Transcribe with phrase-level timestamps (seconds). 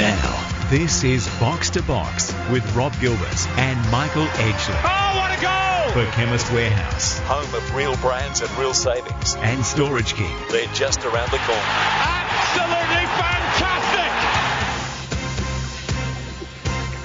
[0.00, 5.40] Now, this is Box to Box with Rob Gilbert and Michael Edgley Oh, what a
[5.42, 5.92] goal!
[5.92, 9.34] for Chemist Warehouse home of real brands and real savings.
[9.36, 10.34] and Storage King.
[10.50, 11.60] They're just around the corner.
[11.60, 13.79] Absolutely fantastic!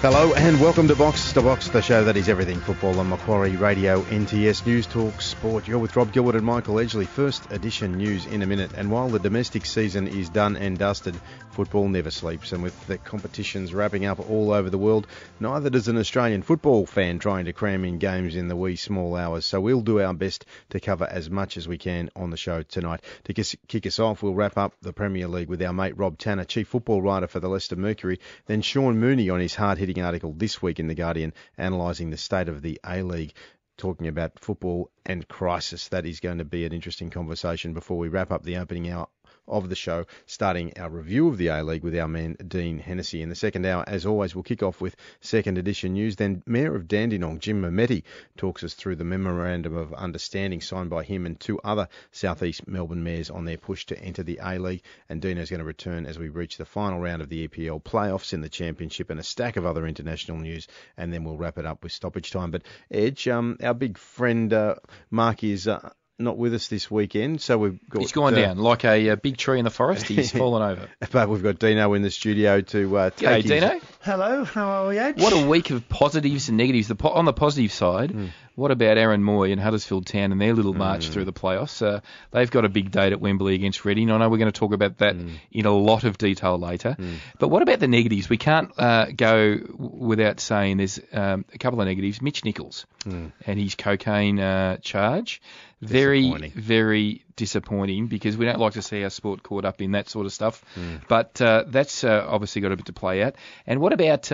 [0.05, 3.55] Hello and welcome to Box to Box, the show that is everything football on Macquarie
[3.55, 5.67] Radio, NTS News Talk Sport.
[5.67, 7.07] You're with Rob Gilbert and Michael Edgley.
[7.07, 8.73] First edition news in a minute.
[8.77, 11.15] And while the domestic season is done and dusted,
[11.49, 12.51] football never sleeps.
[12.51, 15.07] And with the competitions wrapping up all over the world,
[15.39, 19.15] neither does an Australian football fan trying to cram in games in the wee small
[19.15, 19.43] hours.
[19.43, 22.61] So we'll do our best to cover as much as we can on the show
[22.61, 23.01] tonight.
[23.23, 26.43] To kick us off, we'll wrap up the Premier League with our mate Rob Tanner,
[26.43, 28.19] chief football writer for the Leicester Mercury.
[28.45, 29.55] Then Sean Mooney on his
[30.01, 33.33] article this week in The Guardian, analysing the state of the A-League
[33.77, 35.89] talking about football and crisis.
[35.89, 39.07] That is going to be an interesting conversation before we wrap up the opening hour
[39.47, 43.21] of the show, starting our review of the A League with our man Dean Hennessy.
[43.21, 46.15] In the second hour, as always, we'll kick off with second edition news.
[46.15, 48.03] Then Mayor of Dandenong, Jim Memeti,
[48.37, 53.03] talks us through the memorandum of understanding signed by him and two other southeast Melbourne
[53.03, 54.83] mayors on their push to enter the A League.
[55.09, 58.33] And Dino's going to return as we reach the final round of the EPL playoffs
[58.33, 60.67] in the Championship and a stack of other international news.
[60.97, 62.51] And then we'll wrap it up with stoppage time.
[62.51, 64.75] But Edge, um, our big friend uh,
[65.09, 65.67] Mark is.
[65.67, 67.99] Uh, not with us this weekend, so we've got.
[68.01, 70.05] He's gone uh, down like a, uh big tree in the forest.
[70.07, 70.89] He's fallen over.
[71.11, 73.79] But we've got Dino in the studio to uh, take G'day, his- Dino.
[74.01, 75.21] Hello, how are we, Edge?
[75.21, 76.87] What a week of positives and negatives.
[76.87, 78.27] The po- on the positive side, Hmm.
[78.55, 81.85] What about Aaron Mooy and Huddersfield Town and their little march through the playoffs?
[81.85, 81.99] Uh,
[82.31, 84.09] they've got a big date at Wembley against Reading.
[84.09, 85.29] I know we're going to talk about that Hmm.
[85.51, 86.95] in a lot of detail later.
[87.37, 88.29] But what about the negatives?
[88.29, 92.21] We can't uh, go without saying there's um, a couple of negatives.
[92.21, 95.41] Mitch Nichols and his cocaine uh, charge.
[95.81, 96.51] Very, Disappointing.
[96.55, 100.25] very disappointing because we don't like to see our sport caught up in that sort
[100.25, 100.63] of stuff.
[101.09, 103.35] But uh, that's uh, obviously got a bit to play out.
[103.67, 104.31] And what about?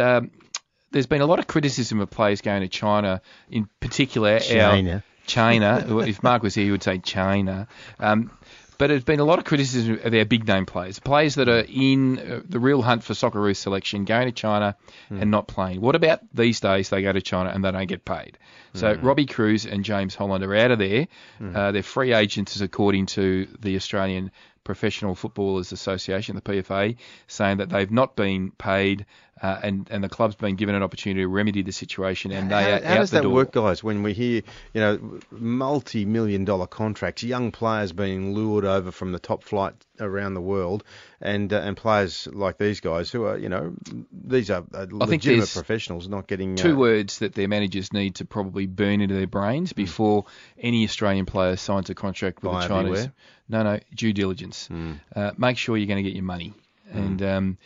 [0.91, 4.39] There's been a lot of criticism of players going to China, in particular.
[4.39, 4.93] China.
[4.93, 5.99] Our, China.
[6.01, 7.67] If Mark was here, he would say China.
[7.99, 8.31] Um,
[8.77, 11.63] but there's been a lot of criticism of our big name players, players that are
[11.69, 14.75] in uh, the real hunt for Socceroos selection, going to China
[15.11, 15.81] and not playing.
[15.81, 18.39] What about these days they go to China and they don't get paid?
[18.73, 21.07] So Robbie Kruse and James Holland are out of there.
[21.55, 24.31] Uh, they're free agents, according to the Australian
[24.63, 26.95] Professional Footballers Association, the PFA,
[27.27, 29.05] saying that they've not been paid
[29.41, 32.63] uh, and, and the club's been given an opportunity to remedy the situation and they
[32.63, 33.33] How, are how out does the that door.
[33.33, 33.83] work, guys?
[33.83, 34.41] When we hear,
[34.73, 40.33] you know, multi-million dollar contracts, young players being lured over from the top flight around
[40.33, 40.83] the world,
[41.19, 43.73] and uh, and players like these guys who are, you know,
[44.11, 48.25] these are uh, legitimate professionals, not getting two uh, words that their managers need to
[48.25, 50.25] probably burn into their brains before
[50.59, 52.89] any Australian player signs a contract with a Chinese.
[52.91, 53.13] beware.
[53.49, 54.69] No, no, due diligence.
[55.15, 56.53] Uh, make sure you're going to get your money,
[56.91, 57.57] and um,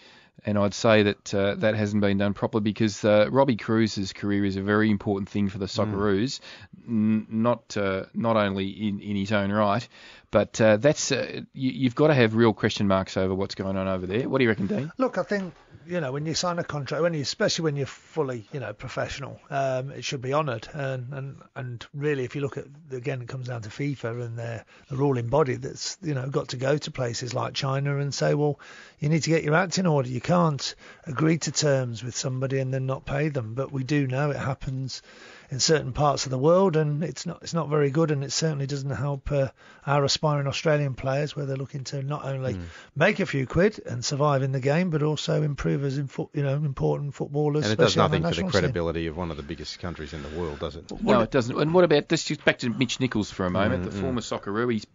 [0.46, 4.46] and I'd say that uh, that hasn't been done properly because uh, Robbie Kruse's career
[4.46, 6.40] is a very important thing for the Socceroos,
[6.88, 9.88] n- not uh, not only in, in his own right,
[10.36, 13.78] but uh, that's uh, you, you've got to have real question marks over what's going
[13.78, 14.28] on over there.
[14.28, 14.92] What do you reckon, Dean?
[14.98, 15.54] Look, I think
[15.88, 18.74] you know when you sign a contract, when you especially when you're fully you know
[18.74, 20.68] professional, um, it should be honoured.
[20.74, 24.38] And, and and really, if you look at again, it comes down to FIFA and
[24.38, 28.14] their the ruling body that's you know got to go to places like China and
[28.14, 28.60] say, well,
[29.00, 30.10] you need to get your act in order.
[30.10, 30.76] You can't
[31.06, 33.54] agree to terms with somebody and then not pay them.
[33.54, 35.02] But we do know it happens
[35.52, 38.32] in certain parts of the world, and it's not it's not very good, and it
[38.32, 39.50] certainly doesn't help uh,
[39.86, 42.64] our aspiring Australian players where they're looking to not only Hmm.
[42.96, 46.44] make a few quid and survive in the game, but also improve as in you
[46.44, 47.66] know important footballers.
[47.66, 48.62] and it does especially on nothing for the national scene.
[48.62, 50.92] credibility of one of the biggest countries in the world, does it?
[51.02, 51.60] No, it doesn't.
[51.60, 52.24] And what about this?
[52.24, 54.72] Just back to Mitch Nichols for a moment, Mm, the former Socceroo.
[54.72, 54.86] He's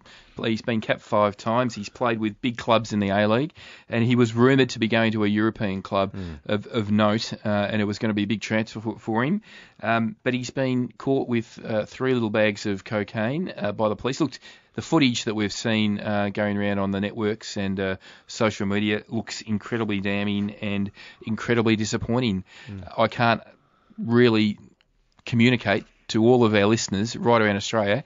[0.48, 1.74] he's been capped five times.
[1.74, 3.52] He's played with big clubs in the A League,
[3.88, 6.38] and he was rumoured to be going to a European club Mm.
[6.46, 9.24] of, of note, uh, and it was going to be a big transfer for, for
[9.24, 9.42] him.
[9.82, 13.96] Um, but he's been caught with uh, three little bags of cocaine uh, by the
[13.96, 14.20] police.
[14.20, 14.40] Looked.
[14.74, 17.96] The footage that we've seen uh, going around on the networks and uh,
[18.28, 20.92] social media looks incredibly damning and
[21.26, 22.44] incredibly disappointing.
[22.96, 23.42] I can't
[23.98, 24.58] really
[25.26, 28.04] communicate to all of our listeners right around Australia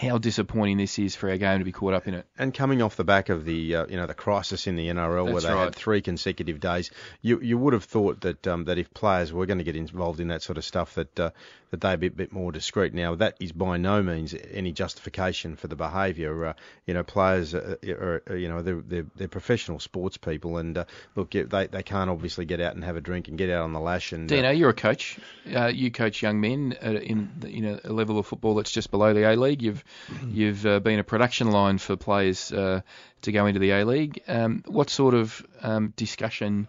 [0.00, 2.26] how disappointing this is for our game to be caught up in it.
[2.38, 5.24] And coming off the back of the uh, you know the crisis in the NRL
[5.24, 6.90] where That's they had three consecutive days,
[7.20, 10.20] you you would have thought that um, that if players were going to get involved
[10.20, 11.30] in that sort of stuff that uh,
[11.72, 12.92] that they'd be a bit more discreet.
[12.92, 16.46] Now that is by no means any justification for the behaviour.
[16.46, 16.52] Uh,
[16.86, 20.76] you know, players are, are, are you know they're, they're they're professional sports people, and
[20.76, 20.84] uh,
[21.16, 23.72] look they they can't obviously get out and have a drink and get out on
[23.72, 24.28] the lash and.
[24.44, 25.18] uh, you're a coach.
[25.52, 28.70] Uh, you coach young men uh, in the, you know a level of football that's
[28.70, 29.62] just below the A League.
[29.62, 29.82] You've
[30.26, 32.82] you've uh, been a production line for players uh,
[33.22, 34.22] to go into the A League.
[34.28, 36.68] Um, what sort of um, discussion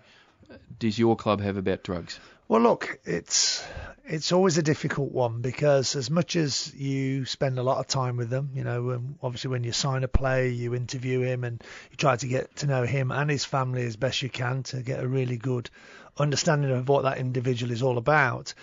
[0.80, 2.20] does your club have about drugs?
[2.48, 3.66] Well, look, it's
[4.06, 8.18] it's always a difficult one because as much as you spend a lot of time
[8.18, 11.96] with them, you know, obviously when you sign a player, you interview him and you
[11.96, 15.02] try to get to know him and his family as best you can to get
[15.02, 15.70] a really good
[16.18, 18.54] understanding of what that individual is all about.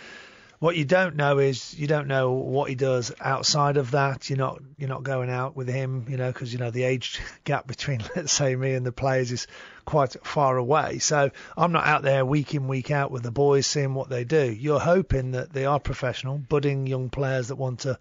[0.60, 4.28] What you don't know is you don't know what he does outside of that.
[4.28, 7.18] You're not you're not going out with him, you know, because you know the age
[7.44, 9.46] gap between let's say me and the players is
[9.86, 10.98] quite far away.
[10.98, 14.24] So I'm not out there week in week out with the boys seeing what they
[14.24, 14.52] do.
[14.52, 17.98] You're hoping that they are professional, budding young players that want to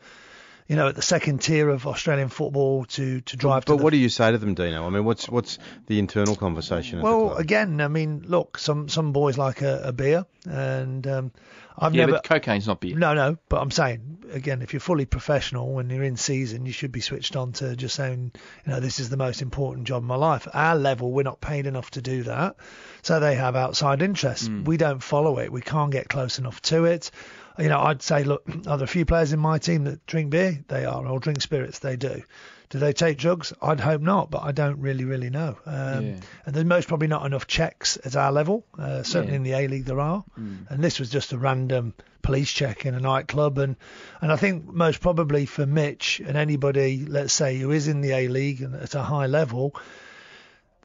[0.69, 3.83] you know, at the second tier of Australian football to, to drive but to.
[3.83, 4.85] what do you say to them, Dino?
[4.85, 5.57] I mean, what's what's
[5.87, 7.01] the internal conversation?
[7.01, 11.31] Well, again, I mean, look, some some boys like a, a beer, and um,
[11.79, 12.11] I've Yeah, never.
[12.17, 12.95] but cocaine's not beer.
[12.97, 16.71] No, no, but I'm saying again, if you're fully professional when you're in season, you
[16.71, 18.31] should be switched on to just saying,
[18.65, 20.47] you know, this is the most important job in my life.
[20.47, 22.57] At our level, we're not paid enough to do that,
[23.01, 24.47] so they have outside interests.
[24.47, 24.63] Hmm.
[24.65, 25.51] We don't follow it.
[25.51, 27.11] We can't get close enough to it.
[27.57, 30.29] You know, I'd say, look, are there a few players in my team that drink
[30.29, 30.63] beer?
[30.67, 31.79] They are, or drink spirits?
[31.79, 32.21] They do.
[32.69, 33.51] Do they take drugs?
[33.61, 35.57] I'd hope not, but I don't really, really know.
[35.65, 36.15] Um, Yeah.
[36.45, 38.63] And there's most probably not enough checks at our level.
[38.77, 39.37] Uh, certainly Yeah.
[39.37, 40.23] in the A League there are.
[40.35, 43.57] And this was just a random police check in a nightclub.
[43.57, 43.75] And,
[44.21, 48.11] and I think most probably for Mitch and anybody, let's say, who is in the
[48.11, 49.73] A League and at a high level,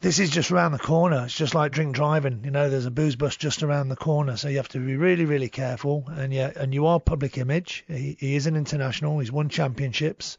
[0.01, 1.25] this is just around the corner.
[1.25, 2.43] It's just like drink driving.
[2.45, 4.97] You know, there's a booze bus just around the corner, so you have to be
[4.97, 6.05] really, really careful.
[6.09, 7.85] And yeah, and you are public image.
[7.89, 9.19] He, he is an international.
[9.19, 10.37] He's won championships,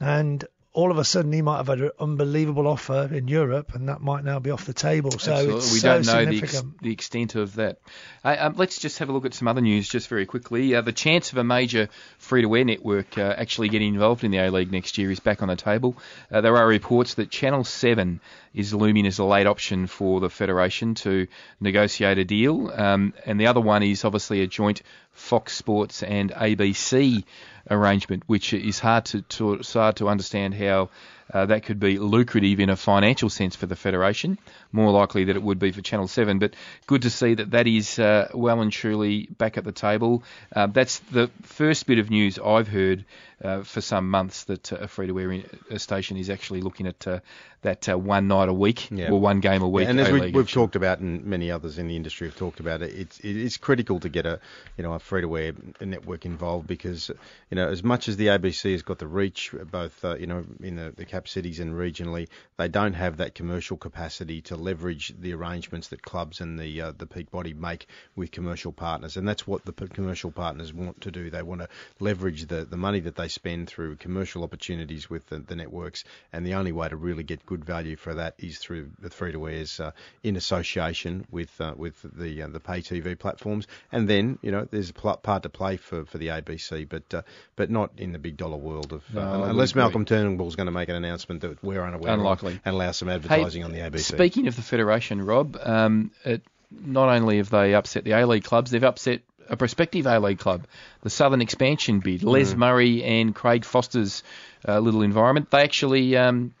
[0.00, 3.88] and all of a sudden he might have had an unbelievable offer in Europe, and
[3.88, 5.12] that might now be off the table.
[5.12, 5.56] So Absolutely.
[5.56, 7.78] it's we so don't know the, ex- the extent of that.
[8.24, 10.74] Uh, um, let's just have a look at some other news just very quickly.
[10.74, 11.88] Uh, the chance of a major
[12.18, 15.56] free-to-air network uh, actually getting involved in the A-League next year is back on the
[15.56, 15.96] table.
[16.30, 18.20] Uh, there are reports that Channel 7
[18.52, 21.28] is looming as a late option for the Federation to
[21.60, 22.72] negotiate a deal.
[22.72, 24.82] Um, and the other one is obviously a joint
[25.14, 27.24] Fox Sports and ABC
[27.70, 30.90] arrangement, which is hard to, to hard to understand how
[31.32, 34.38] uh, that could be lucrative in a financial sense for the federation.
[34.72, 36.54] More likely that it would be for Channel Seven, but
[36.86, 40.22] good to see that that is uh, well and truly back at the table.
[40.54, 43.04] Uh, that's the first bit of news I've heard
[43.42, 47.20] uh, for some months that uh, a free-to-air station is actually looking at uh,
[47.62, 49.10] that uh, one night a week Yeah.
[49.10, 49.88] or one game a week.
[49.88, 52.82] and as we, we've talked about, and many others in the industry have talked about
[52.82, 54.40] it, it's it is critical to get a
[54.76, 57.10] you know a free-to-air network involved because
[57.50, 60.44] you know as much as the ABC has got the reach, both uh, you know
[60.62, 62.26] in the, the cap cities and regionally,
[62.56, 66.92] they don't have that commercial capacity to leverage the arrangements that clubs and the uh,
[66.98, 71.12] the peak body make with commercial partners, and that's what the commercial partners want to
[71.12, 71.30] do.
[71.30, 71.68] They want to
[72.00, 76.02] leverage the the money that they spend through commercial opportunities with the, the networks,
[76.32, 79.30] and the only way to really get good value for that is through the free
[79.30, 79.92] to airs uh,
[80.24, 84.66] in association with uh, with the uh, the pay TV platforms, and then you know
[84.68, 87.22] there's a part to play for, for the ABC, but uh,
[87.54, 89.74] but not in the big dollar world of uh, No, unless.
[89.74, 92.54] Malcolm Turnbull's going to make an announcement that we're unaware Unlikely.
[92.54, 94.00] of and allow some advertising on the ABC.
[94.00, 98.44] Speaking of the federation, Rob, um, it, not only have they upset the A League
[98.44, 100.66] clubs, they've upset a prospective A League club,
[101.02, 102.22] the Southern Expansion bid.
[102.22, 104.22] Les Murray and Craig Foster's
[104.66, 105.50] uh, little environment.
[105.50, 106.16] They actually.
[106.16, 106.54] Um,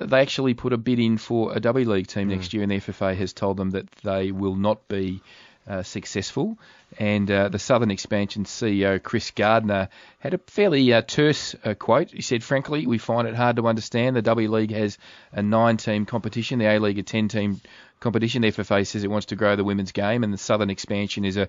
[0.00, 2.76] they actually put a bid in for a W League team next year, and the
[2.76, 5.20] FFA has told them that they will not be
[5.66, 6.58] uh, successful.
[6.98, 9.88] And uh, the Southern Expansion CEO, Chris Gardner,
[10.18, 12.10] had a fairly uh, terse uh, quote.
[12.10, 14.16] He said, Frankly, we find it hard to understand.
[14.16, 14.98] The W League has
[15.32, 17.60] a nine team competition, the A League a 10 team
[18.00, 18.42] competition.
[18.42, 21.36] The FFA says it wants to grow the women's game, and the Southern Expansion is
[21.36, 21.48] a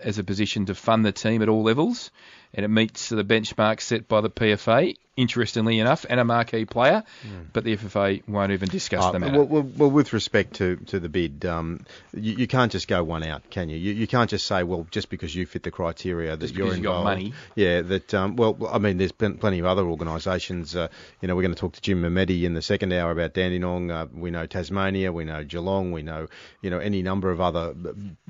[0.00, 2.10] as a position to fund the team at all levels,
[2.54, 4.96] and it meets the benchmark set by the PFA.
[5.16, 7.04] Interestingly enough, and a marquee player,
[7.52, 9.38] but the FFA won't even discuss Uh, the matter.
[9.38, 13.04] well, well, well, with respect to, to the bid, um, you, you can't just go
[13.04, 13.76] one out, can you?
[13.76, 13.92] you?
[13.92, 16.84] You can't just say, well, just because you fit the criteria that you're because you've
[16.84, 17.04] got involved.
[17.04, 17.32] money.
[17.54, 18.12] Yeah, that.
[18.12, 20.74] Um, well, I mean, there's plen- plenty of other organisations.
[20.74, 20.88] Uh,
[21.22, 23.92] you know, we're going to talk to Jim Memeti in the second hour about Dandenong.
[23.92, 26.26] Uh, we know Tasmania, we know Geelong, we know
[26.60, 27.72] you know any number of other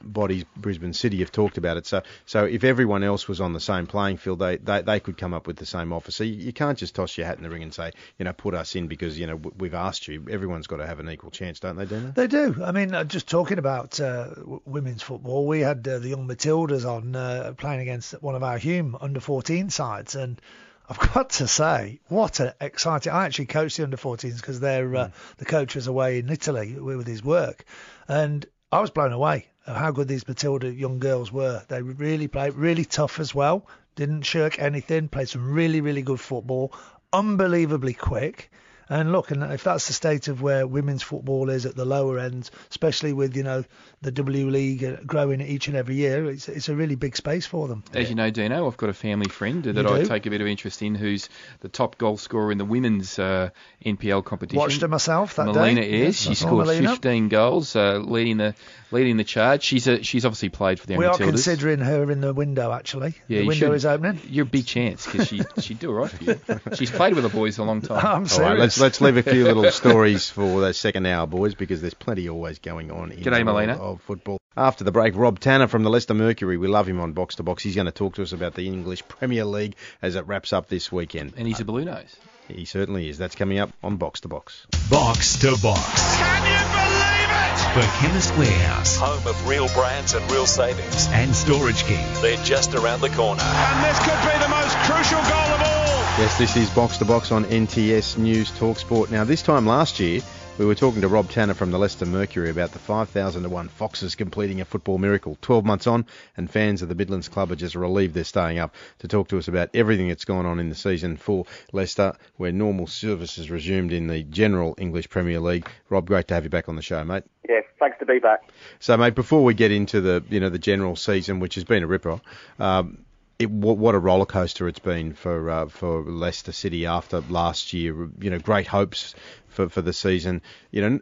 [0.03, 0.45] bodies.
[0.55, 1.87] Brisbane City have talked about it.
[1.87, 5.17] So, so if everyone else was on the same playing field, they they, they could
[5.17, 6.11] come up with the same offer.
[6.11, 8.33] So you, you can't just toss your hat in the ring and say, you know,
[8.33, 10.27] put us in because you know we've asked you.
[10.31, 12.13] Everyone's got to have an equal chance, don't they, Dana?
[12.15, 12.63] They do.
[12.65, 14.31] I mean, uh, just talking about uh,
[14.65, 18.59] women's football, we had uh, the young Matildas on uh, playing against one of our
[18.59, 20.41] Hume under 14 sides, and
[20.89, 23.13] I've got to say, what an exciting!
[23.13, 26.75] I actually coached the under 14s because they're uh, the coach was away in Italy
[26.75, 27.65] with with his work,
[28.09, 31.63] and I was blown away at how good these Matilda young girls were.
[31.69, 33.67] They really played really tough as well.
[33.97, 35.09] Didn't shirk anything.
[35.09, 36.73] Played some really really good football.
[37.13, 38.51] Unbelievably quick.
[38.89, 42.19] And look, and if that's the state of where women's football is at the lower
[42.19, 43.65] end, especially with you know
[44.05, 47.47] the W League uh, growing each and every year, it's it's a really big space
[47.47, 47.83] for them.
[47.93, 50.47] As you know, Dino, I've got a family friend that I take a bit of
[50.47, 51.29] interest in, who's
[51.61, 53.51] the top goal scorer in the women's uh,
[53.85, 54.59] NPL competition.
[54.59, 56.03] Watched her myself that Melina day.
[56.03, 56.05] is.
[56.05, 56.91] Yes, she scored Melina.
[56.91, 58.55] 15 goals, uh, leading the
[58.91, 59.63] leading the charge.
[59.63, 63.15] She's a, she's obviously played for the We are considering her in the window actually.
[63.27, 63.75] Yeah, the window should.
[63.75, 64.21] is opening.
[64.29, 66.41] You're a big chance because she she'd do all right for you.
[66.75, 68.05] She's played with the boys a long time.
[68.05, 68.51] I'm serious.
[68.51, 71.95] right, let's let's leave a few little stories for the second hour, boys, because there's
[71.95, 73.94] plenty always going on in G'day, the world Melina.
[73.95, 74.39] Of football.
[74.57, 76.57] After the break, Rob Tanner from the Leicester Mercury.
[76.59, 77.63] We love him on Box to Box.
[77.63, 80.69] He's going to talk to us about the English Premier League as it wraps up
[80.69, 81.35] this weekend.
[81.37, 82.15] And he's a blue nose.
[82.49, 83.19] He certainly is.
[83.19, 84.67] That's coming up on Box to Box.
[84.91, 86.17] Box to Box.
[86.19, 87.55] Can you believe it?
[87.75, 91.09] For Chemist Warehouse Home of real brands and real savings.
[91.09, 92.05] and Storage King.
[92.21, 93.43] They're just around the corner.
[93.43, 96.05] And this could be the most crucial goal of all.
[96.21, 99.11] Yes, this is Box to Box on NTS News Talk Sport.
[99.11, 100.21] Now, this time last year,
[100.57, 103.69] we were talking to Rob Tanner from the Leicester Mercury about the 5,000 to 1
[103.69, 105.37] Foxes completing a football miracle.
[105.43, 106.07] 12 months on,
[106.37, 109.39] and fans of the Midlands Club are just relieved they're staying up to talk to
[109.39, 113.93] us about everything that's gone on in the season for Leicester, where normal services resumed
[113.93, 115.69] in the general English Premier League.
[115.89, 117.25] Rob, great to have you back on the show, mate.
[117.49, 118.49] Yeah, thanks to be back.
[118.79, 121.83] So, mate, before we get into the you know the general season, which has been
[121.83, 122.21] a ripper,
[122.61, 123.05] um,
[123.39, 128.09] it, what, a roller coaster it's been for uh, for Leicester City after last year.
[128.21, 129.15] You know, great hopes
[129.49, 130.43] for, for the season.
[130.71, 131.01] You know,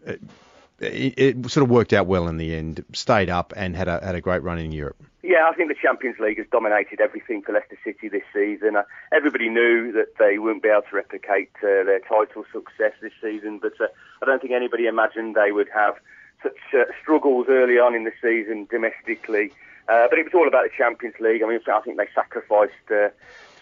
[0.80, 2.84] it, it sort of worked out well in the end.
[2.92, 4.96] Stayed up and had a had a great run in Europe.
[5.22, 8.76] Yeah, I think the Champions League has dominated everything for Leicester City this season.
[8.76, 13.12] Uh, everybody knew that they wouldn't be able to replicate uh, their title success this
[13.22, 13.86] season, but uh,
[14.20, 15.94] I don't think anybody imagined they would have
[16.42, 19.52] such uh, struggles early on in the season domestically.
[19.88, 21.42] Uh, but it was all about the Champions League.
[21.42, 23.08] I mean, I think they sacrificed uh,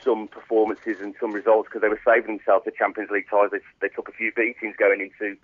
[0.02, 3.50] some performances and some results because they were saving themselves the Champions League ties.
[3.50, 5.36] They, they took a few beatings going into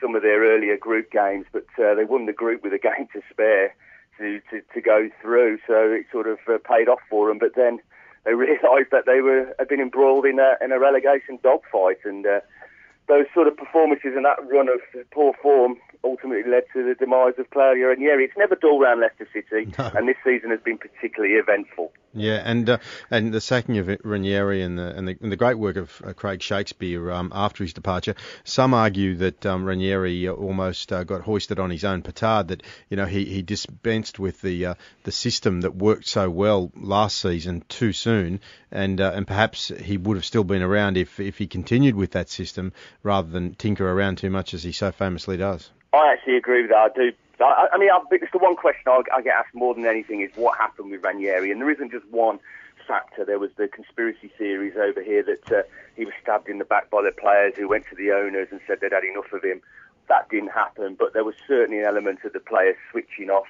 [0.00, 3.08] some of their earlier group games, but uh, they won the group with a game
[3.12, 3.74] to spare
[4.18, 5.58] to, to, to go through.
[5.66, 7.38] So it sort of uh, paid off for them.
[7.38, 7.78] But then
[8.24, 12.26] they realised that they were had been embroiled in a, in a relegation dogfight, and
[12.26, 12.40] uh,
[13.08, 14.80] those sort of performances and that run of
[15.10, 18.24] poor form ultimately led to the demise of Claudio Ranieri.
[18.24, 19.90] It's never dull round Leicester City, No.
[19.94, 21.92] and this season has been particularly eventful.
[22.14, 22.78] Yeah, and uh,
[23.10, 26.12] and the sacking of Ranieri and the and the, and the great work of uh,
[26.12, 28.14] Craig Shakespeare um, after his departure.
[28.44, 32.48] Some argue that um, Ranieri almost uh, got hoisted on his own petard.
[32.48, 36.70] That you know he, he dispensed with the uh, the system that worked so well
[36.76, 38.40] last season too soon,
[38.70, 42.10] and uh, and perhaps he would have still been around if if he continued with
[42.10, 45.70] that system rather than tinker around too much as he so famously does.
[45.92, 46.92] I actually agree with that.
[46.94, 47.12] I do.
[47.40, 50.20] I, I mean, I, it's the one question I, I get asked more than anything
[50.20, 52.38] is what happened with Ranieri, and there isn't just one
[52.86, 53.24] factor.
[53.24, 55.62] There was the conspiracy theories over here that uh,
[55.96, 58.60] he was stabbed in the back by the players who went to the owners and
[58.66, 59.60] said they'd had enough of him.
[60.08, 63.46] That didn't happen, but there was certainly an element of the players switching off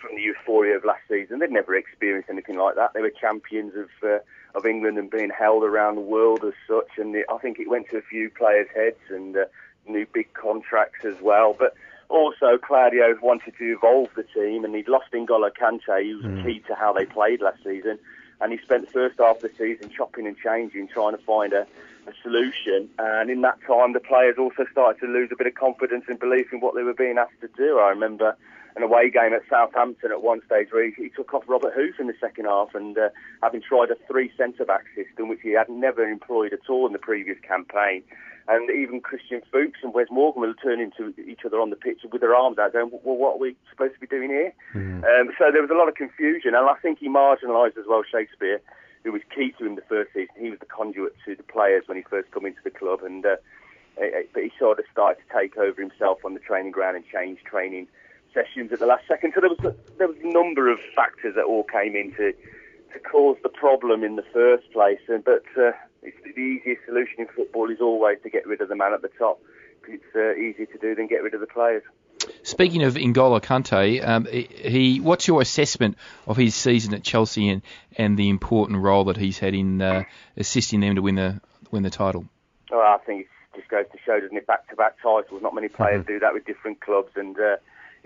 [0.00, 1.38] from the euphoria of last season.
[1.38, 2.92] They'd never experienced anything like that.
[2.94, 4.18] They were champions of uh,
[4.56, 6.98] of England and being held around the world as such.
[6.98, 9.44] And it, I think it went to a few players' heads and uh,
[9.86, 11.54] new big contracts as well.
[11.56, 11.74] But
[12.08, 16.60] also, Claudio wanted to evolve the team, and he'd lost N'Golo Kante, who was key
[16.68, 17.98] to how they played last season.
[18.40, 21.52] And he spent the first half of the season chopping and changing, trying to find
[21.52, 21.66] a,
[22.06, 22.88] a solution.
[22.98, 26.18] And in that time, the players also started to lose a bit of confidence and
[26.18, 27.78] belief in what they were being asked to do.
[27.78, 28.36] I remember
[28.76, 31.98] an away game at Southampton at one stage where he, he took off Robert Huth
[31.98, 33.08] in the second half, and uh,
[33.42, 36.98] having tried a three centre-back system, which he had never employed at all in the
[36.98, 38.02] previous campaign.
[38.48, 42.00] And even Christian Fuchs and Wes Morgan were turning to each other on the pitch
[42.12, 44.52] with their arms out, going, "Well, what are we supposed to be doing here?"
[45.04, 48.02] Um, so there was a lot of confusion, and I think he marginalised as well
[48.04, 48.60] Shakespeare,
[49.04, 50.34] who was key to him the first season.
[50.38, 53.24] He was the conduit to the players when he first come into the club, and
[53.24, 53.36] uh,
[53.98, 56.96] eh, eh, but he sort of started to take over himself on the training ground
[56.96, 57.88] and change training
[58.36, 59.32] sessions at the last second.
[59.34, 62.32] So there was a, there was a number of factors that all came into
[62.92, 65.00] to cause the problem in the first place.
[65.08, 68.68] And, but uh, it's the easiest solution in football is always to get rid of
[68.68, 69.40] the man at the top.
[69.88, 71.82] It's uh, easier to do than get rid of the players.
[72.42, 77.62] Speaking of N'Golo Kante, um, he, what's your assessment of his season at Chelsea and,
[77.96, 80.04] and the important role that he's had in uh,
[80.36, 81.40] assisting them to win the
[81.70, 82.24] win the title?
[82.70, 85.42] Well, I think it just goes to show, doesn't it, back-to-back titles.
[85.42, 87.56] Not many players do that with different clubs, and uh,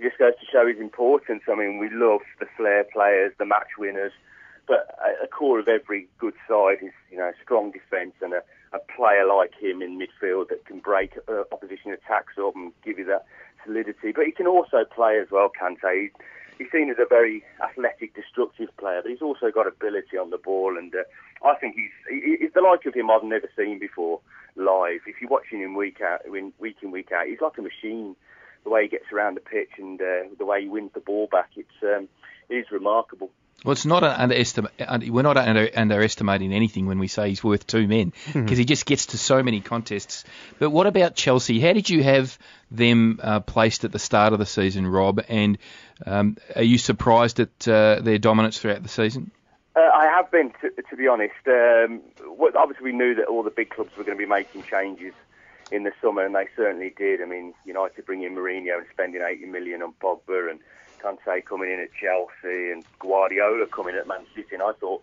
[0.01, 1.43] it just goes to show his importance.
[1.47, 4.13] I mean, we love the flair players, the match winners,
[4.67, 4.89] but
[5.23, 8.43] a, core of every good side is, you know, strong defence and a,
[8.73, 12.99] a player like him in midfield that can break uh, opposition attacks up and give
[12.99, 13.27] you that
[13.65, 14.13] solidity.
[14.13, 15.93] But he can also play as well, Kante.
[15.93, 16.11] He,
[16.57, 20.39] he's seen as a very athletic, destructive player, but he's also got ability on the
[20.39, 21.05] ball, and uh,
[21.47, 24.21] I think he's he, he's the like of him I've never seen before
[24.57, 25.01] live.
[25.07, 28.17] If you're watching him week out, week in week out, he's like a machine.
[28.65, 31.29] The way he gets around the pitch and uh, the way he wins the ball
[31.31, 32.09] back, it's um,
[32.49, 33.31] it is remarkable.
[33.65, 34.73] Well, it's not an underestimate.
[35.11, 38.55] We're not under, underestimating anything when we say he's worth two men because hmm.
[38.55, 40.25] he just gets to so many contests.
[40.59, 41.61] But what about Chelsea?
[41.61, 42.39] How did you have
[42.71, 45.23] them uh, placed at the start of the season, Rob?
[45.29, 45.59] And
[46.07, 49.31] um, are you surprised at uh, their dominance throughout the season?
[49.77, 51.35] Uh, I have been, to, to be honest.
[51.47, 52.01] Um,
[52.57, 55.13] obviously, we knew that all the big clubs were going to be making changes
[55.71, 57.23] in the summer, and they certainly did.
[57.23, 60.61] I mean, United bringing in Mourinho and spending 80 million on Pogba and
[61.01, 64.55] Conte coming in at Chelsea and Guardiola coming at Man City.
[64.55, 65.03] And I thought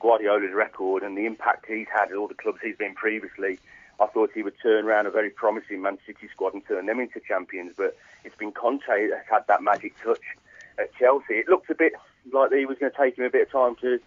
[0.00, 3.58] Guardiola's record and the impact he's had at all the clubs he's been previously,
[4.00, 7.00] I thought he would turn around a very promising Man City squad and turn them
[7.00, 7.74] into champions.
[7.76, 10.22] But it's been Conte that's had that magic touch
[10.78, 11.34] at Chelsea.
[11.34, 11.92] It looked a bit
[12.32, 13.98] like he was going to take him a bit of time to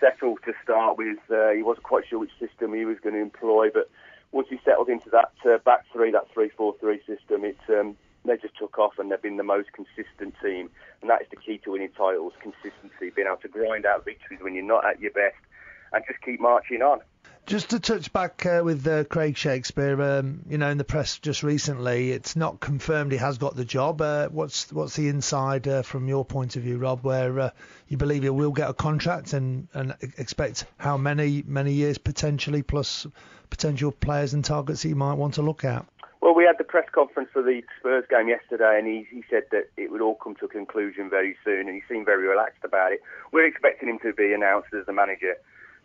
[0.00, 1.18] settle to start with.
[1.30, 3.90] Uh, he wasn't quite sure which system he was going to employ, but
[4.32, 8.56] once he settled into that uh, back three, that three-four-three system, it um, they just
[8.58, 10.68] took off and they've been the most consistent team.
[11.00, 14.40] And that is the key to winning titles consistency, being able to grind out victories
[14.42, 15.36] when you're not at your best
[15.92, 17.00] and just keep marching on.
[17.48, 21.18] Just to touch back uh, with uh, Craig Shakespeare, um, you know, in the press
[21.18, 24.02] just recently, it's not confirmed he has got the job.
[24.02, 27.50] Uh, what's what's the inside uh, from your point of view, Rob, where uh,
[27.88, 32.62] you believe he will get a contract and, and expect how many many years potentially
[32.62, 33.06] plus
[33.48, 35.86] potential players and targets he might want to look at?
[36.20, 39.44] Well, we had the press conference for the Spurs game yesterday, and he, he said
[39.52, 42.62] that it would all come to a conclusion very soon, and he seemed very relaxed
[42.62, 43.00] about it.
[43.32, 45.36] We're expecting him to be announced as the manager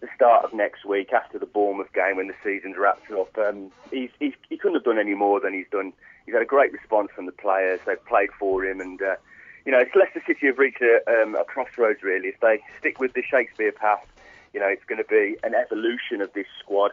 [0.04, 3.38] the start of next week after the Bournemouth game when the season's wrapped up.
[3.38, 5.94] Um, he's, he's, he couldn't have done any more than he's done.
[6.26, 7.80] He's had a great response from the players.
[7.86, 9.16] They've played for him, and uh,
[9.66, 12.28] you know, it's Leicester City have reached a, um, a crossroads really.
[12.28, 14.06] If they stick with the Shakespeare path,
[14.54, 16.92] you know, it's going to be an evolution of this squad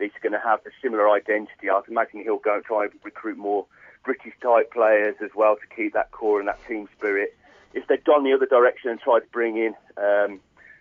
[0.00, 1.70] he's going to have a similar identity.
[1.70, 3.66] I can imagine he'll go and try and recruit more
[4.04, 7.36] British type players as well to keep that core and that team spirit.
[7.74, 10.40] If they'd gone the other direction and tried to bring in um,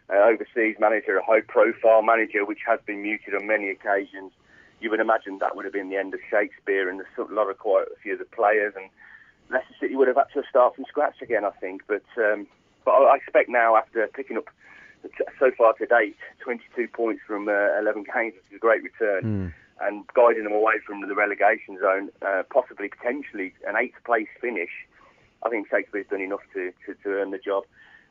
[0.10, 4.32] an overseas manager, a high profile manager, which has been muted on many occasions,
[4.82, 7.58] you would imagine that would have been the end of Shakespeare and a lot of
[7.58, 8.90] quite a few of the players and
[9.50, 11.82] Leicester City would have had to start from scratch again, I think.
[11.88, 12.48] But um,
[12.86, 14.50] but I expect now after picking up
[15.40, 19.24] so far to date, 22 points from uh, 11 games, which is a great return.
[19.24, 19.54] Mm.
[19.82, 24.72] And guiding them away from the relegation zone, uh, possibly potentially an eighth place finish.
[25.42, 27.64] I think Shakespeare's done enough to, to, to earn the job.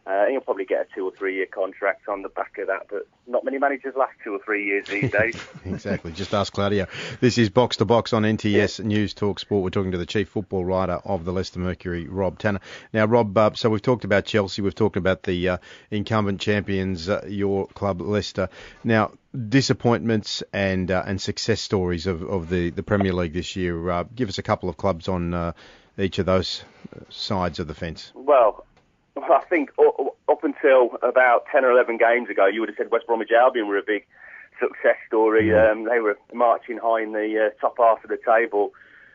[0.07, 2.87] Uh, he'll probably get a two or three year contract on the back of that,
[2.89, 5.37] but not many managers last two or three years these days.
[5.67, 6.13] exactly.
[6.13, 6.87] Just ask Claudio.
[7.21, 8.87] This is Box to Box on NTS yeah.
[8.87, 9.63] News Talk Sport.
[9.63, 12.61] We're talking to the chief football writer of the Leicester Mercury, Rob Tanner.
[12.93, 15.59] Now, Rob, uh, so we've talked about Chelsea, we've talked about the uh,
[15.91, 18.49] incumbent champions, uh, your club, Leicester.
[18.85, 19.13] Now,
[19.49, 23.91] disappointments and uh, and success stories of, of the, the Premier League this year.
[23.91, 25.55] Uh, give us a couple of clubs on
[25.99, 26.65] each of those
[27.11, 28.13] sides of the fence.
[28.15, 28.65] Well,
[29.25, 29.71] I think
[30.29, 33.69] up until about 10 or 11 games ago, you would have said West Bromwich Albion
[33.69, 34.07] were a big
[34.61, 35.55] success story.
[35.55, 38.73] Um, they were marching high in the uh, top half of the table.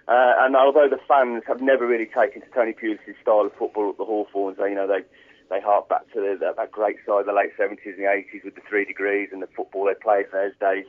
[0.08, 3.90] Uh, and although the fans have never really taken to Tony Pulis' style of football
[3.90, 5.04] at the Hawthorns, they, you know, they,
[5.50, 8.44] they hark back to the, that great side, of the late 70s and the 80s
[8.44, 10.86] with the three degrees and the football they played those days.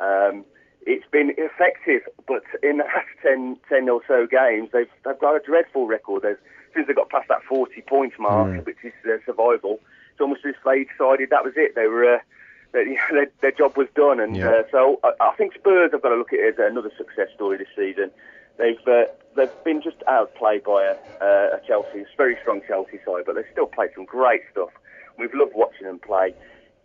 [0.00, 0.44] Um,
[0.86, 5.36] it's been effective, but in the last 10, 10 or so games, they've, they've got
[5.36, 6.24] a dreadful record.
[6.74, 8.64] Since they got past that 40 points mark, mm.
[8.64, 9.80] which is their survival,
[10.12, 11.74] it's almost as if they decided that was it.
[11.74, 12.16] They were.
[12.16, 12.18] Uh,
[12.72, 14.48] their, their, job was done, and yeah.
[14.48, 17.28] uh, so I, I, think Spurs have got to look at it as another success
[17.34, 18.10] story this season.
[18.56, 19.04] They've uh,
[19.36, 21.24] they've been just outplayed by a,
[21.56, 24.70] a Chelsea, a very strong Chelsea side, but they've still played some great stuff.
[25.18, 26.34] We've loved watching them play.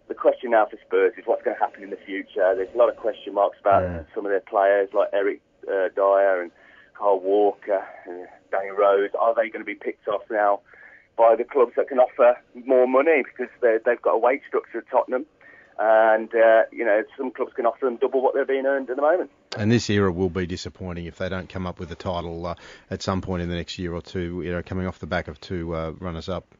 [0.07, 2.55] The question now for Spurs is what's going to happen in the future.
[2.55, 4.03] There's a lot of question marks about yeah.
[4.15, 6.51] some of their players, like Eric uh, Dier and
[6.97, 10.61] Kyle Walker, and Danny Rose, are they going to be picked off now
[11.17, 14.89] by the clubs that can offer more money because they've got a wage structure at
[14.89, 15.25] Tottenham?
[15.79, 18.95] And, uh, you know, some clubs can offer them double what they're being earned at
[18.95, 19.29] the moment.
[19.55, 22.55] And this era will be disappointing if they don't come up with a title uh,
[22.89, 25.27] at some point in the next year or two, you know, coming off the back
[25.27, 26.55] of two uh, runners-up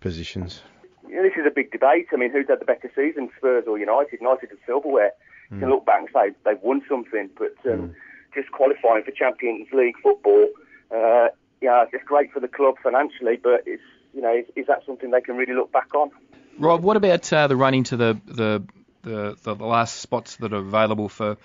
[0.00, 0.62] positions.
[1.08, 2.08] You know, this is a big debate.
[2.12, 4.20] I mean, who's had the better season, Spurs or United?
[4.20, 5.12] United and silverware.
[5.50, 5.54] Mm.
[5.54, 5.74] You can hmm.
[5.74, 7.94] look back and say they've won something, but um, mm.
[8.34, 10.48] just qualifying for Champions League football
[10.94, 11.28] uh,
[11.60, 13.82] yeah, it's great for the club financially, but it's
[14.16, 16.10] you know, is, is, that something they can really look back on?
[16.58, 18.62] Rob, what about uh, the run into the, the
[19.02, 21.36] the, the last spots that are available for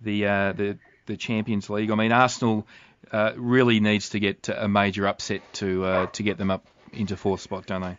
[0.00, 1.90] the uh, the the Champions League?
[1.90, 2.66] I mean, Arsenal
[3.12, 7.16] uh, really needs to get a major upset to uh, to get them up into
[7.16, 7.96] fourth spot, don't they?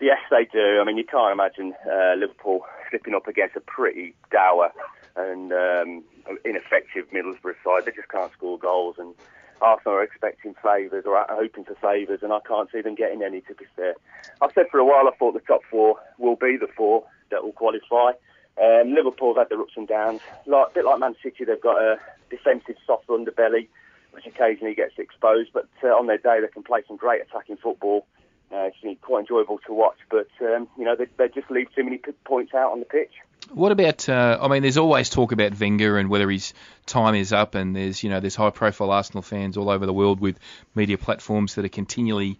[0.00, 0.80] Yes, they do.
[0.80, 4.72] I mean, you can't imagine uh, Liverpool slipping up against a pretty dour
[5.16, 6.04] and um,
[6.44, 7.84] ineffective Middlesbrough side.
[7.86, 9.14] They just can't score goals, and
[9.60, 13.40] Arsenal are expecting favours or hoping for favours, and I can't see them getting any.
[13.42, 13.94] To be fair,
[14.40, 17.44] I've said for a while I thought the top four will be the four that
[17.44, 18.12] will qualify.
[18.60, 20.20] Um, have had their ups and downs.
[20.46, 21.96] Like, a bit like Man City, they've got a
[22.28, 23.68] defensive soft underbelly,
[24.10, 25.50] which occasionally gets exposed.
[25.54, 28.06] But uh, on their day, they can play some great attacking football.
[28.52, 31.84] Uh, it's quite enjoyable to watch, but um, you know they, they just leave too
[31.84, 33.12] many points out on the pitch.
[33.52, 34.08] What about?
[34.08, 36.54] Uh, I mean, there's always talk about Wenger and whether his
[36.86, 40.20] time is up, and there's you know there's high-profile Arsenal fans all over the world
[40.20, 40.38] with
[40.74, 42.38] media platforms that are continually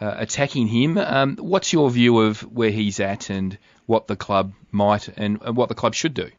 [0.00, 0.98] uh, attacking him.
[0.98, 5.56] Um, what's your view of where he's at and what the club might and, and
[5.56, 6.30] what the club should do?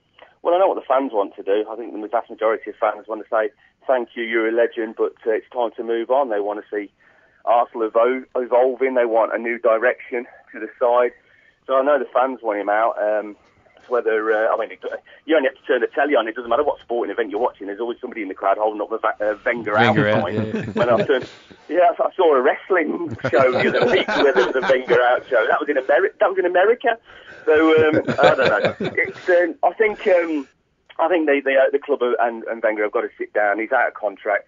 [0.44, 1.66] Well, I know what the fans want to do.
[1.70, 3.50] I think the vast majority of fans want to say,
[3.88, 6.30] "Thank you, you're a legend," but uh, it's time to move on.
[6.30, 6.92] They want to see
[7.44, 8.94] Arsenal evo- evolving.
[8.94, 11.12] They want a new direction to the side.
[11.66, 12.96] So I know the fans want him out.
[13.02, 13.36] Um,
[13.90, 14.78] whether uh, I mean,
[15.26, 16.28] you only have to turn the telly on.
[16.28, 17.68] It doesn't matter what sporting event you're watching.
[17.68, 20.36] There's always somebody in the crowd holding up the uh, Wenger, Wenger out sign.
[20.36, 21.28] Yeah, when I turned,
[21.68, 25.28] yeah, I saw a wrestling show the other week where there was a Wenger out
[25.30, 25.46] show.
[25.50, 26.16] That was in America.
[26.20, 26.98] That was in America.
[27.46, 28.76] So um, I don't know.
[28.80, 30.48] It's um, I think um,
[31.00, 33.60] I think they, they uh, the club and, and Wenger have got to sit down.
[33.60, 34.48] He's out of contract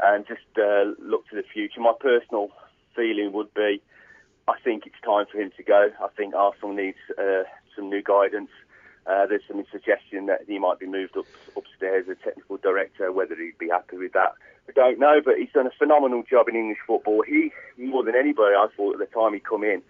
[0.00, 1.80] and just uh, look to the future.
[1.80, 2.50] My personal
[2.96, 3.80] feeling would be,
[4.48, 5.90] I think it's time for him to go.
[6.02, 7.44] I think Arsenal needs uh,
[7.76, 8.50] some new guidance.
[9.06, 13.12] Uh, there's some suggestion that he might be moved up upstairs as a technical director.
[13.12, 14.32] Whether he'd be happy with that,
[14.68, 15.20] I don't know.
[15.24, 17.22] But he's done a phenomenal job in English football.
[17.26, 19.82] He, more than anybody, I thought at the time he come in,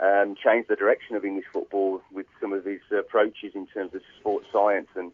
[0.00, 4.02] um, changed the direction of English football with some of his approaches in terms of
[4.20, 5.12] sports science and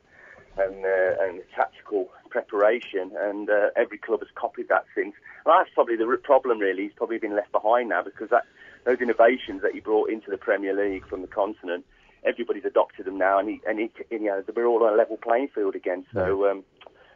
[0.56, 5.14] and, uh, and tactical preparation, and uh, every club has copied that since.
[5.44, 6.84] And that's probably the problem, really.
[6.84, 8.44] He's probably been left behind now because that,
[8.84, 11.84] those innovations that he brought into the Premier League from the continent,
[12.24, 14.96] everybody's adopted them now, and, he, and, he, and you know, we're all on a
[14.96, 16.04] level playing field again.
[16.12, 16.50] So.
[16.50, 16.64] Um,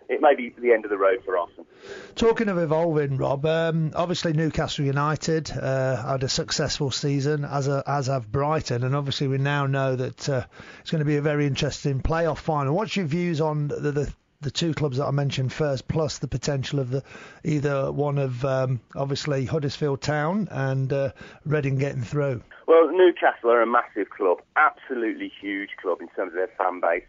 [0.08, 1.66] it may be the end of the road for Arsenal.
[2.14, 7.82] Talking of evolving, Rob, um, obviously Newcastle United uh, had a successful season, as a,
[7.86, 10.46] as have Brighton, and obviously we now know that uh,
[10.80, 12.74] it's going to be a very interesting playoff final.
[12.74, 16.28] What's your views on the, the the two clubs that I mentioned first, plus the
[16.28, 17.02] potential of the
[17.44, 21.10] either one of um, obviously Huddersfield Town and uh,
[21.44, 22.42] Reading getting through.
[22.66, 27.04] Well, Newcastle are a massive club, absolutely huge club in terms of their fan base.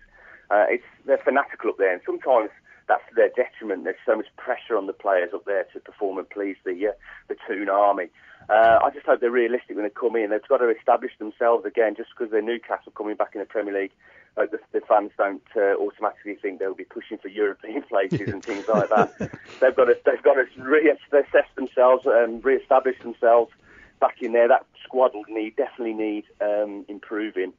[0.50, 2.50] Uh, it's they're fanatical up there, and sometimes
[2.88, 3.84] that's their detriment.
[3.84, 6.92] There's so much pressure on the players up there to perform and please the uh,
[7.28, 8.10] the Toon Army.
[8.50, 10.32] Uh, I just hope they're realistic when they come in.
[10.32, 11.94] They've got to establish themselves again.
[11.96, 13.92] Just because they're Newcastle coming back in the Premier League,
[14.38, 18.44] uh, the, the, fans don't uh, automatically think they'll be pushing for European places and
[18.44, 19.18] things like that.
[19.62, 23.52] they've got to they've got to reassess themselves and re-establish themselves
[24.00, 24.48] back in there.
[24.48, 27.54] That squad will need definitely need um, improving.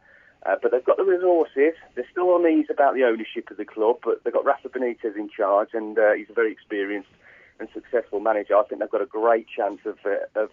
[0.47, 1.75] Uh, but they've got the resources.
[1.95, 5.15] They're still on ease about the ownership of the club, but they've got Rafa Benitez
[5.15, 7.11] in charge, and uh, he's a very experienced
[7.59, 8.57] and successful manager.
[8.57, 10.51] I think they've got a great chance of, uh, of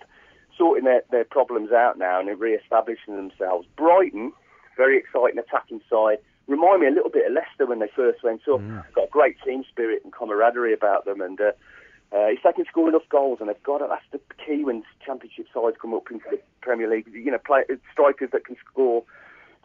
[0.57, 3.65] sorting their, their problems out now and re-establishing themselves.
[3.77, 4.33] Brighton,
[4.77, 6.19] very exciting attacking side.
[6.47, 8.61] Remind me a little bit of Leicester when they first went up.
[8.61, 8.83] Mm.
[8.93, 11.51] Got a great team spirit and camaraderie about them, and uh,
[12.13, 14.83] uh, if they can score enough goals, and they've got it, that's the key when
[15.05, 17.07] Championship sides come up into the Premier League.
[17.11, 19.03] You know, play, strikers that can score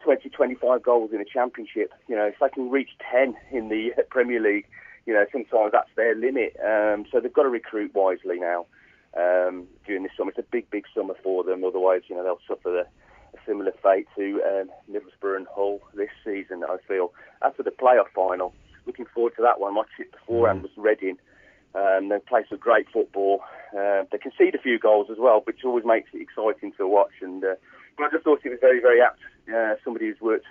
[0.03, 1.93] 20, 25 goals in a championship.
[2.07, 4.67] You know, if they can reach 10 in the Premier League,
[5.05, 6.55] you know, sometimes that's their limit.
[6.63, 8.65] Um, so they've got to recruit wisely now
[9.17, 10.31] um, during this summer.
[10.31, 11.63] It's a big, big summer for them.
[11.63, 12.87] Otherwise, you know, they'll suffer the,
[13.33, 17.13] a similar fate to um, Middlesbrough and Hull this season, I feel.
[17.41, 18.53] After the playoff final,
[18.85, 19.75] looking forward to that one.
[19.75, 20.63] My tip beforehand mm.
[20.63, 21.17] was Reading.
[21.75, 23.41] Um, they play some great football.
[23.75, 27.13] Uh, they concede a few goals as well, which always makes it exciting to watch.
[27.21, 27.55] And uh,
[27.97, 29.19] but I just thought it was very, very apt.
[29.51, 30.45] Uh, somebody who's worked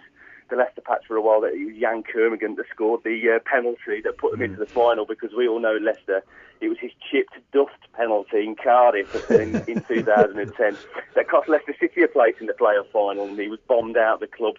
[0.52, 3.38] the Leicester patch for a while that it was Yann Kermorgant that scored the uh,
[3.44, 4.44] penalty that put them mm.
[4.44, 6.22] into the final because we all know Leicester.
[6.60, 10.76] It was his chipped duft penalty in Cardiff in, in 2010
[11.16, 14.14] that cost Leicester City a place in the playoff final, and he was bombed out
[14.14, 14.56] of the club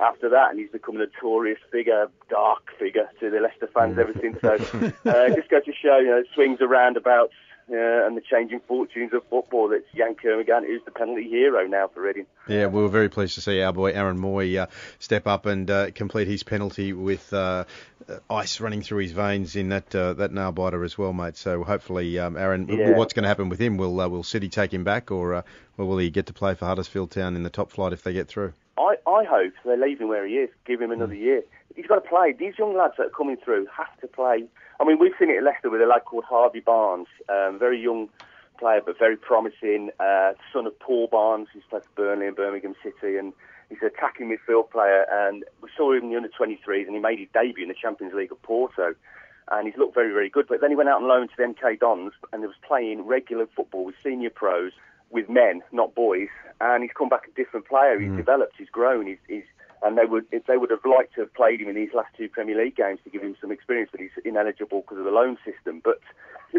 [0.00, 4.14] after that, and he's become a notorious figure, dark figure to the Leicester fans ever
[4.20, 4.40] since.
[4.40, 4.54] So,
[5.10, 7.34] uh, just go to show, you know, swings and roundabouts
[7.70, 9.72] uh, and the changing fortunes of football.
[9.72, 12.26] It's Yann Kermorgant who's the penalty hero now for Reading.
[12.48, 14.66] Yeah, we were very pleased to see our boy Aaron Mooy uh,
[14.98, 17.64] step up and uh, complete his penalty with uh,
[18.28, 21.36] ice running through his veins in that uh, that nail biter as well, mate.
[21.36, 22.96] So hopefully, um, Aaron, yeah.
[22.96, 23.76] what's going to happen with him?
[23.76, 25.44] Will uh, Will City take him back, or
[25.78, 28.12] or will he get to play for Huddersfield Town in the top flight if they
[28.12, 28.52] get through?
[28.76, 31.20] I, I hope they leave him where he is, give him another mm.
[31.20, 31.42] year.
[31.76, 32.32] He's got to play.
[32.32, 34.46] These young lads that are coming through have to play
[34.80, 37.80] I mean, we've seen it at Leicester with a lad called Harvey Barnes, um, very
[37.80, 38.08] young
[38.58, 39.90] player, but very promising.
[40.00, 43.32] Uh, son of Paul Barnes, who's played for Burnley and Birmingham City, and
[43.68, 45.06] he's an attacking midfield player.
[45.10, 47.74] And we saw him in the under 23s, and he made his debut in the
[47.80, 48.94] Champions League at Porto.
[49.52, 50.46] And he's looked very, very good.
[50.48, 53.06] But then he went out on loan to the MK Dons, and he was playing
[53.06, 54.72] regular football with senior pros,
[55.14, 56.28] with men, not boys.
[56.60, 57.98] And he's come back a different player.
[57.98, 58.16] He's hmm.
[58.16, 58.56] developed.
[58.58, 59.06] He's grown.
[59.06, 59.44] He's, he's
[59.82, 62.08] and they would if they would have liked to have played him in these last
[62.16, 65.10] two Premier League games to give him some experience, but he's ineligible because of the
[65.10, 65.80] loan system.
[65.84, 66.00] But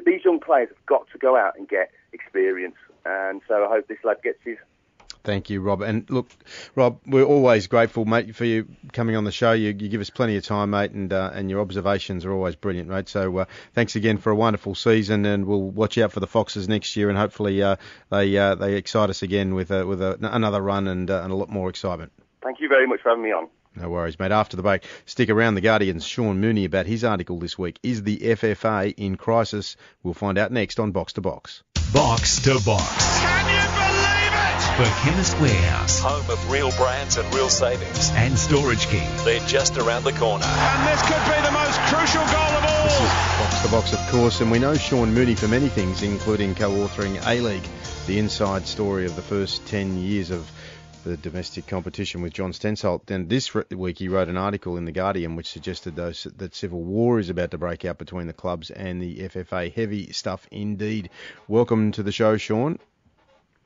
[0.06, 3.88] these young players have got to go out and get experience, and so I hope
[3.88, 4.58] this lad gets his.
[5.26, 5.82] Thank you, Rob.
[5.82, 6.30] And look,
[6.76, 9.54] Rob, we're always grateful, mate, for you coming on the show.
[9.54, 12.56] You, you give us plenty of time, mate, and uh, and your observations are always
[12.56, 13.10] brilliant, mate.
[13.10, 16.70] So uh, thanks again for a wonderful season, and we'll watch out for the Foxes
[16.70, 17.78] next year, and hopefully uh,
[18.12, 21.34] they uh, they excite us again with uh, with a, another run and uh, and
[21.34, 22.14] a lot more excitement.
[22.44, 23.48] Thank you very much for having me on.
[23.76, 24.32] No worries, mate.
[24.32, 25.56] After the break, stick around.
[25.56, 27.80] The Guardian's Sean Mooney about his article this week.
[27.82, 29.76] Is the FFA in crisis?
[30.04, 31.64] We'll find out next on Box to Box.
[31.92, 33.65] Box to Box.
[34.76, 38.12] For Chemist Warehouse Home of real brands and real savings.
[38.12, 39.08] and Storage King.
[39.24, 40.44] They're just around the corner.
[40.44, 42.84] And this could be the most crucial goal of all.
[42.84, 43.10] This is
[43.40, 47.26] Box to Box, of course, and we know Sean Mooney for many things, including co-authoring
[47.26, 47.66] A-League,
[48.06, 50.52] the inside story of the first 10 years of
[51.06, 53.06] the domestic competition with John Stensholt.
[53.06, 56.54] Then this re- week he wrote an article in The Guardian which suggested those, that
[56.54, 59.74] civil war is about to break out between the clubs and the FFA.
[59.74, 61.12] Heavy stuff indeed.
[61.48, 62.78] Welcome to the show, Sean.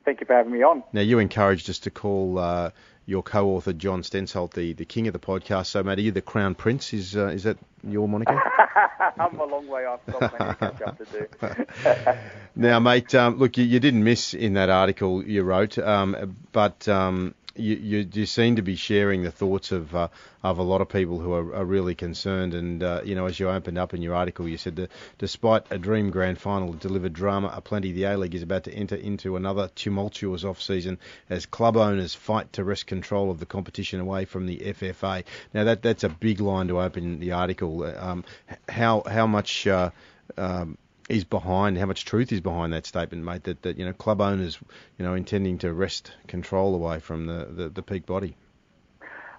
[0.04, 0.82] Thank you for having me on.
[0.92, 2.70] Now, you encouraged us to call uh,
[3.06, 5.66] your co-author John Stensholt the, the king of the podcast.
[5.66, 6.92] So, mate, are you the crown prince?
[6.94, 8.40] Is uh, is that your moniker?
[9.18, 10.00] I'm a long way off.
[10.06, 12.18] Got plenty of catch up to do.
[12.56, 16.86] Now, mate, um, look, you, you didn't miss in that article you wrote, um, but
[16.88, 20.08] um, you, you, you seem to be sharing the thoughts of uh,
[20.42, 22.54] of a lot of people who are, are really concerned.
[22.54, 25.66] And uh, you know, as you opened up in your article, you said that despite
[25.70, 29.36] a dream grand final delivered drama aplenty, the A League is about to enter into
[29.36, 34.24] another tumultuous off season as club owners fight to wrest control of the competition away
[34.24, 35.24] from the FFA.
[35.52, 37.84] Now, that that's a big line to open the article.
[37.84, 38.24] Um,
[38.68, 39.90] how how much uh,
[40.36, 40.78] um,
[41.10, 43.44] is behind how much truth is behind that statement, mate.
[43.44, 44.58] That, that you know club owners,
[44.98, 48.36] you know, intending to wrest control away from the, the, the peak body.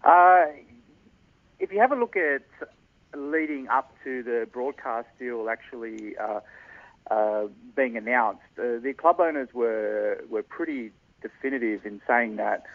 [0.03, 0.45] Uh,
[1.60, 2.43] if you have a look at
[3.15, 6.39] leading up to the broadcast deal actually uh,
[7.10, 12.65] uh, being announced, uh, the club owners were were pretty definitive in saying that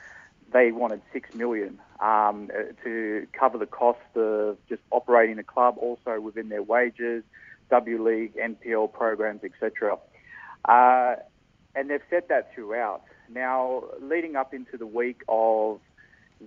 [0.53, 5.77] they wanted six million um, uh, to cover the cost of just operating the club,
[5.79, 7.25] also within their wages,
[7.71, 9.99] W League, NPL programs, etc.
[10.65, 11.17] Uh,
[11.75, 13.03] and they've said that throughout.
[13.29, 15.81] Now, leading up into the week of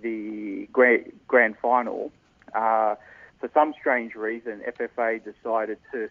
[0.00, 2.10] the grand, grand final,
[2.54, 2.94] uh,
[3.38, 6.08] for some strange reason, FFA decided to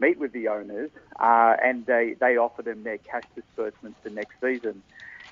[0.00, 4.34] meet with the owners uh, and they, they offered them their cash disbursements for next
[4.40, 4.82] season.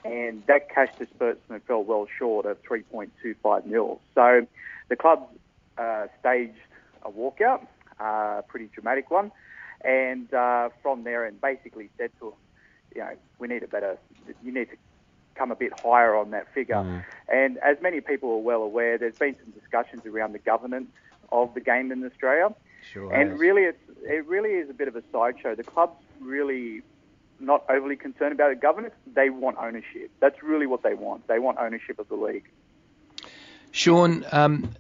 [0.05, 4.01] And that cash disbursement fell well short of 3.25 mil.
[4.15, 4.47] So
[4.89, 5.29] the club
[5.77, 6.55] uh, staged
[7.03, 7.67] a walkout,
[8.01, 9.31] uh, pretty dramatic one,
[9.83, 12.39] and uh, from there and basically said to them,
[12.95, 13.99] you know, we need a better,
[14.43, 14.77] you need to
[15.35, 17.05] come a bit higher on that figure.
[17.29, 20.91] And as many people are well aware, there's been some discussions around the governance
[21.31, 22.55] of the game in Australia.
[22.93, 23.13] Sure.
[23.13, 25.55] And really, it's, it really is a bit of a sideshow.
[25.55, 26.83] The club's really
[27.39, 28.95] not overly concerned about the governance.
[29.15, 30.11] They want ownership.
[30.21, 31.27] That's really what they want.
[31.27, 32.49] They want ownership of the league.
[33.71, 34.71] Sean, um,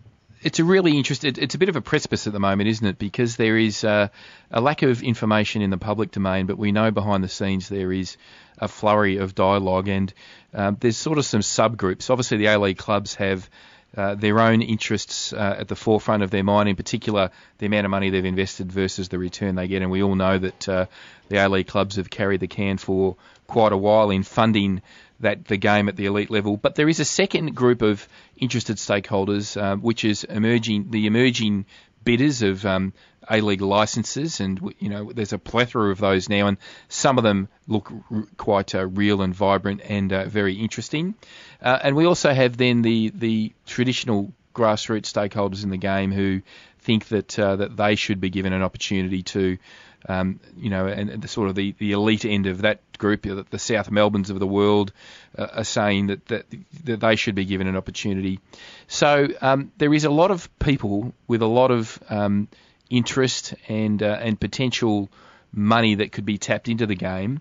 [0.42, 1.34] it's a really interesting.
[1.38, 2.98] It's a bit of a precipice at the moment, isn't it?
[2.98, 4.08] Because there is uh,
[4.50, 7.92] a lack of information in the public domain, but we know behind the scenes there
[7.92, 8.16] is
[8.58, 10.12] a flurry of dialogue, and
[10.54, 12.10] um, there's sort of some subgroups.
[12.10, 13.48] Obviously, the A League clubs have
[13.96, 17.84] uh, their own interests uh, at the forefront of their mind, in particular the amount
[17.84, 19.82] of money they've invested versus the return they get.
[19.82, 20.86] And we all know that uh,
[21.28, 24.80] the A League clubs have carried the can for quite a while in funding
[25.20, 26.56] that the game at the elite level.
[26.56, 28.06] But there is a second group of
[28.36, 31.66] interested stakeholders, uh, which is emerging the emerging
[32.04, 32.92] bidders of um,
[33.30, 36.56] A-League licenses, and you know there's a plethora of those now, and
[36.88, 41.14] some of them look r- quite uh, real and vibrant and uh, very interesting.
[41.62, 46.42] Uh, and we also have then the the traditional grassroots stakeholders in the game who
[46.80, 49.58] think that uh, that they should be given an opportunity to.
[50.08, 53.58] Um, you know, and the sort of the, the elite end of that group, the,
[53.58, 54.92] South Melbournes of the world,
[55.36, 56.46] uh, are saying that, that
[56.84, 58.40] that they should be given an opportunity.
[58.86, 62.48] So um, there is a lot of people with a lot of um,
[62.88, 65.10] interest and uh, and potential
[65.52, 67.40] money that could be tapped into the game.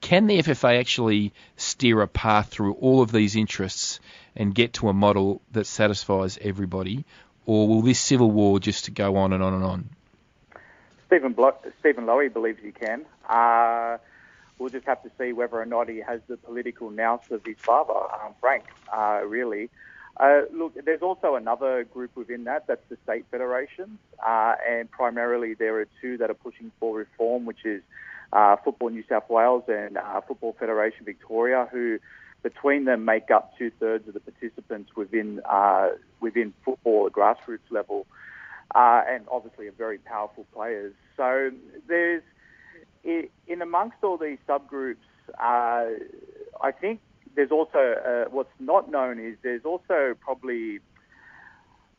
[0.00, 3.98] Can the FFA actually steer a path through all of these interests
[4.36, 7.04] and get to a model that satisfies everybody,
[7.46, 9.88] or will this civil war just go on and on and on?
[11.06, 13.04] Stephen Blo- Stephen Lowy believes he can.
[13.28, 13.98] Uh,
[14.58, 17.56] we'll just have to see whether or not he has the political nous of his
[17.64, 19.70] father, um, Frank, uh, really.
[20.18, 25.52] Uh, look, there's also another group within that, that's the state federations, uh, and primarily
[25.52, 27.82] there are two that are pushing for reform, which is
[28.32, 31.98] uh, Football New South Wales and uh, Football Federation Victoria, who
[32.42, 35.90] between them make up two thirds of the participants within uh,
[36.20, 38.06] within football at grassroots level,
[38.74, 40.94] uh, and obviously are very powerful players.
[41.16, 41.50] So
[41.88, 42.22] there's
[43.04, 44.96] in amongst all these subgroups,
[45.38, 45.86] uh,
[46.60, 47.00] I think
[47.34, 50.80] there's also uh, what's not known is there's also probably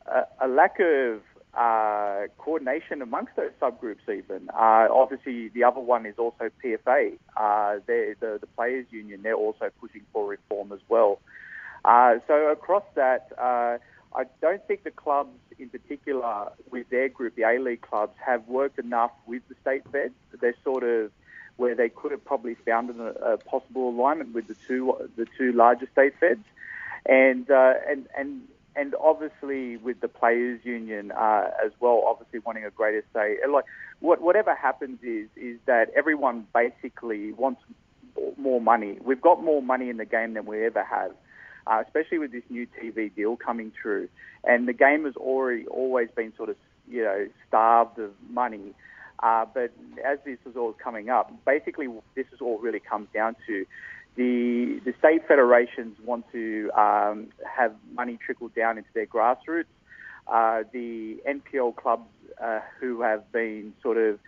[0.06, 1.20] a, a lack of
[1.54, 4.02] uh, coordination amongst those subgroups.
[4.08, 7.18] Even uh, obviously, the other one is also PFA.
[7.36, 9.22] Uh, the the players' union.
[9.22, 11.20] They're also pushing for reform as well.
[11.84, 17.42] Uh, so across that, I don't think the clubs, in particular, with their group, the
[17.42, 20.14] A League clubs, have worked enough with the state feds.
[20.40, 21.10] They're sort of
[21.56, 25.52] where they could have probably found a, a possible alignment with the two the two
[25.52, 26.44] larger state feds,
[27.06, 28.42] and uh, and and
[28.76, 33.36] and obviously with the players' union uh, as well, obviously wanting a greater say.
[33.50, 33.64] Like
[34.00, 37.60] what, whatever happens is is that everyone basically wants
[38.36, 38.98] more money.
[39.02, 41.12] We've got more money in the game than we ever have.
[41.68, 44.08] Uh, especially with this new TV deal coming through,
[44.42, 46.56] and the game has already always been sort of
[46.88, 48.74] you know starved of money.
[49.22, 49.70] Uh, but
[50.02, 53.66] as this is all coming up, basically this is all really comes down to
[54.16, 59.64] the the state federations want to um, have money trickle down into their grassroots.
[60.26, 62.08] Uh, the NPL clubs
[62.42, 64.18] uh, who have been sort of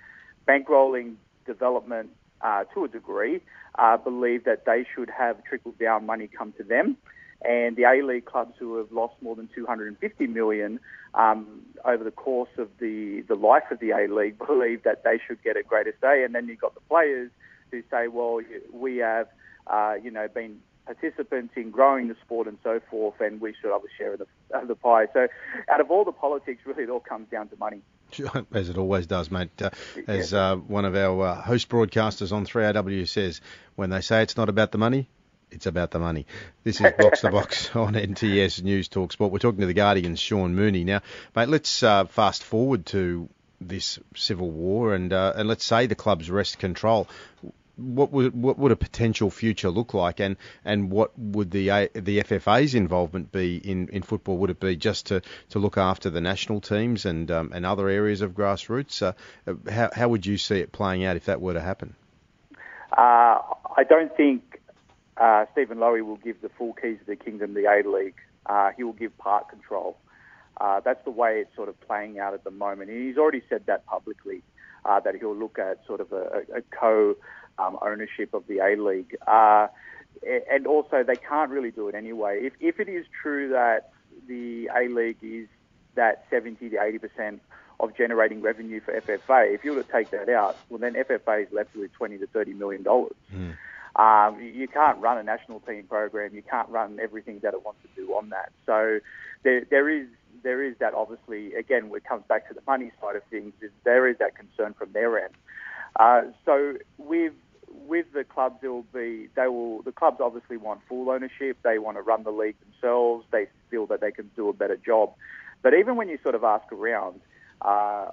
[0.47, 1.15] bankrolling
[1.47, 2.11] development
[2.43, 3.41] uh, to a degree
[3.79, 6.97] uh, believe that they should have trickle down money come to them
[7.43, 10.81] and the A League clubs who have lost more than 250 million
[11.15, 15.19] um, over the course of the, the life of the A League believe that they
[15.27, 16.25] should get a greater say.
[16.25, 17.31] And then you've got the players
[17.71, 18.41] who say, well,
[18.73, 19.29] we have,
[19.67, 23.71] uh, you know, been participants in growing the sport and so forth, and we should
[23.71, 24.27] have a share of the,
[24.59, 25.07] of the pie.
[25.13, 25.29] So,
[25.69, 27.83] out of all the politics, really, it all comes down to money.
[28.53, 29.51] As it always does, mate.
[29.63, 29.71] Uh,
[30.09, 33.41] as uh, one of our uh, host broadcasters on 3AW says,
[33.77, 35.09] when they say it's not about the money,
[35.51, 36.27] it's about the money.
[36.65, 39.33] This is Box to Box on NTS News Talk Sport.
[39.33, 40.85] We're talking to the Guardians' Sean Mooney.
[40.85, 41.03] Now,
[41.35, 43.29] mate, let's uh, fast forward to
[43.61, 47.09] this civil war and uh, and let's say the clubs wrest control.
[47.77, 50.37] What would what would a potential future look like, and,
[50.67, 54.37] and what would the the FFA's involvement be in, in football?
[54.39, 57.89] Would it be just to, to look after the national teams and um, and other
[57.89, 59.03] areas of grassroots?
[59.03, 61.95] Uh, how how would you see it playing out if that were to happen?
[62.93, 63.39] Uh,
[63.77, 64.50] I don't think
[65.21, 68.17] uh, Stephen Lowy will give the full keys of the kingdom, the A League.
[68.47, 69.99] Uh, he will give part control.
[70.59, 72.91] Uh, that's the way it's sort of playing out at the moment.
[72.91, 74.43] And he's already said that publicly,
[74.85, 77.17] uh, that he'll look at sort of a, a co
[77.59, 79.15] um, ownership of the A League.
[79.27, 79.69] Uh,
[80.51, 82.41] and also, they can't really do it anyway.
[82.43, 83.93] If, if it is true that
[84.27, 85.49] the A League is
[85.97, 87.41] that 70 to 80%
[87.79, 91.47] of generating revenue for FFA, if you were to take that out, well, then FFA
[91.47, 93.17] is left with 20 to 30 million dollars.
[93.35, 93.57] Mm.
[93.97, 96.35] Um, you can't run a national team program.
[96.35, 98.53] You can't run everything that it wants to do on that.
[98.67, 99.01] So
[99.43, 100.07] there, there is
[100.43, 103.53] there is that obviously again it comes back to the money side of things.
[103.61, 105.35] Is there is that concern from their end.
[105.99, 107.33] Uh, so with
[107.87, 111.59] with the clubs, there will be they will the clubs obviously want full ownership.
[111.63, 113.27] They want to run the league themselves.
[113.31, 115.13] They feel that they can do a better job.
[115.63, 117.21] But even when you sort of ask around,
[117.61, 118.11] uh,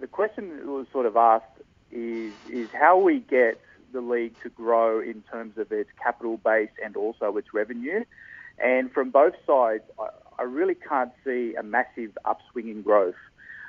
[0.00, 1.44] the question that was sort of asked
[1.90, 3.60] is is how we get
[3.92, 8.04] the league to grow in terms of its capital base and also its revenue.
[8.58, 13.14] And from both sides, I, I really can't see a massive upswing in growth.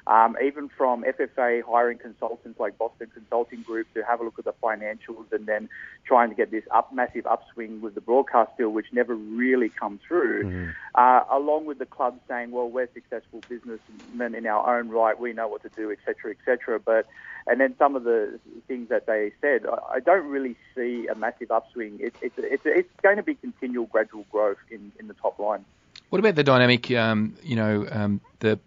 [0.08, 4.46] Um, even from FFA hiring consultants like Boston Consulting Group to have a look at
[4.46, 5.68] the financials and then
[6.06, 10.00] trying to get this up massive upswing with the broadcast deal, which never really come
[10.08, 10.70] through, mm-hmm.
[10.96, 15.34] uh, along with the club saying, well, we're successful businessmen in our own right, we
[15.34, 16.80] know what to do, etc., etc.
[16.80, 17.06] But
[17.46, 21.16] and then some of the things that they said, I, I don't really see a
[21.16, 21.98] massive upswing.
[22.00, 25.66] It, it, it's it's going to be continual gradual growth in, in the top line.
[26.10, 26.90] What about the dynamic?
[26.92, 28.60] Um, you know, um, the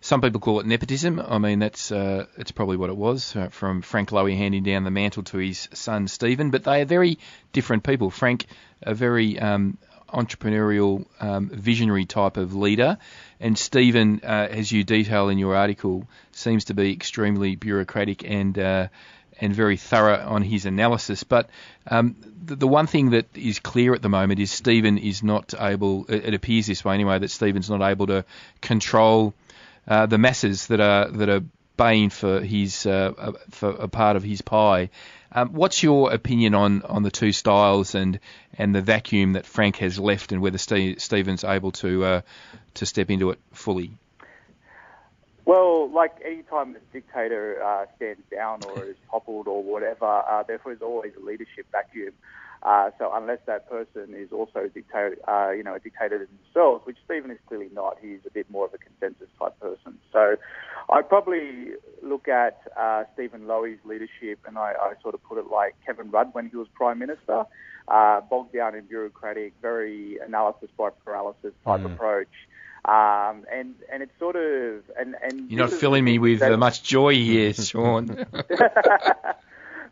[0.00, 1.20] some people call it nepotism.
[1.20, 4.84] I mean, that's uh, that's probably what it was uh, from Frank Lowy handing down
[4.84, 6.50] the mantle to his son Stephen.
[6.50, 7.18] But they are very
[7.52, 8.10] different people.
[8.10, 8.46] Frank,
[8.82, 9.76] a very um,
[10.08, 12.96] entrepreneurial, um, visionary type of leader,
[13.40, 18.58] and Stephen, uh, as you detail in your article, seems to be extremely bureaucratic and
[18.58, 18.88] uh,
[19.38, 21.24] and very thorough on his analysis.
[21.24, 21.50] But
[21.86, 25.52] um, the, the, one thing that is clear at the moment is Stephen is not
[25.58, 26.06] able.
[26.08, 28.24] It appears this way anyway that Stephen's not able to
[28.60, 29.34] control
[29.86, 31.42] uh, the masses that are that are
[31.76, 34.90] baying for his uh, for a part of his pie.
[35.32, 38.18] Um, what's your opinion on, on the two styles and
[38.58, 42.20] and the vacuum that Frank has left, and whether Steve, Stephen's able to uh,
[42.74, 43.92] to step into it fully?
[45.44, 50.42] Well, like any time a dictator uh, stands down or is toppled or whatever, uh,
[50.42, 52.12] there is always a leadership vacuum.
[52.62, 56.84] Uh, so unless that person is also a dictator, uh, you know, a dictator themselves,
[56.86, 59.98] which Stephen is clearly not, he's a bit more of a consensus type person.
[60.12, 60.36] So
[60.90, 61.70] I'd probably
[62.02, 66.10] look at uh, Stephen Lowy's leadership, and I, I sort of put it like Kevin
[66.10, 67.44] Rudd when he was prime minister,
[67.88, 71.94] uh, bogged down in bureaucratic, very analysis by paralysis type Mm.
[71.94, 72.28] approach.
[72.84, 76.82] Um, and and it's sort of and and You're not filling me with uh, much
[76.82, 78.06] joy here, Sean.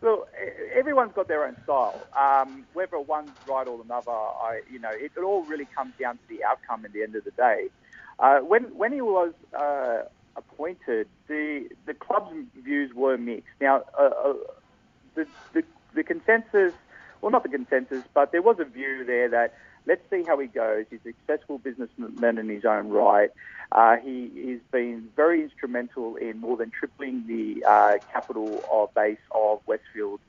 [0.01, 0.29] Look,
[0.77, 2.09] everyone's got their own style.
[2.19, 6.17] Um, whether one's right or another, I, you know, it, it all really comes down
[6.19, 7.69] to the outcome at the end of the day.
[8.19, 10.03] Uh, when when he was uh,
[10.37, 13.49] appointed, the the club's views were mixed.
[13.61, 14.33] Now, uh, uh,
[15.17, 15.63] the, the
[15.95, 16.75] the consensus,
[17.21, 19.55] well, not the consensus, but there was a view there that
[19.89, 20.84] let's see how he goes.
[20.91, 23.30] He's a successful businessman in his own right.
[23.72, 29.61] Uh, he has been very instrumental in more than tripling the uh, capital base of
[29.66, 30.20] Westfield.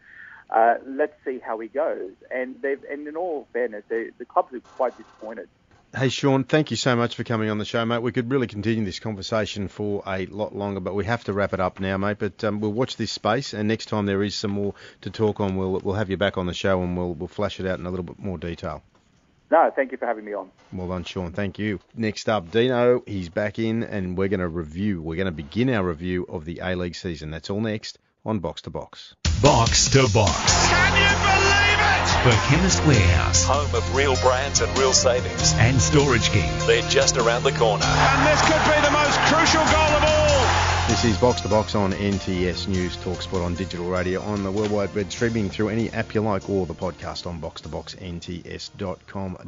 [0.50, 2.12] Uh, let's see how he goes.
[2.32, 5.48] And and in all fairness, they, the clubs are quite disappointed.
[5.96, 8.04] Hey, Sean, thank you so much for coming on the show, mate.
[8.04, 11.54] We could really continue this conversation for a lot longer, but we have to wrap
[11.54, 12.18] it up now, mate.
[12.20, 15.40] But um, we'll watch this space, and next time there is some more to talk
[15.40, 17.80] on, we'll we'll have you back on the show, and we'll we'll flash it out
[17.80, 18.84] in a little bit more detail.
[19.52, 20.52] No, thank you for having me on.
[20.72, 21.32] Well done, Sean.
[21.32, 21.80] Thank you.
[21.96, 23.02] Next up, Dino.
[23.08, 25.02] He's back in, and we're going to review.
[25.02, 27.32] We're going to begin our review of the A League season.
[27.32, 29.16] That's all next on Box to Box.
[29.42, 30.70] Box to Box.
[30.70, 32.10] Can you believe it?
[32.20, 35.54] For Chemist Warehouse Home of real brands and real savings.
[35.56, 36.52] and Storage King.
[36.68, 37.86] They're just around the corner.
[37.86, 39.99] And this could be the most crucial goal of all.
[40.90, 44.52] This is Box to Box on NTS News Talk Sport on digital radio on the
[44.52, 47.70] World Wide Web streaming through any app you like or the podcast on box to
[47.70, 49.40] box nts.com.au.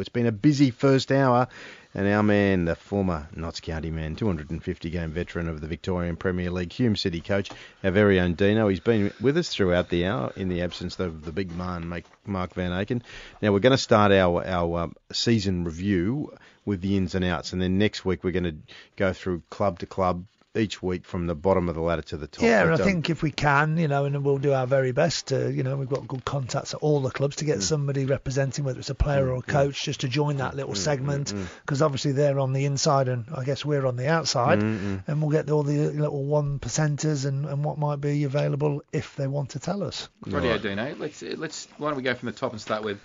[0.00, 1.48] It's been a busy first hour
[1.94, 6.50] and our man, the former Notts County man, 250 game veteran of the Victorian Premier
[6.50, 7.50] League, Hume City coach,
[7.84, 11.26] our very own Dino, he's been with us throughout the hour in the absence of
[11.26, 13.02] the big man, Mark Van Aken.
[13.42, 16.32] Now we're going to start our, our um, season review
[16.64, 18.56] with the ins and outs and then next week we're going to
[18.96, 20.24] go through club to club
[20.56, 22.44] each week from the bottom of the ladder to the top.
[22.44, 24.90] Yeah, and I um, think if we can, you know, and we'll do our very
[24.90, 27.62] best to, you know, we've got good contacts at all the clubs to get Mm.
[27.62, 30.74] somebody representing, whether it's a player or a coach, just to join that Mm, little
[30.74, 31.32] segment,
[31.64, 35.22] because obviously they're on the inside and I guess we're on the outside, Mm, and
[35.22, 39.28] we'll get all the little one percenters and, and what might be available if they
[39.28, 40.08] want to tell us.
[40.26, 40.96] Radio Dino.
[40.98, 42.98] Let's let's why don't we go from the top and start with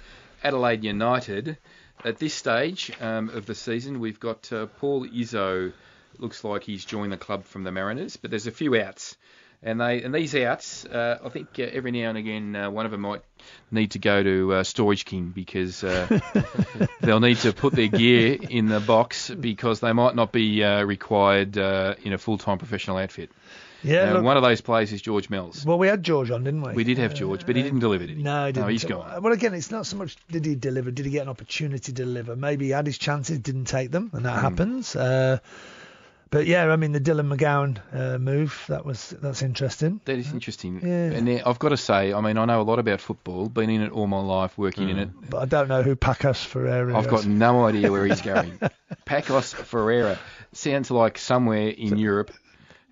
[0.44, 1.58] Adelaide United.
[2.04, 5.72] At this stage um, of the season, we've got uh, Paul Izzo.
[6.20, 9.18] Looks like he's joined the club from the Mariners, but there's a few outs,
[9.64, 12.86] and they and these outs, uh, I think uh, every now and again uh, one
[12.86, 13.22] of them might
[13.72, 16.20] need to go to uh, Storage King because uh,
[17.02, 20.84] they'll need to put their gear in the box because they might not be uh,
[20.84, 23.32] required uh, in a full-time professional outfit.
[23.84, 25.64] Yeah, look, one of those players is George Mills.
[25.64, 26.74] well, we had George on, didn't we?
[26.74, 28.24] We did have George, but he didn't deliver, did he?
[28.24, 28.66] No, he didn't.
[28.66, 29.22] No, he's gone.
[29.22, 31.92] Well, again, it's not so much did he deliver, did he get an opportunity to
[31.92, 32.36] deliver?
[32.36, 34.96] Maybe he had his chances, didn't take them, and that happens.
[36.36, 40.02] But yeah, I mean the Dylan McGowan uh, move that was that's interesting.
[40.04, 40.82] That is interesting.
[40.84, 41.18] Yeah.
[41.18, 43.70] And there, I've got to say, I mean, I know a lot about football, been
[43.70, 45.10] in it all my life, working in it.
[45.30, 47.10] But I don't know who Pacos Ferreira I've is.
[47.12, 48.60] got no idea where he's going.
[49.06, 50.20] Pacos Ferreira
[50.52, 52.32] sounds like somewhere in Europe,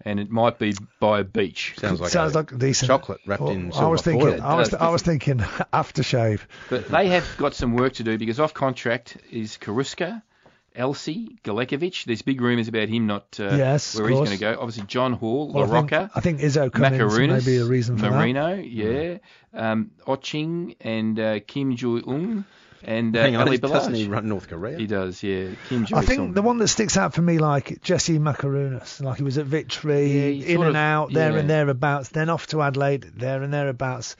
[0.05, 1.73] and it might be by a beach.
[1.77, 4.41] sounds like Sounds a like decent chocolate wrapped in I was silver thinking, foil.
[4.41, 4.79] I was, does.
[4.79, 5.37] I was thinking
[5.73, 6.39] aftershave.
[6.69, 10.21] But they have got some work to do because off contract is Carrusca,
[10.75, 12.05] Elsey, Galekovic.
[12.05, 14.57] There's big rumours about him not uh, Yes, where of he's going to go.
[14.59, 16.09] Obviously, John Hall, Well, I think, LaRocca.
[16.15, 19.17] I think Izzo coming in Makarounas, may be a reason for Marino, yeah,
[19.53, 22.45] um, Oching and uh, Kim Jo Ung
[22.85, 24.11] and uh, Hang on, Ali he- doesn't he Balaj.
[24.11, 24.77] run North Korea?
[24.77, 25.49] He does, yeah.
[25.69, 26.03] Kim Jo that.
[26.03, 29.37] I think the one that sticks out for me, like Jesse Makarounas, like he was
[29.37, 30.07] at Victory,
[30.41, 31.37] Yeah, in and of- out, there yeah.
[31.39, 34.15] and thereabouts, then off to Adelaide, there and thereabouts.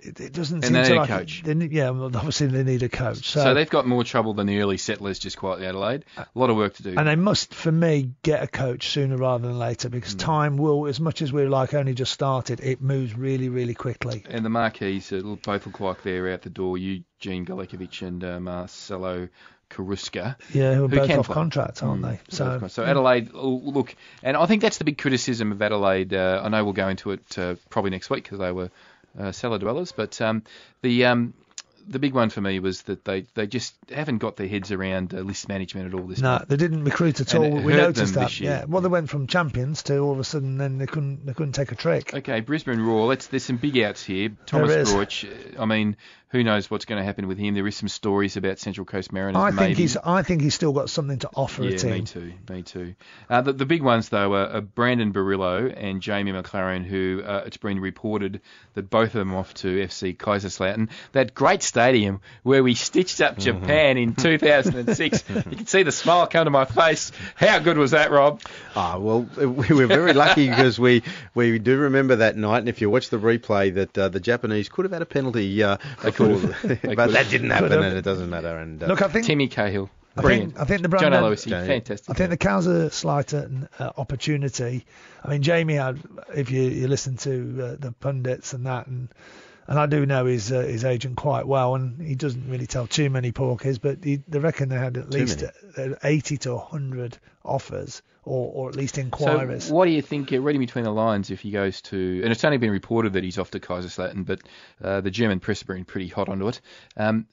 [0.00, 1.42] It, it doesn't And seem they to need a like coach.
[1.44, 3.28] They yeah, obviously they need a coach.
[3.28, 6.04] So, So they've got more trouble than the early settlers just quietly Adelaide.
[6.16, 6.94] A lot of work to do.
[6.96, 10.18] and they must, for me, get a coach sooner rather than later because Hmm.
[10.18, 14.24] time will, as much as we're like only just started, it moves really, really quickly.
[14.28, 16.78] And the marquees uh, both look like they're out the door.
[16.78, 19.28] Eugene Galekovic and uh, Marcelo
[19.70, 20.36] Carrusca.
[20.52, 21.34] Yeah, who are who both off play.
[21.34, 22.20] contract, aren't Mm, they?
[22.28, 26.14] So, so Adelaide, look, and I think that's the big criticism of Adelaide.
[26.14, 28.70] Uh, I know we'll go into it uh, probably next week because they were
[29.18, 30.42] uh, cellar dwellers, but um,
[30.82, 31.34] the um,
[31.88, 35.14] the big one for me was that they, they just haven't got their heads around
[35.14, 37.48] uh, list management at all this No, they didn't recruit at all.
[37.48, 38.40] We noticed that.
[38.40, 38.64] Yeah.
[38.66, 41.52] Well, they went from champions to all of a sudden then they couldn't they couldn't
[41.52, 42.12] take a trick.
[42.12, 43.06] Okay, Brisbane Roar.
[43.06, 44.30] Let's, there's some big outs here.
[44.46, 44.92] Thomas is.
[44.92, 45.28] Broich.
[45.28, 45.96] uh, I mean,
[46.30, 47.54] who knows what's going to happen with him?
[47.54, 49.40] There is some stories about Central Coast Mariners.
[49.40, 49.66] I maybe.
[49.66, 51.90] think he's I think he's still got something to offer yeah, a team.
[51.92, 52.32] me too.
[52.50, 52.94] Me too.
[53.30, 57.44] Uh, the, the big ones though are, are Brandon Borrello and Jamie Maclaren, who uh,
[57.46, 58.40] it's been reported
[58.74, 63.38] that both of them off to FC Kaiserslautern, that great stadium where we stitched up
[63.38, 65.24] Japan in 2006.
[65.30, 67.12] you can see the smile come to my face.
[67.36, 68.42] How good was that, Rob?
[68.74, 71.02] Ah, well, we were very lucky because we,
[71.34, 74.68] we do remember that night, and if you watch the replay, that uh, the Japanese
[74.68, 75.62] could have had a penalty.
[75.62, 76.82] Uh, They before- could have.
[76.96, 78.56] But that didn't happen, and it doesn't matter.
[78.58, 79.88] And uh, Look, I think Timmy Cahill.
[80.18, 80.52] I Brilliant.
[80.54, 81.66] think, I think the John Brandon, Aloisi, Yeah.
[81.66, 82.08] fantastic.
[82.10, 84.86] I think the Kaiserslautern uh, opportunity.
[85.22, 86.00] I mean, Jamie had,
[86.34, 87.30] if you, you listen to
[87.62, 89.08] uh, the pundits and that, and
[89.66, 92.86] and I do know his uh, his agent quite well, and he doesn't really tell
[92.86, 95.44] too many porkies, but he, they reckon they had at Too least
[95.76, 95.94] many.
[95.94, 99.70] uh, 80 to 100 offers, or, or at least So inquiries.
[99.70, 102.44] what do you think, uh, reading between the lines, if he goes to, and it's
[102.44, 104.40] only been reported that he's off to Kaiserslautern, but
[104.82, 106.60] uh, the German press have been pretty hot onto it.
[106.96, 107.26] Um,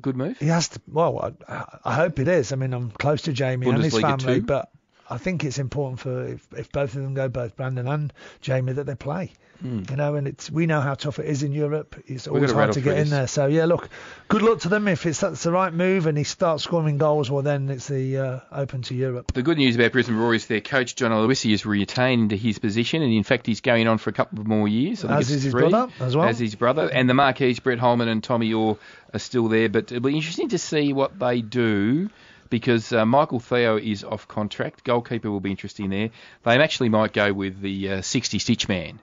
[0.00, 0.38] good move?
[0.38, 0.80] He has to.
[0.86, 2.52] Well, I, I hope it is.
[2.52, 4.46] I mean, I'm close to Jamie and his Bundesliga family, too?
[4.46, 4.70] but
[5.08, 8.72] I think it's important for if, if both of them go, both Brandon and Jamie,
[8.72, 9.32] that they play.
[9.64, 11.96] You know, and it's we know how tough it is in Europe.
[12.06, 13.26] It's always hard to get in there.
[13.26, 13.88] So yeah, look,
[14.28, 14.88] good luck to them.
[14.88, 18.18] If it's that's the right move and he starts scoring goals, well then it's the
[18.18, 19.32] uh, open to Europe.
[19.32, 23.00] The good news about Brisbane Roar is their coach, John Aloisi, is retained his position,
[23.00, 25.02] and in fact, he's going on for a couple of more years.
[25.02, 26.28] As is his three, brother as well.
[26.28, 26.90] As his brother.
[26.92, 28.76] And the marquees, Brett Holman and Tommy Oar,
[29.14, 29.70] are still there.
[29.70, 32.10] But it'll be interesting to see what they do
[32.54, 34.84] because uh, Michael Theo is off contract.
[34.84, 36.10] Goalkeeper will be interesting there.
[36.44, 39.00] They actually might go with the uh, 60 stitch man.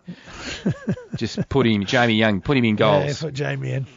[1.18, 3.08] Just put him, Jamie Young, put him in goals.
[3.22, 3.88] Yeah, put Jamie in.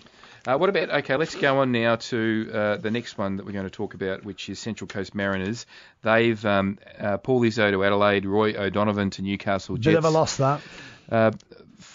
[0.44, 1.14] Uh, what about okay?
[1.14, 4.24] Let's go on now to uh, the next one that we're going to talk about,
[4.24, 5.66] which is Central Coast Mariners.
[6.02, 9.92] They've um, uh, Paul Izzo to Adelaide, Roy O'Donovan to Newcastle Jets.
[9.92, 10.60] Bit of a loss that.
[11.08, 11.30] Uh,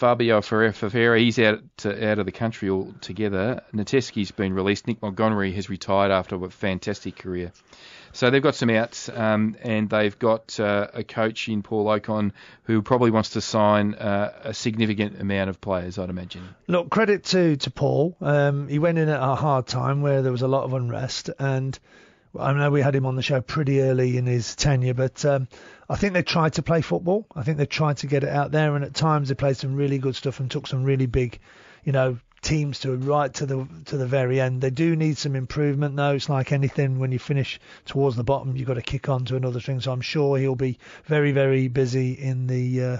[0.00, 3.60] Fabio Ferre- Ferreira, he's out to, out of the country altogether.
[3.74, 4.86] Nateski's been released.
[4.86, 7.52] Nick Montgomery has retired after a fantastic career.
[8.14, 12.32] So they've got some outs, um, and they've got uh, a coach in Paul Okon
[12.62, 16.48] who probably wants to sign uh, a significant amount of players, I'd imagine.
[16.66, 18.16] Look, credit to to Paul.
[18.22, 21.28] Um, he went in at a hard time where there was a lot of unrest,
[21.38, 21.78] and
[22.38, 25.48] I know we had him on the show pretty early in his tenure, but um,
[25.88, 27.26] I think they tried to play football.
[27.34, 29.74] I think they tried to get it out there, and at times they played some
[29.74, 31.40] really good stuff and took some really big,
[31.84, 34.60] you know, teams to right to the to the very end.
[34.60, 36.14] They do need some improvement though.
[36.14, 39.36] It's like anything when you finish towards the bottom, you've got to kick on to
[39.36, 39.80] another thing.
[39.80, 42.98] So I'm sure he'll be very very busy in the uh,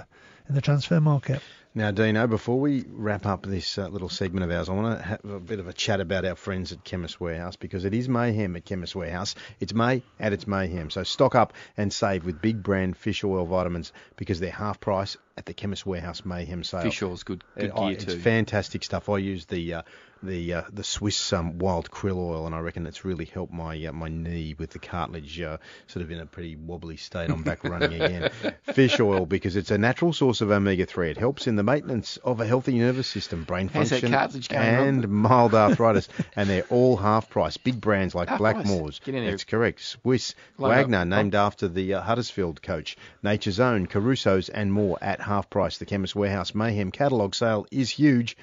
[0.49, 1.41] in the transfer market.
[1.73, 5.03] Now, Dino, before we wrap up this uh, little segment of ours, I want to
[5.05, 8.09] have a bit of a chat about our friends at Chemist Warehouse because it is
[8.09, 9.35] mayhem at Chemist Warehouse.
[9.61, 10.89] It's May at it's mayhem.
[10.89, 15.15] So stock up and save with big brand fish oil vitamins because they're half price
[15.37, 16.81] at the Chemist Warehouse Mayhem sale.
[16.81, 18.19] Fish oil's good, good Uh, I- it's too.
[18.19, 19.07] fantastic stuff.
[19.07, 19.81] I use the uh,
[20.23, 23.85] the uh, the Swiss um, wild krill oil, and I reckon it's really helped my
[23.85, 25.57] uh, my knee with the cartilage uh,
[25.87, 27.29] sort of in a pretty wobbly state.
[27.29, 28.31] I'm back running again.
[28.73, 31.09] Fish oil because it's a natural source of omega three.
[31.11, 34.87] It helps in the maintenance of a healthy nervous system, brain function, cartilage going, Rob?
[34.87, 36.07] and mild arthritis.
[36.35, 37.57] and they're all half price.
[37.57, 38.39] Big brands like Half.
[38.39, 39.03] Blackmores.
[39.03, 39.31] Get in there.
[39.31, 39.81] That's correct.
[39.81, 40.77] Swiss, Load up.
[40.77, 45.77] Wagner, named after the uh, Huddersfield coach, Nature's Own, Caruso's, and more at half price.
[45.77, 48.37] The Chemist Warehouse Mayhem catalogue sale is huge.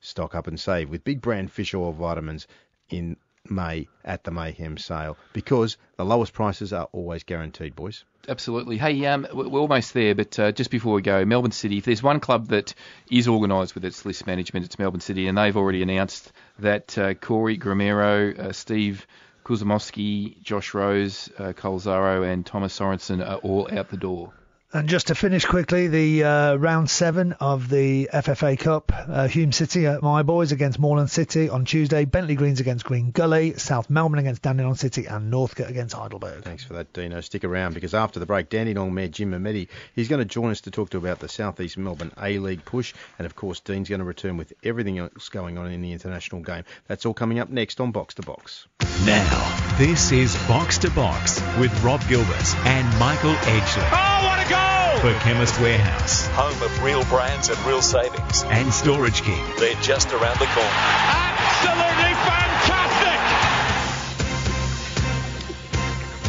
[0.00, 2.46] Stock up and save with big brand fish oil vitamins
[2.88, 3.16] in
[3.50, 8.04] May at the Mayhem sale because the lowest prices are always guaranteed, boys.
[8.28, 8.76] Absolutely.
[8.76, 11.78] Hey, um, we're almost there, but uh, just before we go, Melbourne City.
[11.78, 12.74] If there's one club that
[13.10, 17.14] is organised with its list management, it's Melbourne City, and they've already announced that uh,
[17.14, 19.06] Corey Gameiro, uh, Steve
[19.44, 24.34] Kuzmanovski, Josh Rose, uh, Cole Zaro, and Thomas Sorensen are all out the door.
[24.70, 29.50] And just to finish quickly, the uh, round seven of the FFA Cup, uh, Hume
[29.50, 33.88] City at my boys against Moreland City on Tuesday, Bentley Greens against Green Gully, South
[33.88, 36.44] Melbourne against Dandenong City, and Northcote against Heidelberg.
[36.44, 37.22] Thanks for that, Dino.
[37.22, 40.60] Stick around because after the break, Dandenong Mayor Jim Memeti, he's going to join us
[40.60, 42.92] to talk to about the South East Melbourne A-League push.
[43.18, 46.42] And of course, Dean's going to return with everything else going on in the international
[46.42, 46.64] game.
[46.88, 48.66] That's all coming up next on Box to Box.
[49.06, 54.48] Now, this is Box to Box with Rob Gilbert and Michael Edgley Oh, what a
[54.50, 54.98] goal!
[55.00, 58.42] for Chemist Warehouse Home of real brands and real savings.
[58.44, 59.44] and Storage King.
[59.58, 60.70] They're just around the corner.
[60.74, 63.18] Absolutely fantastic!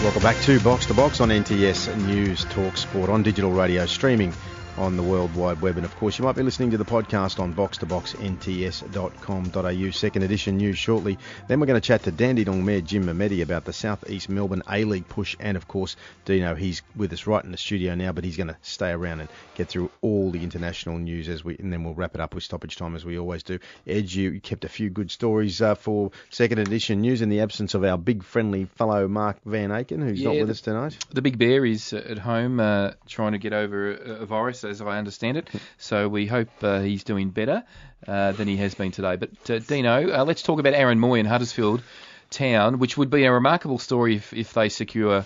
[0.04, 4.32] Welcome back to Box to Box on NTS News Talk Sport on digital radio, streaming
[4.80, 5.78] on the World Wide Web.
[5.78, 9.92] And of course, you might be listening to the podcast on box2boxnts.com.au.
[9.92, 11.18] Second edition news shortly.
[11.48, 14.64] Then we're going to chat to Dandenong Mayor Jim Memeti about the South East Melbourne
[14.70, 15.36] A League push.
[15.40, 18.48] And of course, Dino, he's with us right in the studio now, but he's going
[18.48, 21.94] to stay around and get through all the international news as we, and then we'll
[21.94, 23.60] wrap it up with stoppage time as we always do.
[23.86, 27.74] Edge, you kept a few good stories uh, for second edition news in the absence
[27.74, 30.98] of our big friendly fellow Mark Van Aken, who's Yeah, not with the- us tonight.
[31.12, 34.98] The Big Bear is at home uh, trying to get over a virus, as I
[34.98, 35.50] understand it.
[35.78, 37.64] So we hope uh, he's doing better
[38.08, 39.16] uh, than he has been today.
[39.16, 41.84] But uh, Dino, uh, let's talk about Aaron Mooy in Huddersfield
[42.30, 45.26] Town, which would be a remarkable story if, if they secure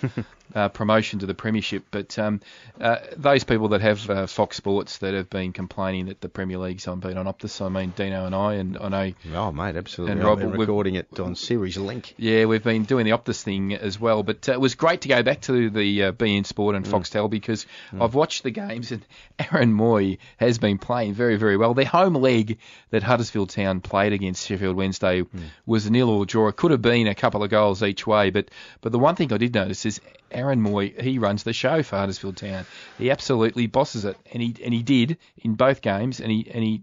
[0.54, 1.84] uh, promotion to the Premiership.
[1.90, 2.40] But um,
[2.80, 6.58] uh, those people that have uh, Fox Sports that have been complaining that the Premier
[6.58, 9.76] League's on been on Optus, I mean Dino and I, and I know Oh, mate,
[9.76, 10.12] absolutely.
[10.12, 12.14] And Rob, been recording it on Series Link.
[12.16, 15.08] Yeah, we've been doing the Optus thing as well, but uh, it was great to
[15.08, 17.66] go back to the uh, beIN Sport and Foxtel because
[17.98, 19.04] I've watched the games and
[19.38, 21.74] Aaron Mooy has been playing very, very well.
[21.74, 22.58] Their home leg
[22.90, 25.24] that Huddersfield Town played against Sheffield Wednesday
[25.66, 26.48] was a nil or draw.
[26.48, 29.32] It could have been a couple of goals each way, but but the one thing
[29.32, 30.00] I did notice is
[30.34, 32.66] Aaron Mooy he runs the show for Huddersfield Town.
[32.98, 36.62] He absolutely bosses it, and he and he did in both games, and he and
[36.62, 36.82] he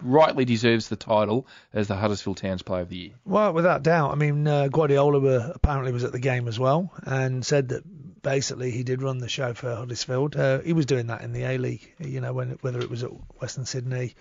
[0.00, 3.10] rightly deserves the title as the Huddersfield Town's Player of the Year.
[3.24, 4.12] Well, without doubt.
[4.12, 7.82] I mean, uh, Guardiola were, apparently was at the game as well and said that
[8.22, 10.36] basically he did run the show for Huddersfield.
[10.36, 13.04] Uh, he was doing that in the A League, you know, when whether it was
[13.04, 14.14] at Western Sydney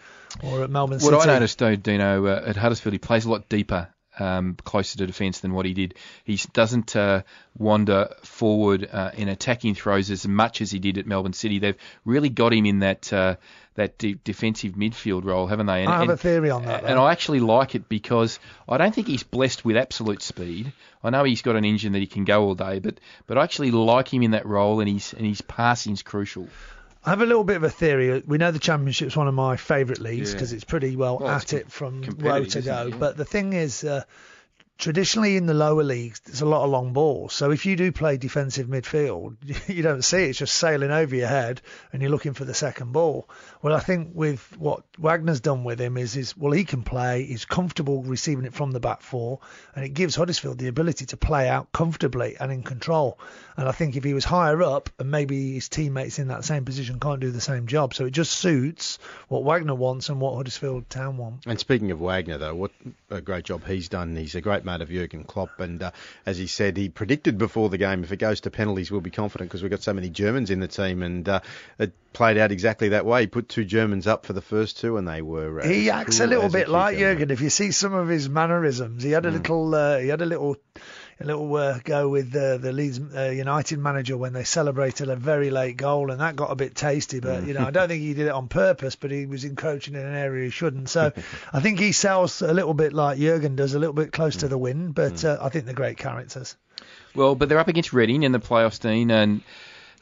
[0.43, 1.30] or at Melbourne What City.
[1.30, 3.88] I noticed, though, Dino, uh, at Huddersfield, he plays a lot deeper,
[4.20, 5.95] um, closer to defence than what he did.
[6.24, 7.24] He doesn't uh,
[7.57, 11.59] wander forward uh, in attacking throws as much as he did at Melbourne City.
[11.59, 13.36] They've really got him in that uh,
[13.76, 15.84] that de- defensive midfield role, haven't they?
[15.84, 16.84] And, I have and- a theory on that.
[16.84, 16.97] and.
[16.97, 20.74] I actually like it because I don't think he's blessed with absolute speed.
[21.03, 23.43] I know he's got an engine that he can go all day, but but I
[23.43, 26.47] actually like him in that role, and his and his passing's crucial.
[27.08, 28.22] I have a little bit of a theory.
[28.28, 30.36] We know the Championship's one of my favourite leagues Yeah.
[30.36, 32.88] because it's pretty well, Well, at it from row to go.
[32.88, 32.95] Yeah.
[32.97, 34.03] But the thing is, uh,
[34.78, 37.34] traditionally in the lower leagues, there's a lot of long balls.
[37.34, 39.38] So if you do play defensive midfield,
[39.70, 40.30] you don't see it.
[40.32, 41.62] It's just sailing over your head
[41.93, 43.30] and you're looking for the second ball.
[43.68, 47.26] Well, I think with what Wagner's done with him is, is well, he can play.
[47.26, 49.41] He's comfortable receiving it from the back four,
[49.76, 53.20] and it gives Huddersfield the ability to play out comfortably and in control.
[53.57, 56.63] And I think if he was higher up and maybe his teammates in that same
[56.63, 60.36] position can't do the same job, so it just suits what Wagner wants and what
[60.36, 61.45] Huddersfield Town want.
[61.45, 62.72] And speaking of Wagner, though, what
[63.09, 64.15] a great job he's done.
[64.15, 65.91] He's a great mate of Jurgen Klopp, and uh,
[66.26, 69.11] as he said, he predicted before the game if it goes to penalties, we'll be
[69.11, 71.41] confident because we've got so many Germans in the team, and uh,
[71.80, 73.22] it played out exactly that way.
[73.22, 75.61] He put two Germans up for the first two, and they were.
[75.61, 76.97] Uh, He acts a little as bit like.
[76.97, 77.30] Jurgen.
[77.30, 80.26] If you see some of his mannerisms, he had a little, uh, he had a
[80.26, 80.57] little,
[81.20, 85.15] a little uh, go with uh, the Leeds uh, United manager when they celebrated a
[85.15, 87.20] very late goal, and that got a bit tasty.
[87.20, 89.93] But you know, I don't think he did it on purpose, but he was encroaching
[89.93, 90.89] in an area he shouldn't.
[90.89, 91.13] So
[91.53, 94.47] I think he sells a little bit like Jurgen does, a little bit close to
[94.47, 94.95] the wind.
[94.95, 96.57] But uh, I think they're great characters.
[97.13, 99.41] Well, but they're up against Reading in the playoffs, Dean, and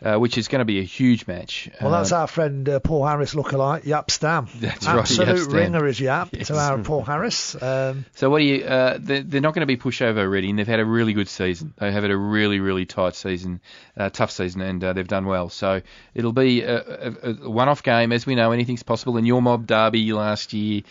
[0.04, 1.70] uh, which is going to be a huge match.
[1.82, 4.48] Well, that's Uh, our friend uh, Paul Harris lookalike, Jaap Stam.
[4.60, 5.54] That's right, Absolute Jaap Stam.
[5.56, 6.48] ringer is Jaap Yes.
[6.48, 7.56] to our Paul Harris.
[7.62, 8.64] Um, So what do you?
[8.66, 10.56] Uh, they're, they're not going to be pushover Reading.
[10.58, 11.74] They've had a really good season.
[11.78, 13.62] They have had a really, really tight season,
[13.98, 15.50] uh, tough season, and uh, they've done well.
[15.50, 15.82] So
[16.14, 18.52] it'll be a, a, a one-off game, as we know.
[18.52, 19.18] Anything's possible.
[19.18, 20.82] In your mob derby last year,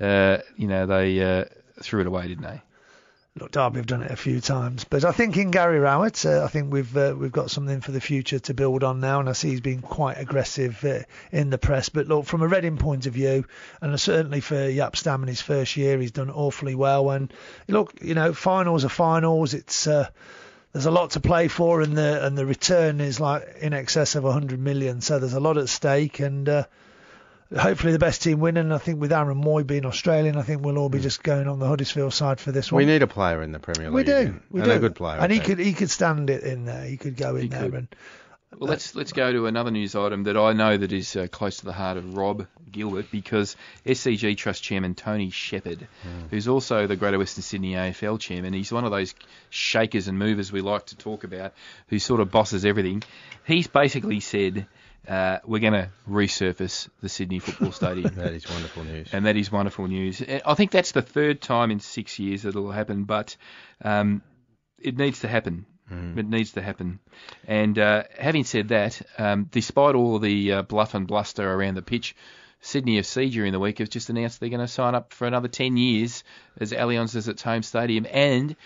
[0.00, 1.44] uh, you know they uh,
[1.82, 2.62] threw it away, didn't they?
[3.40, 6.44] Look, Derby have done it a few times, but I think in Gary Rowett, uh,
[6.44, 9.28] I think we've uh, we've got something for the future to build on now, and
[9.28, 11.88] I see he's been quite aggressive uh, in the press.
[11.88, 13.46] But look, from a Reading point of view,
[13.80, 17.10] and certainly for Jaap Stam in his first year, he's done awfully well.
[17.10, 17.32] And
[17.68, 19.54] look, you know, finals are finals.
[19.54, 20.10] It's uh,
[20.74, 24.14] there's a lot to play for, and the and the return is like in excess
[24.14, 25.00] of 100 million.
[25.00, 26.64] So there's a lot at stake, and uh,
[27.58, 28.56] hopefully the best team win.
[28.56, 31.02] And I think with Aaron Mooy being Australian, I think we'll all be mm.
[31.02, 32.78] just going on the Huddersfield side for this one.
[32.78, 33.94] We need a player in the Premier League.
[33.94, 34.40] We do.
[34.50, 34.76] We and do.
[34.76, 35.18] a good player.
[35.20, 36.84] And he could he could stand it in there.
[36.84, 37.74] He could go in He there could.
[37.74, 37.88] and
[38.58, 41.26] Well, let's uh, let's go to another news item that I know that is uh,
[41.30, 46.26] close to the heart of Rob Gilbert because SCG Trust Chairman Tony Shepherd, hmm.
[46.30, 49.14] who's also the Greater Western Sydney AFL Chairman, he's one of those
[49.50, 51.52] shakers and movers we like to talk about,
[51.88, 53.02] who sort of bosses everything.
[53.46, 54.66] He's basically said
[55.08, 58.14] uh, we're going to resurface the Sydney Football Stadium.
[58.14, 59.08] That is wonderful news.
[59.12, 60.22] and that is wonderful news.
[60.22, 63.36] Uh, I think that's the third time in six years that it'll happen, but
[63.84, 64.22] um,
[64.78, 65.66] it needs to happen.
[66.16, 67.00] It needs to happen.
[67.46, 71.82] And uh, having said that, um, despite all the uh, bluff and bluster around the
[71.82, 72.16] pitch,
[72.62, 75.48] Sydney FC during the week have just announced they're going to sign up for another
[75.48, 76.24] 10 years
[76.58, 78.06] as Allianz as its home stadium.
[78.10, 78.56] And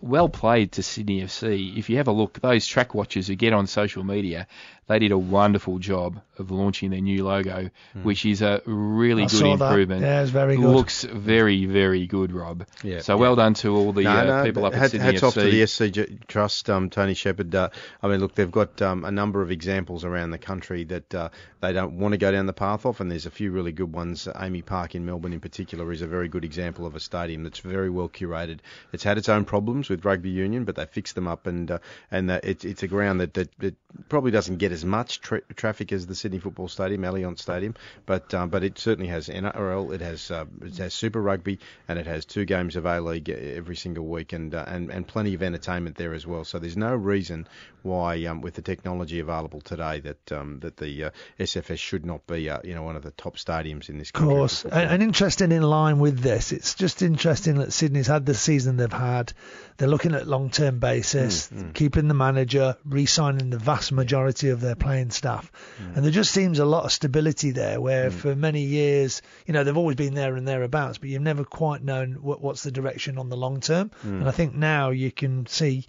[0.00, 1.76] well played to Sydney FC.
[1.76, 4.46] If you have a look, those track watchers who get on social media,
[4.86, 7.70] they did a wonderful job of launching their new logo,
[8.02, 9.66] which is a really I good saw that.
[9.66, 10.02] improvement.
[10.02, 10.64] Yeah, it's very good.
[10.64, 12.66] Looks very, very good, Rob.
[12.82, 13.20] Yeah, so yeah.
[13.20, 15.26] well done to all the No, uh, no, people up at Sydney hats FC.
[15.26, 17.54] off to the SCG Trust, um, Tony Shepherd.
[17.54, 17.68] Uh,
[18.02, 21.28] I mean, look, they've got um, a number of examples around the country that uh,
[21.60, 23.92] they don't want to go down the path of, and there's a few really good
[23.92, 24.26] ones.
[24.26, 27.60] AAMI Park in Melbourne, in particular, is a very good example of a stadium that's
[27.60, 28.60] very well curated.
[28.92, 31.78] It's had its own problems with rugby union, but they fixed them up, and uh,
[32.10, 33.74] and uh, it's it's a ground that, that, that
[34.08, 37.74] probably doesn't get as much tra- traffic as the Sydney Football Stadium, Allianz Stadium,
[38.06, 41.58] but um, but it certainly has NRL, it has uh, it has Super Rugby,
[41.88, 45.06] and it has two games of A League every single week, and uh, and and
[45.06, 46.44] plenty of entertainment there as well.
[46.44, 47.48] So there's no reason
[47.82, 52.26] why, um, with the technology available today, that um, that the uh, SFS should not
[52.26, 54.34] be uh, you know one of the top stadiums in this Of country.
[54.34, 58.26] for course, and, and interesting in line with this, it's just interesting that Sydney's had
[58.26, 59.32] the season they've had.
[59.78, 64.74] They're looking at long-term basis, Mm, keeping the manager, re-signing the vast majority of their
[64.76, 65.50] playing staff,
[65.82, 65.96] Mm.
[65.96, 67.80] and there just seems a lot of stability there.
[67.80, 71.44] Where for many years, you know, they've always been there and thereabouts, but you've never
[71.44, 73.90] quite known what, what's the direction on the long term.
[74.04, 74.20] Mm.
[74.20, 75.86] And I think now you can see.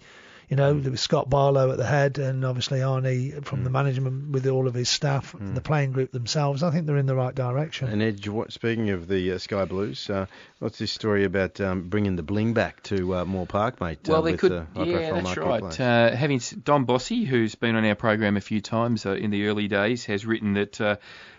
[0.52, 3.72] You know, there was Scott Barlow at the head, and obviously Arnie from the Mm.
[3.72, 6.62] management with all of his staff, the playing group themselves.
[6.62, 7.88] I think they're in the right direction.
[7.88, 10.26] And Edge, what, speaking of the uh, Sky Blues, uh,
[10.58, 14.00] what's this story about um, bringing the bling back to uh, Moore Park, mate?
[14.06, 14.52] Well, uh, they with, could.
[14.52, 15.80] uh, yeah, that's right.
[15.80, 19.46] Uh, having Dom Bossi, who's been on our program a few times uh, in the
[19.46, 20.96] early days, has written that uh,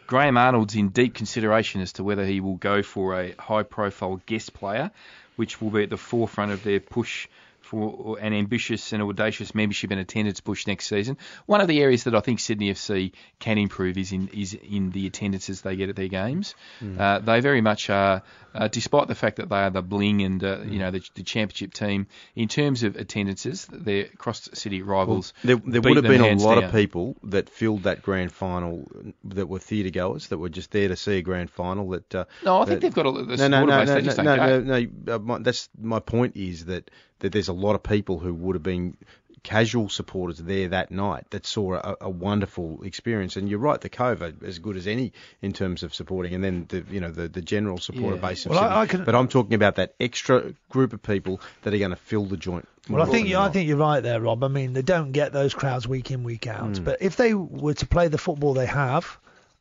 [0.07, 4.55] Graham Arnold's in deep consideration as to whether he will go for a high-profile guest
[4.55, 4.89] player,
[5.35, 7.27] which will be at the forefront of their push
[7.73, 11.17] for an ambitious and audacious membership and attendance push next season.
[11.47, 14.91] One of the areas that I think Sydney FC can improve is in is in
[14.91, 16.53] the attendances they get at their games.
[16.99, 18.21] Uh, they very much are,
[18.53, 21.23] uh, despite the fact that they are the bling and uh, you know the, the
[21.23, 22.05] championship team
[22.35, 25.33] in terms of attendances, their cross city rivals.
[25.43, 26.65] There, there beat would have been a lot down.
[26.65, 28.87] of people that filled that grand final
[29.23, 31.89] that were theatre goers that were just there to see a grand final.
[31.89, 34.59] That uh, No, I think they've got a, the no, no, no, no, no, no,
[34.59, 36.91] no, no, that's my point is that
[37.23, 38.97] that there's a lot of people who would have been
[39.43, 43.35] casual supporters there that night that saw a, a wonderful experience.
[43.35, 45.11] And you're right, the Cove are as good as any
[45.41, 48.21] in terms of supporting, and then the you know the, the general supporter Yeah.
[48.21, 48.45] base.
[48.45, 51.73] Of Well, I- I can- But I'm talking about that extra group of people that
[51.73, 52.67] are going to fill the joint.
[52.89, 54.43] Well, I think than I think you're right there, Rob.
[54.43, 56.73] I mean, they don't get those crowds week in week out.
[56.73, 56.83] Mm.
[56.85, 59.17] But if they were to play the football they have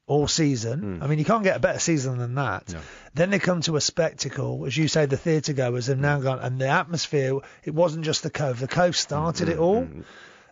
[0.07, 1.03] all season, hmm.
[1.03, 2.73] I mean, you can't get a better season than that.
[2.73, 2.81] No.
[3.15, 6.25] Then they come to a spectacle, as you say, the theatre goers have now hmm.
[6.25, 7.39] gone, and the atmosphere.
[7.65, 8.59] It wasn't just the Cove.
[8.61, 9.89] The Cove started it hmm, all.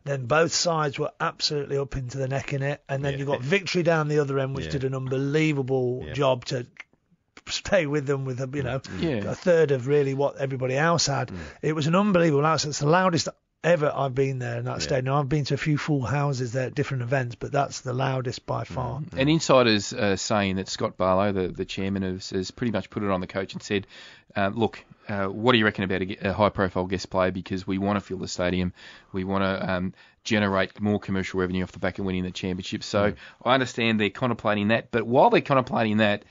[0.05, 3.19] Then both sides were absolutely up into the neck in it, and then Yeah.
[3.19, 4.73] you got victory down the other end, which Yeah.
[4.73, 6.13] did an unbelievable Yeah.
[6.15, 6.67] job to
[7.49, 9.31] stay with them with a you know Yeah.
[9.31, 11.31] a third of really what everybody else had.
[11.63, 12.65] It was an unbelievable house.
[12.65, 13.29] It's the loudest
[13.63, 15.15] ever I've been there in that stadium.
[15.15, 18.47] I've been to a few full houses there at different events, but that's the loudest
[18.47, 19.03] by far.
[19.17, 23.03] And insiders uh, saying that Scott Barlow, the, the chairman, has, has pretty much put
[23.03, 23.87] it on the coach and said,
[24.37, 27.31] uh, look, uh, what do you reckon about a, a high-profile guest player?
[27.31, 28.73] Because we want to fill the stadium,
[29.13, 29.95] we want to um,
[30.25, 32.83] generate more commercial revenue off the back of winning the championship.
[32.83, 36.25] So I understand they're contemplating that, but while they're contemplating that,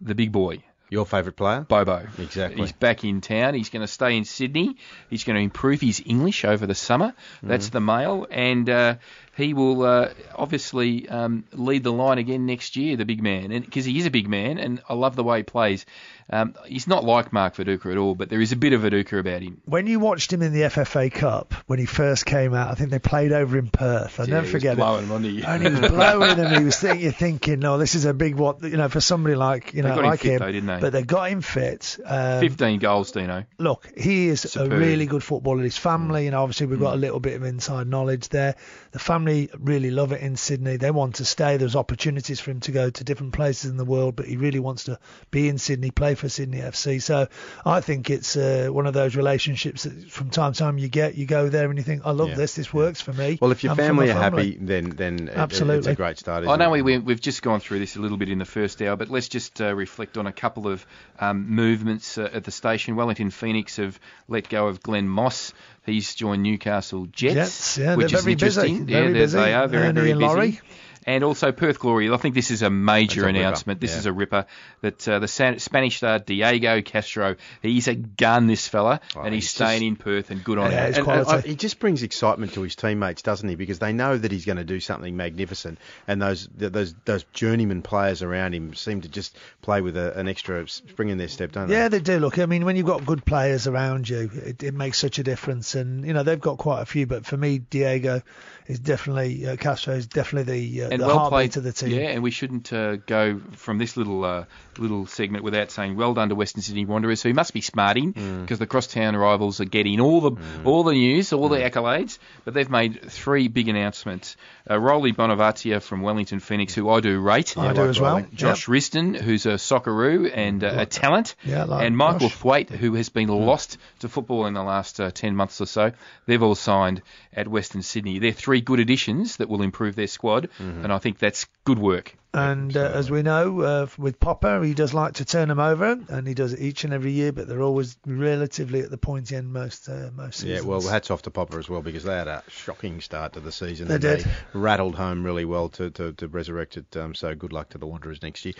[0.00, 1.60] the big boy, Your favourite player?
[1.62, 2.06] Bobo.
[2.18, 2.62] Exactly.
[2.62, 3.54] He's back in town.
[3.54, 4.76] He's going to stay in Sydney.
[5.10, 7.12] He's going to improve his English over the summer.
[7.42, 8.94] That's the male, and uh,
[9.36, 12.96] he will uh, obviously um, lead the line again next year.
[12.96, 15.38] The big man, and because he is a big man, and I love the way
[15.38, 15.84] he plays.
[16.28, 19.20] Um, he's not like Mark Viduka at all, but there is a bit of Viduka
[19.20, 19.60] about him.
[19.64, 22.90] When you watched him in the FFA Cup when he first came out, I think
[22.90, 24.18] they played over in Perth.
[24.18, 24.76] I Yeah, never forget it.
[24.76, 25.42] blowing, wasn't he?
[25.46, 26.58] And he was blowing them.
[26.58, 29.36] He was think, you're thinking, no, this is a big what you know, for somebody
[29.36, 30.38] like you They know got him like fit him.
[30.40, 30.80] though, didn't they?
[30.80, 31.96] But they got him fit.
[32.04, 33.44] Um, 15 goals, Dino.
[33.58, 34.72] look, he is Superb.
[34.72, 35.62] a really good footballer.
[35.62, 38.56] His family, and obviously we've got a little bit of inside knowledge there.
[38.90, 39.25] The family
[39.58, 40.76] really love it in Sydney.
[40.76, 41.56] They want to stay.
[41.56, 44.58] There's opportunities for him to go to different places in the world, but he really
[44.60, 44.98] wants to
[45.30, 47.00] be in Sydney, play for Sydney FC.
[47.02, 47.28] So
[47.64, 51.14] I think it's uh, one of those relationships that from time to time you get.
[51.16, 52.54] You go there and you think, I love Yeah, this.
[52.54, 53.38] This works for me.
[53.40, 55.92] Well, if your and for my family are happy, then then it- it's Absolutely.
[55.92, 56.44] a great start.
[56.44, 56.82] I isn't know it?
[56.82, 59.08] we, we, we've just gone through this a little bit in the first hour, but
[59.10, 60.86] let's just uh, reflect on a couple of
[61.18, 62.96] um, movements uh, at the station.
[62.96, 63.98] Wellington Phoenix have
[64.28, 65.52] let go of Glenn Moss.
[65.86, 68.86] He's joined Newcastle Jets, Jets, yeah, which is very busy, interesting.
[68.86, 69.38] very yeah, they- busy.
[69.38, 70.24] they are very, Ernie very busy.
[70.24, 70.60] Laurie.
[71.08, 72.10] And also Perth Glory.
[72.10, 73.80] I think this is a major That's a ripper, announcement.
[73.80, 73.98] This yeah.
[73.98, 74.46] is a ripper
[74.80, 77.36] that uh, the San- Spanish star Diego Castro.
[77.62, 80.58] He's a gun, this fella, Oh, and he's, he's staying just- in Perth and good
[80.58, 80.86] on Yeah, him.
[80.88, 81.28] he's And- and.
[81.28, 83.54] I- he just brings excitement to his teammates, doesn't he?
[83.54, 85.78] Because they know that he's going to do something magnificent,
[86.08, 90.18] and those th- those those journeyman players around him seem to just play with a,
[90.18, 91.74] an extra spring in their step, don't they?
[91.74, 92.18] Yeah, they do.
[92.18, 95.22] Look, I mean, when you've got good players around you, it, it makes such a
[95.22, 95.76] difference.
[95.76, 97.06] And you know, they've got quite a few.
[97.06, 98.22] But for me, Diego
[98.68, 101.72] is definitely uh, Castro is definitely the, uh, and the well heartbeat played of the
[101.72, 101.90] team.
[101.90, 104.44] Yeah, and we shouldn't uh, go from this little uh,
[104.78, 108.42] little segment without saying well done to Western Sydney Wanderers, who must be smarting Mm.
[108.42, 110.32] because the crosstown rivals are getting all the
[110.64, 112.18] all the news, all the accolades.
[112.44, 114.36] But they've made three big announcements.
[114.68, 117.56] Uh, Roly Bonevacia from Wellington Phoenix, who I do rate.
[117.56, 118.10] I do like as well.
[118.16, 118.30] Rolling.
[118.34, 122.34] Josh Risdon, who's a Socceroo and uh, a talent, Yeah, I like and Michael Josh.
[122.36, 125.92] Thwaite, who has been lost to football in the last uh, 10 months or so.
[126.26, 127.02] They've all signed
[127.32, 128.18] at Western Sydney.
[128.18, 130.84] They're three good additions that will improve their squad, mm-hmm.
[130.84, 132.16] and I think that's good work.
[132.36, 135.98] And uh, as we know, uh, with Popper, he does like to turn them over,
[136.08, 137.32] and he does it each and every year.
[137.32, 141.22] But they're always relatively at the pointy end most uh, most Yeah, well, hats off
[141.22, 143.88] to Popper as well because they had a shocking start to the season.
[143.88, 144.20] They and did.
[144.20, 146.94] They rattled home really well to, to, to resurrect it.
[146.94, 148.52] Um, so good luck to the Wanderers next year.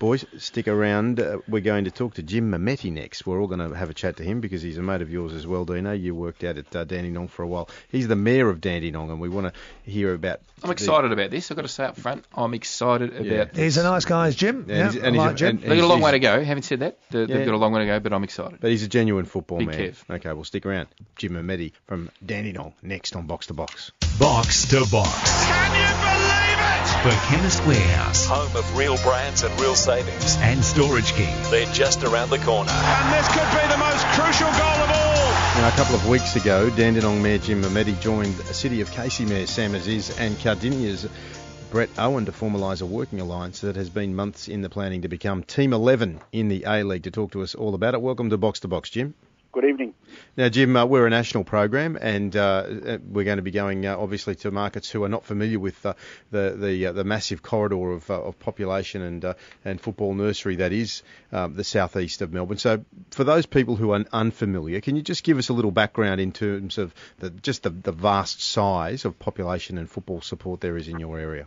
[0.00, 1.20] Boys, stick around.
[1.20, 3.26] Uh, we're going to talk to Jim Memeti next.
[3.26, 5.34] We're all going to have a chat to him because he's a mate of yours
[5.34, 5.92] as well, Dino.
[5.92, 7.68] You worked out at uh, Dandenong for a while.
[7.92, 10.40] He's the mayor of Dandenong, and we want to hear about.
[10.64, 11.52] I'm the- excited about this.
[11.52, 13.32] I've got to say up front, I'm excited Yeah.
[13.42, 14.66] about He's a nice guy, is Jim.
[14.68, 15.48] Yeah, Yeah, he's- I and he's like a- Jim.
[15.48, 16.42] and- They've got a long way to go.
[16.44, 17.44] Having said that, they- they've Yeah.
[17.44, 18.58] got a long way to go, but I'm excited.
[18.60, 19.78] But he's a genuine football Big man.
[19.78, 19.96] Kev.
[20.16, 20.88] Okay, well, stick around.
[21.16, 23.92] Jim Memeti from Dandenong next on Box to Box.
[24.18, 25.44] Box to Box.
[25.46, 26.70] Can you believe it?
[27.02, 30.36] For Chemist Warehouse Home of real brands and real savings.
[30.40, 31.34] and Storage King.
[31.50, 32.70] They're just around the corner.
[32.70, 35.60] And this could be the most crucial goal of all.
[35.60, 39.46] Now, a couple of weeks ago, Dandenong Mayor Jim Memeti joined City of Casey Mayor
[39.46, 41.06] Sam Aziz and Cardinia's
[41.70, 45.08] Brett Owen to formalise a working alliance that has been months in the planning to
[45.08, 47.04] become Team 11 in the A League.
[47.04, 49.14] To talk to us all about it, welcome to Box to Box, Jim.
[49.52, 49.94] Good evening.
[50.36, 53.86] Now, Jim, uh, we're a national program, and uh, uh, we're going to be going
[53.86, 55.94] uh, obviously to markets who are not familiar with uh,
[56.32, 60.56] the the, uh, the massive corridor of, uh, of population and uh, and football nursery
[60.56, 62.58] that is the southeast of Melbourne.
[62.58, 66.20] So, for those people who are unfamiliar, can you just give us a little background
[66.20, 70.76] in terms of the, just the, the vast size of population and football support there
[70.76, 71.46] is in your area?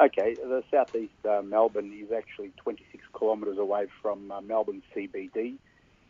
[0.00, 5.54] Okay, the southeast uh, Melbourne is actually 26 kilometres away from uh, Melbourne CBD.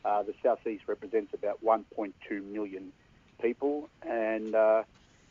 [0.05, 2.13] Uh, the southeast represents about 1.2
[2.53, 2.93] million
[3.41, 4.83] people, and uh,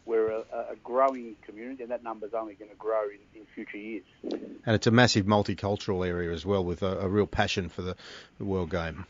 [0.07, 0.39] we're a,
[0.71, 4.03] a growing community, and that number is only going to grow in, in future years.
[4.23, 7.95] And it's a massive multicultural area as well, with a, a real passion for the,
[8.39, 9.05] the world game.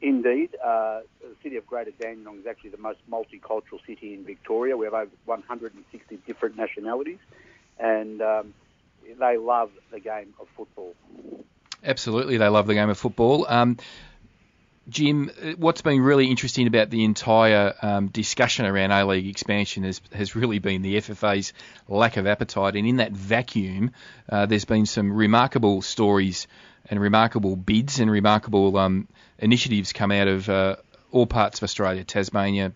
[0.00, 4.78] Indeed, uh, the city of Greater Dandenong is actually the most multicultural city in Victoria.
[4.78, 7.18] We have over 160 different nationalities,
[7.78, 8.54] and um,
[9.18, 10.94] they love the game of football.
[11.84, 13.46] Absolutely, they love the game of football.
[13.48, 13.78] Um,
[14.88, 19.84] Jim, uh, what's been really interesting about the entire um, discussion around A League expansion
[19.84, 21.52] has, has really been the FFA's
[21.88, 22.74] lack of appetite.
[22.74, 23.90] And in that vacuum,
[24.28, 26.46] uh, there's been some remarkable stories
[26.88, 30.76] and remarkable bids and remarkable um, initiatives come out of uh,
[31.12, 32.72] all parts of Australia, Tasmania,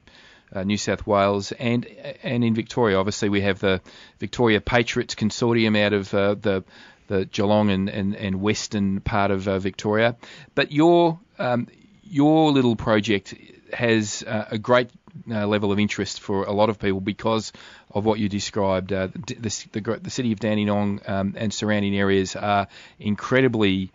[0.54, 1.86] uh, New South Wales, and
[2.22, 2.98] and in Victoria.
[2.98, 3.80] Obviously, we have the
[4.18, 6.64] Victoria Patriots Consortium out of uh, the
[7.08, 10.16] the Geelong and, and, and western part of uh, Victoria.
[10.54, 11.68] But your um,
[12.04, 13.34] your little project
[13.72, 14.90] has uh, a great
[15.30, 17.52] uh, level of interest for a lot of people because
[17.90, 18.92] of what you described.
[18.92, 23.92] Uh, the, the, the, the city of Dandenong um, and surrounding areas are incredibly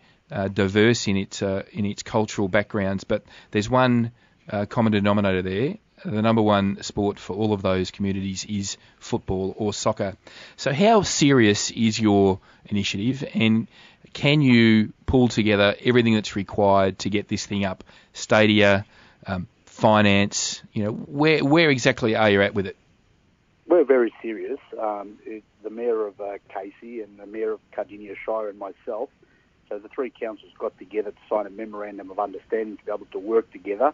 [0.52, 4.12] diverse in its in its cultural backgrounds, but there's one
[4.68, 5.78] common denominator there.
[6.04, 10.16] The number one sport for all of those communities is football or soccer.
[10.56, 13.66] So, how serious is your initiative, and
[14.12, 17.84] can you pull together everything that's required to get this thing up?
[18.12, 18.84] Stadia,
[19.26, 22.76] um, finance, you know, where where exactly are you at with it?
[23.66, 24.60] We're very serious.
[24.80, 29.10] Um, it, the mayor of uh, Casey and the mayor of Cardinia Shire and myself,
[29.68, 33.06] so the three councils got together to sign a memorandum of understanding to be able
[33.06, 33.92] to work together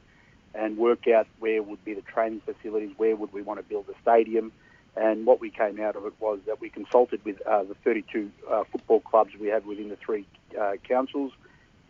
[0.55, 3.87] and work out where would be the training facilities, where would we want to build
[3.87, 4.53] the stadium.
[4.97, 8.31] And what we came out of it was that we consulted with uh, the 32
[8.49, 10.25] uh, football clubs we have within the three
[10.59, 11.33] uh, councils.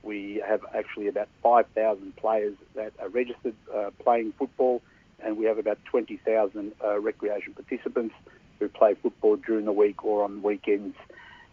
[0.02, 4.80] We have actually about 5,000 players that are registered uh, playing football,
[5.20, 8.14] and we have about 20,000 uh, recreation participants
[8.58, 10.96] who play football during the week or on weekends.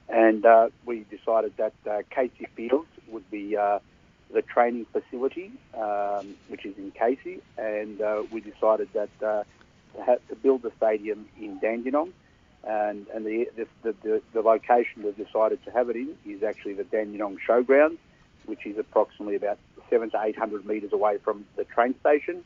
[0.07, 1.74] And uh, we decided that
[2.09, 3.57] Casey Fields would be
[4.34, 9.43] the training facility, um, which is in Casey, and uh, we decided that uh,
[9.95, 12.13] to, have, to build the stadium in Dandenong.
[12.63, 16.73] and and the the, the, the, location we've decided to have it in is actually
[16.73, 17.97] the Dandenong Showground,
[18.45, 19.57] which is approximately about
[19.89, 22.43] seven to eight hundred metres away from the train station.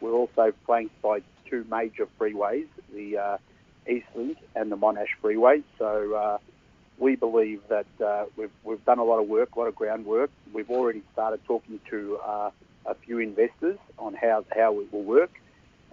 [0.00, 3.38] We're also flanked by two major freeways, the uh,
[3.86, 5.62] and the Monash Freeway.
[5.78, 6.38] So uh,
[6.98, 10.30] we believe that uh, we've, we've done a lot of work, a lot of groundwork.
[10.52, 12.50] We've already started talking to uh,
[12.86, 15.30] a few investors on how, how it will work.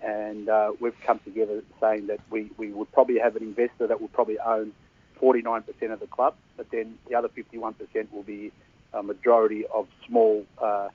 [0.01, 4.01] And uh, we've come together saying that we, we would probably have an investor that
[4.01, 4.73] will probably own
[5.21, 7.75] 49% of the club, but then the other 51%
[8.11, 8.51] will be
[8.93, 10.89] a majority of small uh,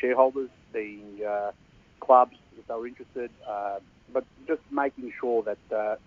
[0.00, 1.52] shareholders, being uh,
[2.00, 3.78] clubs if they were interested, uh,
[4.12, 5.58] but just making sure that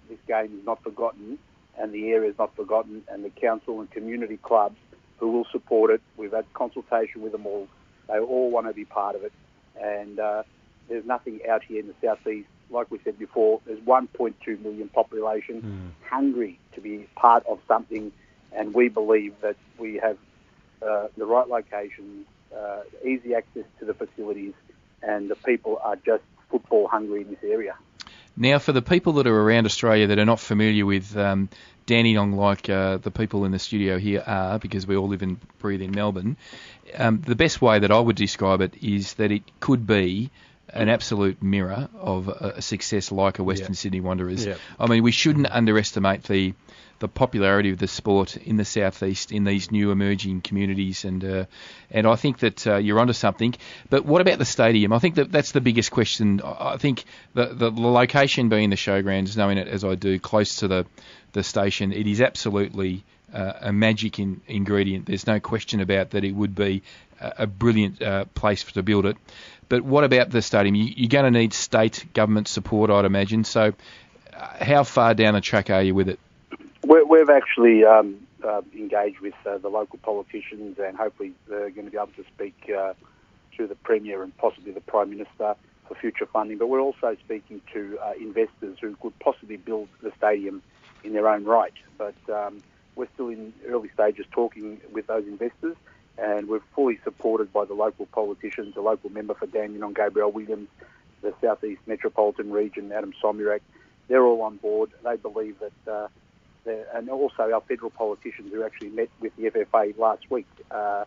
[0.09, 1.39] this game is not forgotten
[1.79, 4.77] and the area is not forgotten, and the council and community clubs
[5.17, 6.01] who will support it.
[6.17, 7.67] We've had consultation with them all.
[8.07, 9.33] They all want to be part of it,
[9.81, 10.43] and uh,
[10.89, 12.47] there's nothing out here in the southeast.
[12.69, 15.91] Like we said before, there's 1.2 million population Mm.
[16.09, 18.11] hungry to be part of something,
[18.51, 20.17] and we believe that we have
[20.81, 24.53] uh, the right location, uh, easy access to the facilities,
[25.01, 27.75] and the people are just football hungry in this area.
[28.37, 31.49] Now, for the people that are around Australia that are not familiar with um,
[31.85, 35.39] Dandenong, like uh, the people in the studio here are, because we all live and
[35.59, 36.35] breathe in Melbourne,
[36.97, 40.31] um, the best way that I would describe it is that it could be
[40.69, 43.77] an absolute mirror of a, a success like a Western Yeah.
[43.77, 44.45] Sydney Wanderers.
[44.45, 44.55] Yeah.
[44.79, 46.53] I mean, we shouldn't underestimate the
[46.99, 51.45] the popularity of the sport in the southeast in these new emerging communities, and uh,
[51.91, 53.55] and I think that uh, you're onto something.
[53.89, 54.93] But what about the stadium?
[54.93, 56.41] I think that that's the biggest question.
[56.41, 60.67] I think the the location being the showgrounds, knowing it as I do, close to
[60.67, 60.85] the
[61.33, 65.05] the station, it is absolutely uh, a magic in, ingredient.
[65.05, 66.23] There's no question about that.
[66.23, 66.83] It would be
[67.19, 69.17] a, brilliant uh, place to build it.
[69.67, 70.75] But what about the stadium?
[70.75, 73.43] You, you're going to need state government support, I'd imagine.
[73.43, 73.73] So,
[74.33, 76.19] uh, how far down the track are you with it?
[76.85, 81.85] We're, we've actually um, uh, engaged with uh, the local politicians, and hopefully they're going
[81.85, 82.93] to be able to speak uh,
[83.57, 85.55] to the Premier and possibly the Prime Minister
[85.87, 86.59] for future funding.
[86.59, 90.61] But we're also speaking to uh, investors who could possibly build the stadium
[91.03, 91.73] in their own right.
[91.97, 92.61] But um,
[92.95, 95.75] we're still in early stages talking with those investors,
[96.19, 100.69] and we're fully supported by the local politicians, the local member for Dandenong, Gabrielle Williams,
[101.23, 103.61] the Southeast Metropolitan Region, Adam Somyurek.
[104.07, 104.91] They're all on board.
[105.03, 106.11] They believe that.
[106.65, 110.47] There- and also our federal politicians who actually met with the FFA last week.
[110.71, 111.05] Uh,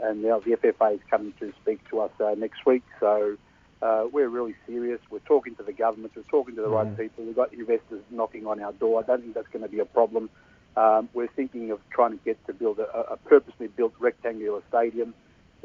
[0.00, 2.82] and now the FFA is coming to speak to us uh, next week.
[2.98, 3.36] So
[3.82, 5.00] uh, we're really serious.
[5.10, 6.12] We're talking to the government.
[6.16, 7.24] We're talking to the right people.
[7.24, 9.02] We've got investors knocking on our door.
[9.02, 10.30] I don't think that's going to be a problem.
[10.76, 15.14] Um, we're thinking of trying to get to build a, a purposely built rectangular stadium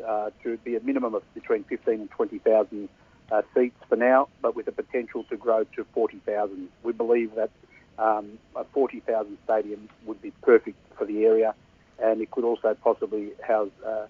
[0.05, 2.89] uh, to be a minimum of between 15 and 20,000
[3.31, 6.69] uh, seats for now, but with the potential to grow to 40,000.
[6.83, 7.51] We believe that
[7.99, 11.55] um, a 40,000 stadium would be perfect for the area,
[11.99, 14.05] and it could also possibly house uh,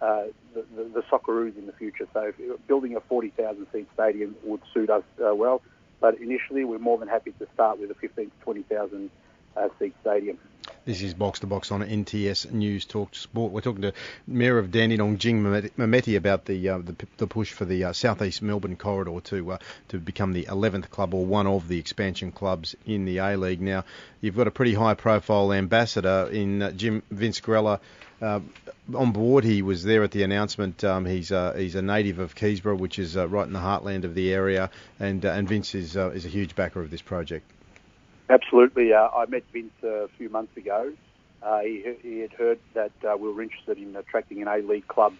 [0.00, 0.24] uh,
[0.54, 2.06] the, the, the Socceroos in the future.
[2.12, 2.32] So
[2.66, 5.62] building a 40,000 seat stadium would suit us uh, well,
[6.00, 9.10] but initially we're more than happy to start with a 15 to 20,000
[9.56, 10.38] uh, seat stadium.
[10.86, 13.52] This is Box to Box on NTS News Talk Sport.
[13.52, 13.92] We're talking to
[14.26, 18.40] Mayor of Dandenong, Jim Memeti, about the uh, the, the push for the uh, Southeast
[18.40, 19.58] Melbourne corridor to uh,
[19.88, 23.60] to become the 11th club or one of the expansion clubs in the A League.
[23.60, 23.84] Now,
[24.22, 27.80] you've got a pretty high-profile ambassador in uh, Jim Vince Grella.
[28.22, 28.40] Uh,
[28.94, 30.82] on board, he was there at the announcement.
[30.82, 34.04] Um, he's uh, he's a native of Keysborough, which is uh, right in the heartland
[34.04, 37.02] of the area, and uh, and Vince is uh, is a huge backer of this
[37.02, 37.44] project.
[38.30, 38.92] Absolutely.
[38.92, 40.92] Uh, I met Vince a few months ago.
[41.42, 45.14] Uh, he, he had heard that uh, we were interested in attracting an A-League club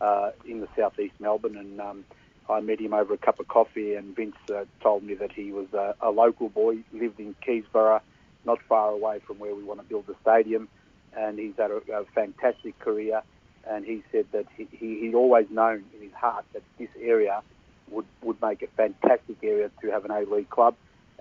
[0.00, 2.04] uh, in the southeast Melbourne, and um,
[2.50, 3.94] I met him over a cup of coffee.
[3.94, 8.00] And Vince uh, told me that he was a, a local boy, lived in Keysborough,
[8.44, 10.68] not far away from where we want to build the stadium,
[11.16, 13.22] and he's had a, a fantastic career.
[13.68, 17.42] And he said that he, he, he'd always known in his heart that this area
[17.90, 20.74] would, would make a fantastic area to have an A-League club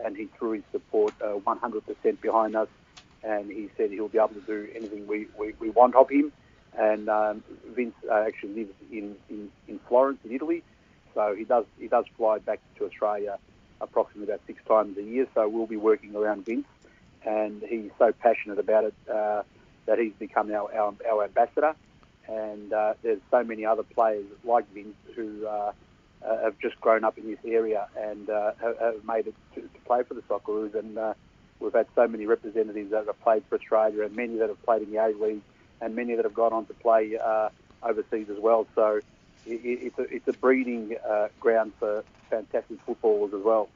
[0.04, 2.68] and he threw his support uh, 100% behind us.
[3.24, 6.32] And he said he'll be able to do anything we, we, we want of him.
[6.78, 7.44] And um,
[7.76, 10.64] Vince uh, actually lives in, in, in Florence, in Italy,
[11.16, 13.40] so he does he does fly back to Australia
[13.82, 15.28] approximately about six times a year.
[15.34, 16.68] So we'll be working around Vince,
[17.26, 19.44] and he's so passionate about it uh,
[19.88, 21.74] that he's become our, our, our ambassador.
[22.28, 25.48] And uh, there's so many other players like Vince who
[26.26, 29.80] uh, have just grown up in this area and uh, have, made it to, to
[29.86, 30.76] play for the Socceroos.
[30.76, 31.14] And uh,
[31.60, 34.82] we've had so many representatives that have played for Australia, and many that have played
[34.84, 35.42] in the A League,
[35.82, 37.50] and many that have gone on to play uh,
[37.84, 38.68] overseas as well.
[38.76, 39.02] So
[39.46, 43.70] it, it's a it's a breeding uh, ground for fantastic footballers as well.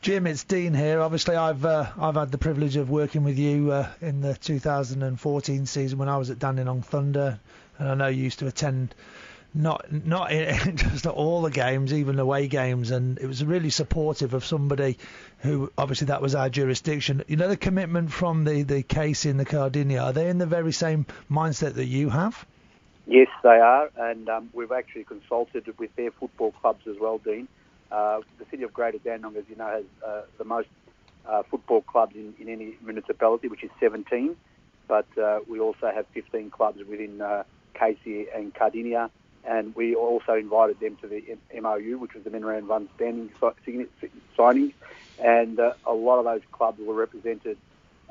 [0.00, 1.00] Jim, it's Dean here.
[1.00, 5.66] Obviously, I've uh, I've had the privilege of working with you uh, in the 2014
[5.66, 7.40] season when I was at Dandenong Thunder,
[7.78, 8.94] and I know you used to attend
[9.54, 14.34] not not in, just all the games, even away games, and it was really supportive
[14.34, 14.98] of somebody
[15.38, 17.22] who obviously that was our jurisdiction.
[17.26, 20.46] You know, the commitment from the the Casey and the Cardinia, are they in the
[20.46, 22.46] very same mindset that you have?
[23.06, 27.48] Yes, they are, and um, we've actually consulted with their football clubs as well, Dean.
[27.90, 30.68] Uh, the city of Greater Dandenong, as you know, has uh, the most
[31.26, 34.36] uh, football clubs in, in any municipality, which is 17.
[34.86, 37.44] But uh, we also have 15 clubs within uh,
[37.74, 39.10] Casey and Cardinia,
[39.48, 43.30] and we also invited them to the MOU, which was the Memorandum of Understanding
[44.36, 44.74] signing,
[45.18, 47.56] and uh, a lot of those clubs were represented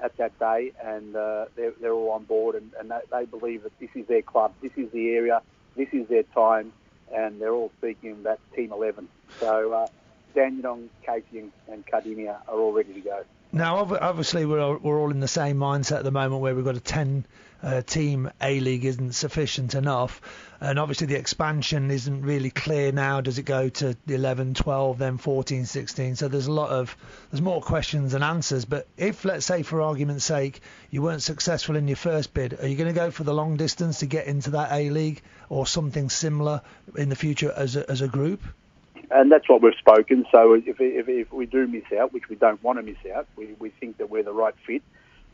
[0.02, 3.64] at that day, and uh, they're, they're all on board, and, and they, they believe
[3.64, 5.42] that this is their club, this is the area,
[5.76, 6.74] this is their time,
[7.16, 9.08] and they're all seeking that team 11.
[9.40, 9.88] So uh,
[10.34, 13.24] Dandenong, Casey, and, and Cardinia are all ready to go.
[13.52, 16.66] Now, obviously, we're all, we're all in the same mindset at the moment where we've
[16.66, 17.26] got a 10
[17.62, 20.22] uh, team A League isn't sufficient enough.
[20.60, 23.22] And obviously, the expansion isn't really clear now.
[23.22, 26.16] Does it go to 11, 12, then 14, 16?
[26.16, 26.98] So there's a lot of
[27.32, 28.66] there's more questions than answers.
[28.66, 32.68] But if, let's say, for argument's sake, you weren't successful in your first bid, are
[32.68, 35.68] you going to go for the long distance to get into that A League or
[35.68, 36.62] something similar
[36.96, 38.42] in the future as a, as a group?
[39.10, 40.26] and that's what we've spoken.
[40.32, 43.28] So if, if, if we do miss out, which we don't want to miss out,
[43.36, 44.82] we, we think that we're the right fit.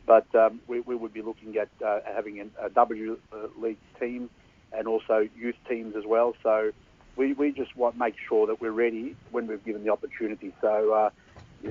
[0.06, 4.30] But um, we, we would be looking at uh, having a, W uh, League team
[4.72, 6.34] and also youth teams as well.
[6.42, 6.72] So
[7.16, 10.52] we, we just want to make sure that we're ready when we're given the opportunity.
[10.60, 11.10] So uh,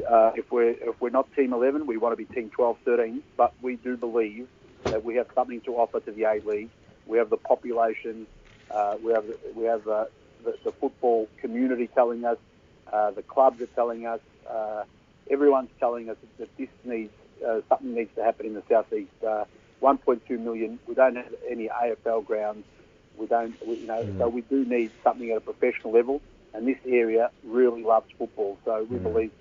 [0.09, 3.23] uh, if we're if we're not Team 11, we want to be Team 12, 13.
[3.37, 4.47] But we do believe
[4.89, 6.69] that we have something to offer to the A League.
[7.05, 8.27] We have the population.
[8.73, 9.25] Uh, we have
[9.55, 10.05] we have uh,
[10.43, 12.37] the, the football community telling us,
[12.91, 14.19] uh, the clubs are telling us,
[15.29, 17.11] everyone's telling us that this needs
[17.43, 19.11] uh, something needs to happen in the southeast.
[19.25, 19.45] Uh,
[19.81, 20.79] 1.2 million.
[20.87, 22.65] We don't have any AFL grounds.
[23.17, 24.17] We don't, we, you know, mm.
[24.17, 26.21] so we do need something at a professional level.
[26.53, 29.03] And this area really loves football, so we mm.
[29.03, 29.31] believe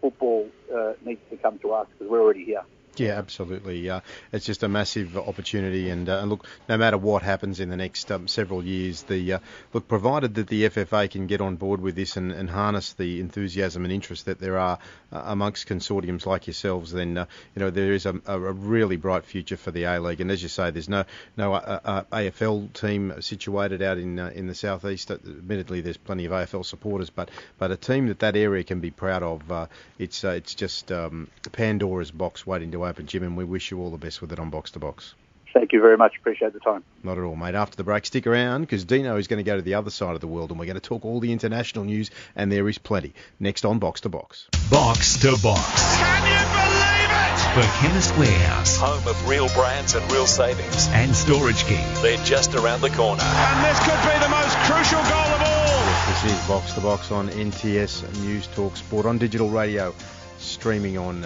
[0.00, 2.62] football uh, needs to come to us because we're already here.
[2.98, 3.90] Yeah, absolutely.
[3.90, 4.00] Uh,
[4.32, 7.76] it's just a massive opportunity, and, uh, and look, no matter what happens in the
[7.76, 9.38] next um, several years, the uh,
[9.74, 13.20] look provided that the FFA can get on board with this and, and harness the
[13.20, 14.78] enthusiasm and interest that there are
[15.12, 19.26] uh, amongst consortiums like yourselves, then uh, you know there is a, a, really bright
[19.26, 20.22] future for the A League.
[20.22, 21.04] And as you say, there's no
[21.36, 25.10] no uh, AFL team situated out in in the southeast.
[25.10, 28.90] Admittedly, there's plenty of AFL supporters, but but a team that that area can be
[28.90, 29.68] proud of.
[29.98, 33.90] it's it's just um, Pandora's box waiting to open, Jim, and we wish you all
[33.90, 35.14] the best with it on Box to Box.
[35.52, 36.16] Thank you very much.
[36.18, 36.84] Appreciate the time.
[37.02, 37.54] Not at all, mate.
[37.54, 40.14] After the break, stick around because Dino is going to go to the other side
[40.14, 42.76] of the world and we're going to talk all the international news, and there is
[42.76, 43.14] plenty.
[43.40, 44.48] Next on Box to Box.
[44.70, 45.96] Box to Box.
[45.96, 47.26] Can you believe it?
[47.56, 48.76] For Chemist Warehouse.
[48.76, 50.88] Home of real brands and real savings.
[50.88, 51.86] And Storage King.
[52.02, 53.22] They're just around the corner.
[53.22, 55.66] And this could be the most crucial goal of all.
[56.12, 59.94] This is Box to Box on NTS News Talk Sport on digital radio,
[60.38, 61.24] streaming on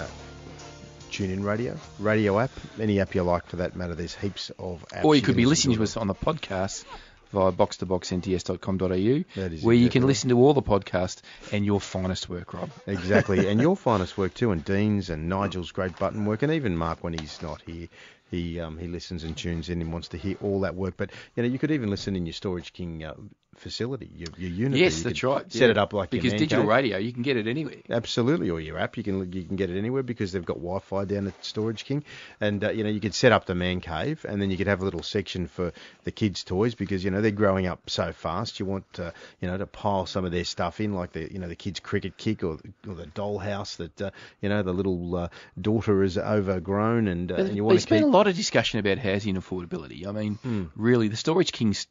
[1.10, 3.94] TuneIn Radio, radio app, any app you like for that matter.
[3.94, 5.04] There's heaps of apps.
[5.04, 6.84] Or you could be listening to us on the podcast
[7.32, 12.70] via box2boxnts.com.au, where you can listen to all the podcasts and your finest work, Rob.
[12.86, 16.76] Exactly, and your finest work too, and Dean's and Nigel's great button work, and even
[16.76, 17.88] Mark when he's not here.
[18.30, 20.94] He um, he listens and tunes in and wants to hear all that work.
[20.96, 23.14] But you know, you could even listen in your Storage King uh,
[23.56, 24.78] facility, your, your unit.
[24.78, 25.50] Yes, that's right.
[25.52, 25.70] Set yeah.
[25.70, 27.76] it up like because digital radio, you can get it anywhere.
[27.90, 31.04] Absolutely, or your app, you can you can get it anywhere because they've got Wi-Fi
[31.04, 32.04] down at Storage King,
[32.40, 34.66] and uh, you know you could set up the man cave, and then you could
[34.66, 35.72] have a little section for
[36.04, 38.60] the kids' toys because you know they're growing up so fast.
[38.60, 41.38] You want uh, you know to pile some of their stuff in, like the you
[41.38, 45.16] know the kids' cricket kick or, or the dollhouse that uh, you know the little
[45.16, 45.28] uh,
[45.60, 47.98] daughter is overgrown, and, uh, and you want There's to keep.
[48.00, 50.06] been a lot of discussion about housing affordability.
[50.06, 50.64] I mean, Hmm.
[50.76, 51.86] really, the Storage King's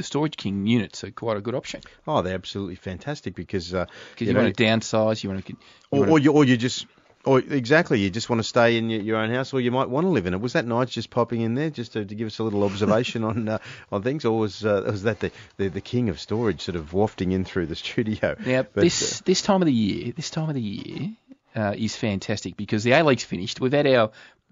[0.00, 3.84] the Storage King units are quite a good option Oh, they're absolutely fantastic because uh,
[4.12, 5.58] because you, know, want to downsize, you want to, you
[5.90, 6.86] or, want or you or you just
[7.26, 10.06] or exactly you just want to stay in your, own house or you might want
[10.06, 10.40] to live in it.
[10.40, 13.24] Was that Nige just popping in there just to, to give us a little observation
[13.30, 13.58] on uh,
[13.92, 16.94] on things, or was uh, was that the, the the king of storage sort of
[16.94, 18.36] wafting in through the studio?
[18.44, 21.10] Now, But, this this time of the year, this time of the year
[21.54, 23.60] uh, is fantastic because the A League's finished.
[23.60, 24.10] We've had our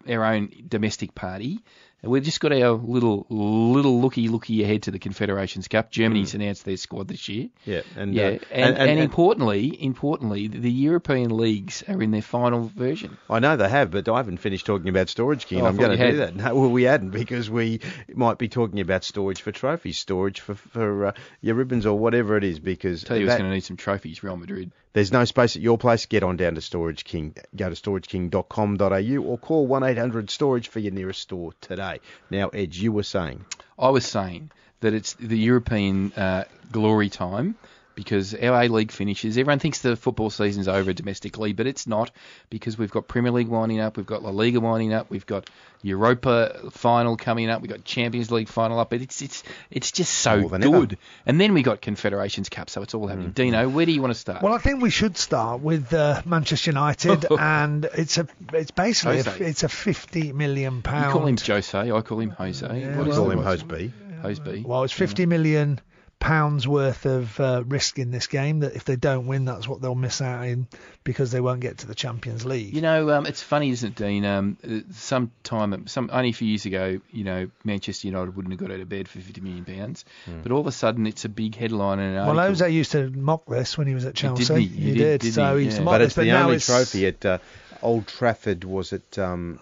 [0.08, 1.60] our own domestic party,
[2.02, 5.90] we've just got our little little looky looky ahead to the Confederations Cup.
[5.90, 7.48] Germany's announced their squad this year.
[7.64, 12.10] Yeah, and yeah, uh, and, and- and, and- importantly, importantly, the European leagues are in
[12.10, 13.16] their final version.
[13.28, 15.62] I know they have, but I haven't finished talking about Storage King.
[15.62, 16.34] Oh, I'm going to do that.
[16.38, 17.80] No, well, we hadn't because we
[18.14, 22.36] might be talking about storage for trophies, storage for for uh, your ribbons or whatever
[22.36, 22.60] it is.
[22.60, 24.70] Because Tell you, that- going to need some trophies, Real Madrid.
[24.92, 26.06] There's no space at your place.
[26.06, 27.34] Get on down to Storage King.
[27.54, 32.00] Go to storageking.com.au or call one eight hundred Storage for your nearest store today.
[32.30, 33.44] Now, Edge, you were saying.
[33.78, 34.50] I was saying
[34.80, 37.56] that it's the European uh, glory time
[37.98, 39.36] because our A League finishes.
[39.36, 42.12] Everyone thinks the football season's over domestically, but it's not
[42.48, 45.50] because we've got Premier League winding up, we've got La Liga winding up, we've got
[45.82, 48.90] Europa final coming up, we've got Champions League final up.
[48.90, 50.78] But it's it's it's just so More than ever.
[50.86, 50.98] good.
[51.26, 53.32] And then we got Confederations Cup, so it's all happening.
[53.32, 54.42] Dino, where do you want to start?
[54.42, 59.18] Well, I think we should start with uh, Manchester United, and it's a it's basically
[59.18, 60.96] a, it's a fifty million pound.
[60.98, 61.12] you pound.
[61.12, 62.64] call him Jose, I call him Jose.
[62.80, 63.92] Yeah, What We is well- call him Hose B.
[64.22, 64.64] Hose B.
[64.66, 65.80] Well, it's 50 million
[66.20, 69.80] pounds worth of uh, risk in this game that if they don't win, that's what
[69.80, 70.66] they'll miss out in
[71.04, 72.74] because they won't get to the Champions League.
[72.74, 74.24] You know, um, it's funny, isn't it, Dean?
[74.24, 78.60] Um, some time, some only a few years ago, you know, Manchester United wouldn't have
[78.60, 80.04] got out of bed for 50 million pounds,
[80.42, 82.46] but all of a sudden it's a big headline And an well, article.
[82.48, 84.60] Jose used to mock this when he was at Didn't Chelsea.
[84.62, 84.66] he?
[84.66, 85.60] He did, did, didn't so he?
[85.60, 85.84] he used to Yeah.
[85.84, 86.06] mock But this.
[86.08, 87.38] it's the now only it's, trophy at uh,
[87.80, 88.64] Old Trafford.
[88.64, 89.60] Was it um,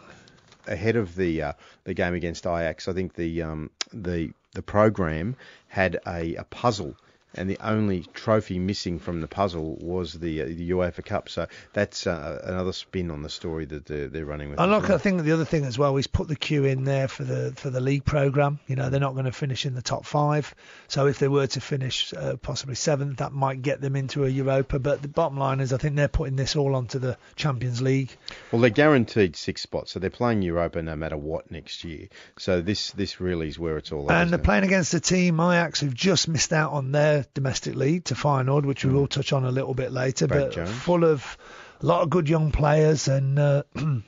[0.67, 1.53] ahead of the uh,
[1.85, 2.89] the game against Ajax?
[2.89, 5.37] I think the um, the the program
[5.69, 6.97] had a, a puzzle.
[7.37, 11.29] And the only trophy missing from the puzzle was the, uh, the UEFA Cup.
[11.29, 14.59] So that's uh, another spin on the story that they're, they're running with.
[14.59, 14.95] Look, well.
[14.95, 17.53] I think the other thing as well, is put the queue in there for the
[17.57, 18.59] for the league program.
[18.67, 20.55] You know, they're not going to finish in the top five.
[20.89, 24.29] So if they were to finish uh, possibly seventh, that might get them into a
[24.29, 24.79] Europa.
[24.79, 28.11] But the bottom line is, I think they're putting this all onto the Champions League.
[28.51, 32.09] Well, they're guaranteed six spots, so they're playing Europa no matter what next year.
[32.39, 34.23] So this this really is where it's all at.
[34.23, 34.45] And they're it?
[34.45, 38.65] playing against a team, Ajax, who've just missed out on their domestic league to Feyenoord,
[38.65, 40.27] which we will touch on a little bit later.
[40.27, 40.71] Brad but Jones.
[40.71, 41.37] full of
[41.83, 43.39] a lot of good young players and.
[43.39, 43.63] Uh,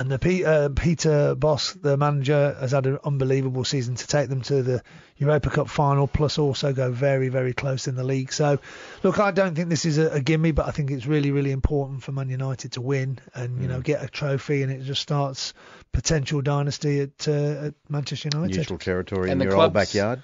[0.00, 4.28] And the Pe- uh, Peter Bosz, the manager, has had an unbelievable season to take
[4.28, 4.82] them to the
[5.16, 8.32] Europa Cup final, plus also go very, very close in the league.
[8.32, 8.58] So,
[9.02, 11.50] look, I don't think this is a, a gimme, but I think it's really, really
[11.50, 13.70] important for Man United to win and you Mm.
[13.70, 15.52] know get a trophy, and it just starts
[15.92, 18.56] potential dynasty at, uh, at Manchester United.
[18.56, 20.22] neutral territory And in the your old backyard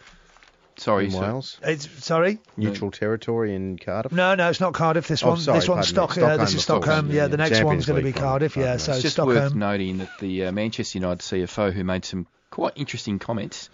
[0.76, 1.12] Sorry, in.
[1.12, 1.58] Wales.
[1.62, 2.38] It's sorry.
[2.56, 4.12] Neutral territory in Cardiff.
[4.12, 5.06] No, no, it's not Cardiff.
[5.06, 6.08] This Oh, one, sorry, this one's pardon me.
[6.08, 7.06] Stock, uh, Stockholm, this is Stockholm.
[7.08, 7.28] yeah, Yeah, yeah.
[7.28, 8.56] the next Champions one's going to be Cardiff.
[8.56, 8.92] Yeah, so.
[8.92, 9.36] It's just Stockholm.
[9.36, 13.70] worth noting that the uh, Manchester United CFO, who made some quite interesting comments,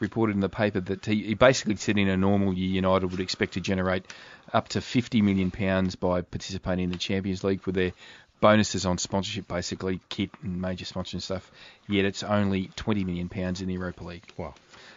[0.00, 3.20] reported in the paper that he, he basically said in a normal year United would
[3.20, 4.04] expect to generate
[4.52, 7.92] up to 50 million pounds by participating in the Champions League with their
[8.40, 11.50] bonuses on sponsorship, basically kit and major sponsorship stuff.
[11.88, 14.24] Yet it's only 20 million pounds in the Europa League.
[14.36, 14.54] Wow.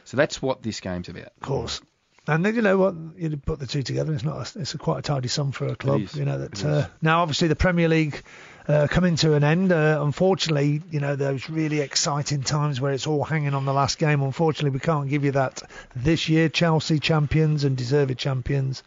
[0.08, 1.26] So that's what this game's about.
[1.26, 1.82] of course.
[2.28, 2.96] And then you know what?
[3.18, 4.14] You put the two together.
[4.14, 4.56] It's not.
[4.56, 6.02] A, it's a quite a tidy sum for a club.
[6.14, 6.64] You know that.
[6.64, 8.22] Uh, now, obviously, the Premier League
[8.70, 9.74] uh, coming to an end.
[9.74, 13.98] Uh, unfortunately, you know those really exciting times where it's all hanging on the last
[13.98, 14.22] game.
[14.22, 15.62] Unfortunately, we can't give you that
[15.94, 16.48] this year.
[16.48, 18.84] Chelsea champions and deserved champions,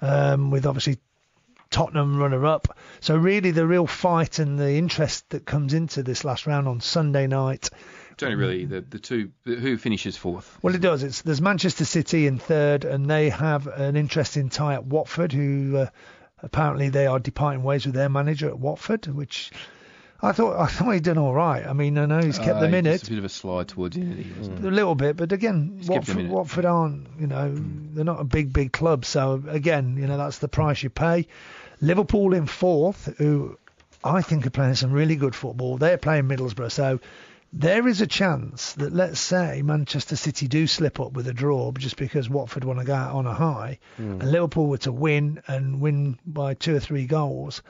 [0.00, 0.98] um, with obviously
[1.70, 2.76] Tottenham runner up.
[3.00, 6.80] So really, the real fight and the interest that comes into this last round on
[6.80, 7.70] Sunday night
[8.20, 10.58] It's only really the, the two who finishes fourth.
[10.60, 11.02] Well, it does.
[11.02, 15.78] It's there's Manchester City in third, and they have an interesting tie at Watford, who
[15.78, 15.86] uh,
[16.42, 19.50] apparently they are departing ways with their manager at Watford, which
[20.20, 21.66] I thought I thought he'd done all right.
[21.66, 23.30] I mean, I know he's kept Uh, them in it's it a bit of a
[23.30, 24.68] slide towards unity, wasn't it?
[24.68, 26.28] a little bit, but again, He's Watford.
[26.28, 29.06] Watford aren't, you know, they're not a big, big club.
[29.06, 31.26] So again, you know, that's the price you pay.
[31.80, 33.56] Liverpool in fourth, who
[34.04, 35.78] I think are playing some really good football.
[35.78, 37.00] They're playing Middlesbrough, so
[37.52, 41.72] there is a chance that let's say Manchester City do slip up with a draw
[41.72, 43.78] just because Watford want to go out on a high,
[44.20, 47.62] and Liverpool were to win and win by two or three goals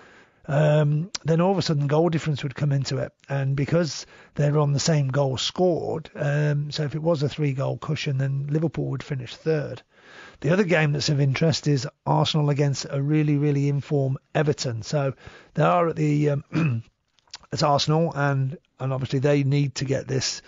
[0.50, 3.12] um, then all of a sudden goal difference would come into it.
[3.28, 4.04] And because
[4.34, 8.18] they're on the same goal scored, um, so if it was a three goal cushion,
[8.18, 9.82] then Liverpool would finish third.
[10.40, 14.82] The other game that's of interest is Arsenal against a really, really informed Everton.
[14.82, 15.14] So
[15.54, 16.44] they are at the um,
[17.52, 20.42] it's Arsenal, and and obviously they need to get this.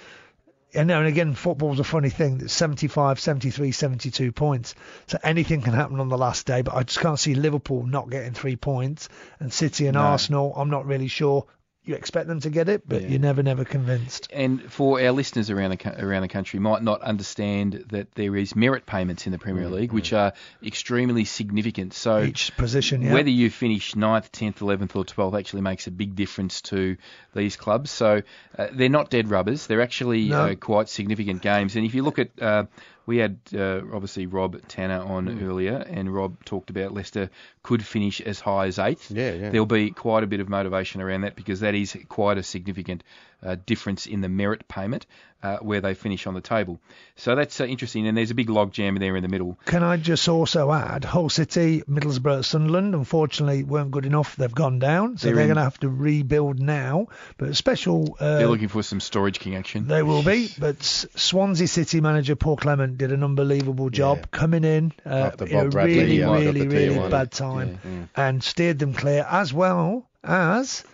[0.74, 2.41] And, and again, football's a funny thing.
[2.41, 4.74] It's 75, 73, 72 points.
[5.07, 6.62] So anything can happen on the last day.
[6.62, 9.11] But I just can't see Liverpool not getting three points.
[9.39, 10.01] And City and No.
[10.01, 11.45] Arsenal, I'm not really sure.
[11.84, 13.09] You expect them to get it, but Yeah.
[13.09, 14.28] you're never, never convinced.
[14.32, 18.54] And for our listeners around the around the country might not understand that there is
[18.54, 20.32] merit payments in the Premier League, which are
[20.64, 21.92] extremely significant.
[21.94, 23.12] So Each position, yeah.
[23.12, 26.96] whether you finish 9th, 10th, 11th, or 12th actually makes a big difference to
[27.34, 27.90] these clubs.
[27.90, 28.22] So
[28.56, 29.66] uh, they're not dead rubbers.
[29.66, 30.40] They're actually No.
[30.50, 31.74] uh, quite significant games.
[31.74, 32.64] And if you look at, uh,
[33.07, 35.43] we had uh, obviously Rob Tanner on Mm.
[35.43, 37.31] earlier, and Rob talked about Leicester
[37.62, 39.11] could finish as high as eighth.
[39.11, 39.51] Yeah, yeah.
[39.51, 43.03] There'll be quite a bit of motivation around that because that is quite a significant
[43.43, 45.06] uh, difference in the merit payment
[45.43, 46.78] uh, where they finish on the table.
[47.16, 49.59] So that's uh, interesting, and there's a big log jam there in the middle.
[49.64, 54.36] Can I just also add, Hull City, Middlesbrough, Sunderland, unfortunately weren't good enough.
[54.36, 57.09] They've gone down, so They're they're, in- going to have to rebuild now.
[57.39, 58.16] But a special.
[58.20, 59.89] Uh, They're looking for some storage king action.
[59.89, 64.27] They will be, but Swansea City manager Paul Clement did an unbelievable job Yeah.
[64.31, 68.78] coming in uh, After in a Bob Bradley, really, really, really bad time and steered
[68.78, 70.85] them clear, as well as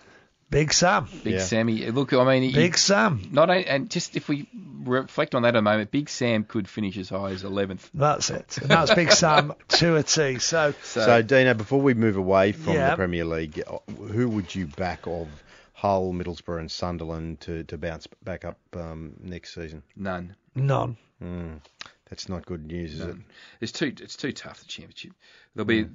[0.51, 1.07] Big Sam.
[1.25, 1.41] Big Yeah.
[1.41, 1.91] Sammy.
[1.91, 3.29] Look, I mean, he- Big Sam.
[3.33, 4.49] not only, and just if we
[4.85, 7.91] reflect on that a moment, Big Sam could finish as high as 11th.
[7.93, 8.59] That's it.
[8.59, 10.39] And that's Big Sam to a T.
[10.39, 12.91] So So, So, Dino, before we move away from Yeah.
[12.91, 15.29] the Premier League, uh, who would you back of
[15.75, 19.83] Hull, Middlesbrough, and Sunderland to, to bounce back up um, next season?
[19.97, 20.35] none.
[20.55, 20.97] none.
[21.23, 21.61] Mm,
[22.09, 23.17] that's not good news, is it?
[23.61, 25.13] It's too it's too tough the championship.
[25.55, 25.87] There'll be.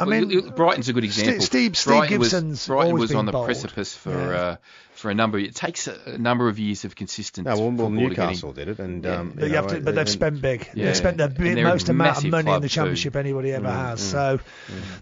[0.00, 1.44] I mean, Brighton's a good Steve- example.
[1.44, 3.44] Steve- Steve Brighton Gibson's was, Brighton was been on the bold.
[3.44, 4.40] precipice for Yeah.
[4.40, 4.56] uh,
[4.94, 5.38] for a number.
[5.38, 7.46] It takes a, a number of years of consistent.
[7.46, 8.08] No, well, well football to.
[8.08, 9.16] Newcastle did it, and Yeah.
[9.20, 10.68] um, But, you have to, know, but they've and- spent big.
[10.74, 10.86] Yeah.
[10.86, 12.74] They've spent the And bi- they're a most amount of money in club the too.
[12.74, 14.00] championship anybody ever has.
[14.00, 14.40] So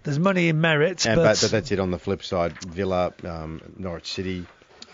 [0.03, 2.53] there's money in merit, And, but, but that's it on the flip side.
[2.63, 4.45] Villa, um, Norwich City,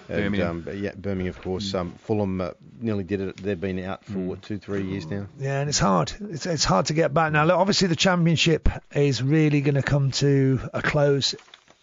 [0.09, 0.65] and, Birmingham.
[0.67, 1.73] Um, yeah, Birmingham, of course.
[1.73, 3.37] Um, Fulham uh, nearly did it.
[3.37, 5.27] They've been out for what two, three years now.
[5.39, 6.11] Yeah, and it's hard.
[6.19, 7.45] It's it's hard to get back now.
[7.45, 11.35] Look, obviously, the championship is really going to come to a close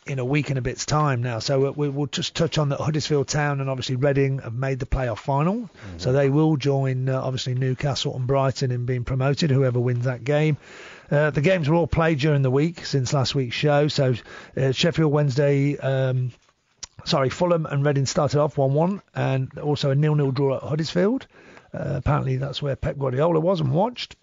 [0.07, 1.41] in a week and a bit's time now.
[1.41, 4.87] So we, we'll just touch on that Huddersfield Town and obviously Reading have made the
[4.87, 5.69] playoff final.
[5.97, 9.51] So they will join uh, obviously Newcastle and Brighton in being promoted.
[9.51, 10.59] Whoever wins that game.
[11.11, 13.89] Uh, the games were all played during the week since last week's show.
[13.89, 14.15] So
[14.57, 15.77] uh, Sheffield Wednesday.
[15.77, 16.33] Um,
[17.07, 21.27] sorry, Fulham and Reading started off 1-1, and also a nil-nil draw at Huddersfield.
[21.73, 24.17] Uh, apparently, that's where Pep Guardiola was and watched.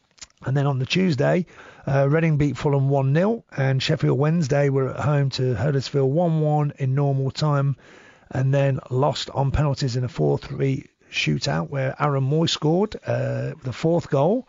[0.46, 1.46] And then on the Tuesday,
[1.88, 6.94] uh, Reading beat Fulham 1-0, and Sheffield Wednesday were at home to Huddersfield 1-1 in
[6.94, 7.78] normal time,
[8.30, 13.72] and then lost on penalties in a 4-3 shootout where Aaron Mooy scored uh, the
[13.72, 14.48] fourth goal.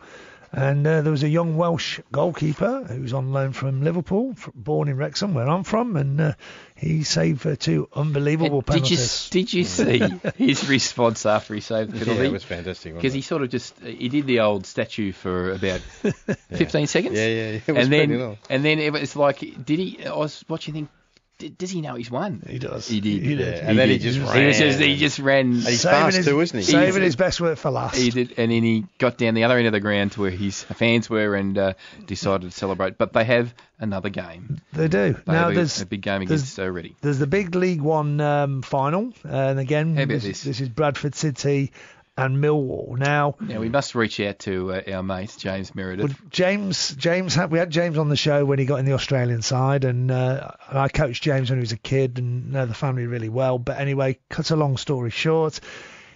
[0.57, 4.49] And uh, there was a young Welsh goalkeeper who was on loan from Liverpool, f
[4.55, 6.33] born in Wrexham, where I'm from, and uh,
[6.77, 9.29] he saved uh, two unbelievable And did you penalties.
[9.31, 9.99] did you see
[10.37, 12.25] his response after he saved the Yeah, penalty?
[12.27, 12.95] it was fantastic.
[12.95, 15.81] because he sort of just he did the old statue for about
[16.51, 17.17] 15 seconds.
[17.17, 18.37] Yeah, yeah, yeah, it was and then long.
[18.49, 20.05] and then it was like, did he?
[20.05, 20.73] I was watching.
[20.73, 20.89] Think,
[21.37, 22.41] did, does he know he's won?
[22.47, 22.87] He does.
[22.87, 23.21] He did.
[23.23, 23.39] He did.
[23.57, 24.13] Yeah, and then he did.
[24.13, 24.89] just He was just ran.
[24.89, 25.45] he just ran.
[25.47, 26.63] And he's saving fast his, too, isn't he?
[26.63, 27.95] Saving He's- his best work for last.
[27.97, 30.31] He did, and then he got down the other end of the ground to where
[30.31, 31.73] his fans were and uh,
[32.05, 32.97] decided to celebrate.
[32.97, 34.61] But they have another game.
[34.73, 35.13] They do.
[35.25, 36.95] They now have a, there's a big game there's- against uh, Reading.
[37.01, 40.61] There's the big League One um, final, uh, and again, How about this, this?
[40.61, 41.71] is Bradford City
[42.17, 42.97] and Millwall.
[42.97, 46.05] Now, Now we must reach out to uh, our mate James Meredith.
[46.05, 48.93] well, James, James, had, we had James on the show when he got in the
[48.93, 52.73] Australian side, and uh, I coached James when he was a kid and know the
[52.73, 53.59] family really well.
[53.59, 55.59] But anyway, cut a long story short.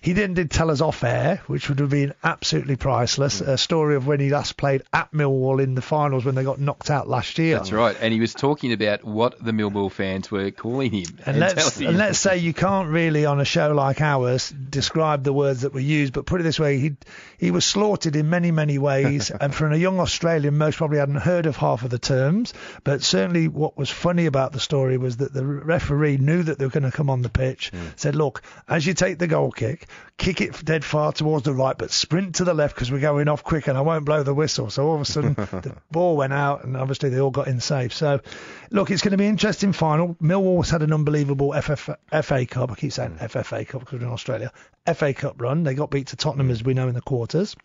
[0.01, 3.49] He then did tell us off air, which would have been absolutely priceless, Hmm.
[3.49, 6.59] a story of when he last played at Millwall in the finals when they got
[6.59, 7.57] knocked out last year.
[7.57, 11.19] That's right, and he was talking about what the Millwall fans were calling him.
[11.25, 15.33] And let's and let's say you can't really on a show like ours describe the
[15.33, 16.95] words that were used, but put it this way, he
[17.37, 21.15] he was slaughtered in many many ways, and for a young Australian, most probably hadn't
[21.15, 22.53] heard of half of the terms.
[22.83, 26.65] But certainly, what was funny about the story was that the referee knew that they
[26.65, 27.71] were going to come on the pitch.
[27.95, 29.87] Said, look, as you take the goal kick,
[30.17, 33.27] kick it dead far towards the right, but sprint to the left because we're going
[33.27, 34.69] off quick, and I won't blow the whistle.
[34.69, 37.59] So all of a sudden, the ball went out, and obviously they all got in
[37.59, 37.93] safe.
[37.93, 38.21] So,
[38.71, 40.15] look, it's going to be an interesting final.
[40.21, 41.89] Millwall's had an unbelievable FF,
[42.23, 42.71] FA Cup.
[42.71, 44.51] I keep saying FFA Cup because we're in Australia.
[44.93, 45.63] FA Cup run.
[45.63, 47.55] They got beat to Tottenham, as we know, in the quarters.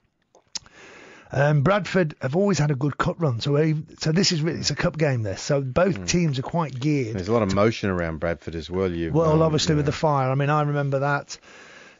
[1.36, 3.56] Um, Bradford have always had a good cup run, so
[3.98, 5.24] so this is really, it's a cup game.
[5.24, 7.16] This, so both teams are quite geared.
[7.16, 8.88] There's a lot of motion around Bradford as well.
[8.92, 10.30] You Well, um, obviously you with the fire.
[10.30, 11.36] I mean, I remember that.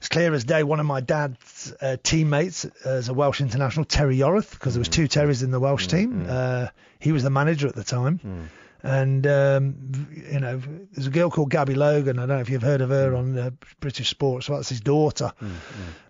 [0.05, 0.62] It's clear as day.
[0.64, 4.90] One of my dad's uh, teammates as a Welsh international, Terry Yorath, because there was
[4.90, 6.26] two Terrys in the Welsh team.
[6.28, 6.66] Uh,
[7.01, 8.51] he was the manager at the time.
[8.82, 10.60] And um, you know,
[10.93, 12.18] there's a girl called Gabby Logan.
[12.18, 13.51] I don't know if you've heard of her on uh,
[13.81, 14.47] British Sports.
[14.47, 15.32] Well, that's his daughter.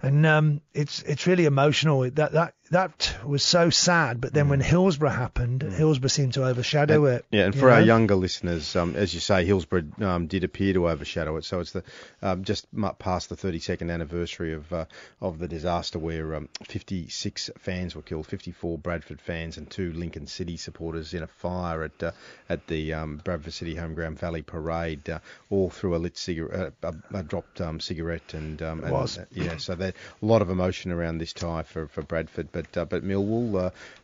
[0.03, 2.01] And um, it's it's really emotional.
[2.11, 4.21] That that that was so sad.
[4.21, 7.25] But then when Hillsborough happened, Hillsborough seemed to overshadow it.
[7.31, 10.89] Yeah, and for our younger listeners, um, as you say, Hillsborough um, did appear to
[10.89, 11.45] overshadow it.
[11.45, 11.83] So it's the
[12.23, 12.67] um, just
[12.99, 14.87] past the 32nd anniversary of uh,
[15.21, 20.27] of the disaster where um, 56 fans were killed, 54 Bradford fans and two Lincoln
[20.27, 22.13] City supporters in a fire at uh,
[22.49, 25.19] at the um, Bradford City Home Ground Valley Parade, uh,
[25.51, 29.19] all through a lit cigarette, uh, a, a dropped um, cigarette, and, um, and was.
[29.19, 29.93] uh, yeah, so there
[30.23, 33.55] a lot of emotion around this tie for, for Bradford, but uh, but Millwall,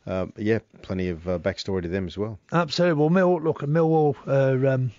[0.06, 2.38] uh, uh, yeah, plenty of uh, backstory to them as well.
[2.52, 3.00] Absolutely.
[3.00, 4.90] Well, Mill, look, Millwall are um,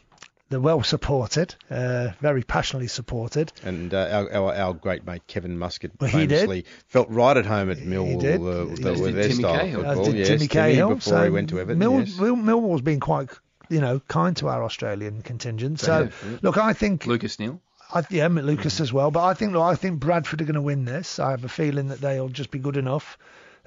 [0.49, 3.53] they're well supported, uh, very passionately supported.
[3.64, 6.40] And uh, our, our our great mate Kevin Muscat Well, he did.
[6.40, 8.41] famously felt right at home at Millwall did.
[8.41, 9.02] uh, He the- did.
[9.02, 9.80] with their Timmy style Cahill.
[9.82, 10.06] of football.
[10.06, 10.88] did yes, Timmy Cahill.
[10.95, 11.80] before so he went to Everton.
[11.80, 12.18] Mill, yes.
[12.19, 13.30] Mill, Millwall's been quite,
[13.69, 15.80] you know, kind to our Australian contingent.
[15.80, 16.10] So,
[16.41, 17.61] look, I think Lucas Neill.
[17.94, 19.11] I, yeah, Mick Lucas as well.
[19.11, 21.19] But I think, look, I think Bradford are going to win this.
[21.19, 23.18] I have a feeling that they'll just be good enough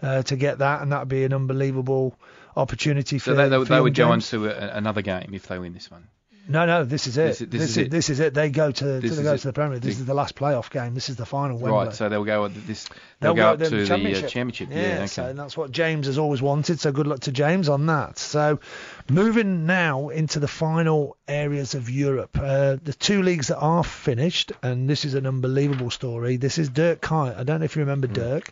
[0.02, 2.18] uh, to get that, and that'd be an unbelievable
[2.56, 3.30] opportunity for.
[3.30, 5.58] So they, they, for they young would go on to a, another game if they
[5.58, 6.08] win this one.
[6.46, 7.26] No, no, this is it.
[7.28, 7.90] This is- this is it.
[7.90, 8.34] This is it.
[8.34, 9.38] They go to, This to go it.
[9.38, 9.74] to the Premier.
[9.76, 9.82] League.
[9.82, 10.92] This is the last playoff game.
[10.94, 11.56] This is the final.
[11.58, 11.86] Wembley.
[11.86, 11.94] Right.
[11.94, 12.84] So they'll go this.
[13.20, 14.28] They'll They'll, go up to the uh, championship.
[14.28, 14.68] championship.
[14.70, 14.94] Yeah, Yeah.
[14.98, 15.06] okay.
[15.06, 16.80] so that's what James has always wanted.
[16.80, 18.18] So good luck to James on that.
[18.18, 18.60] So
[19.08, 24.52] moving now into the final areas of Europe, uh, the two leagues that are finished,
[24.62, 26.36] and this is an unbelievable story.
[26.36, 27.38] This is Dirk Kuyt.
[27.38, 28.50] I don't know if you remember Dirk.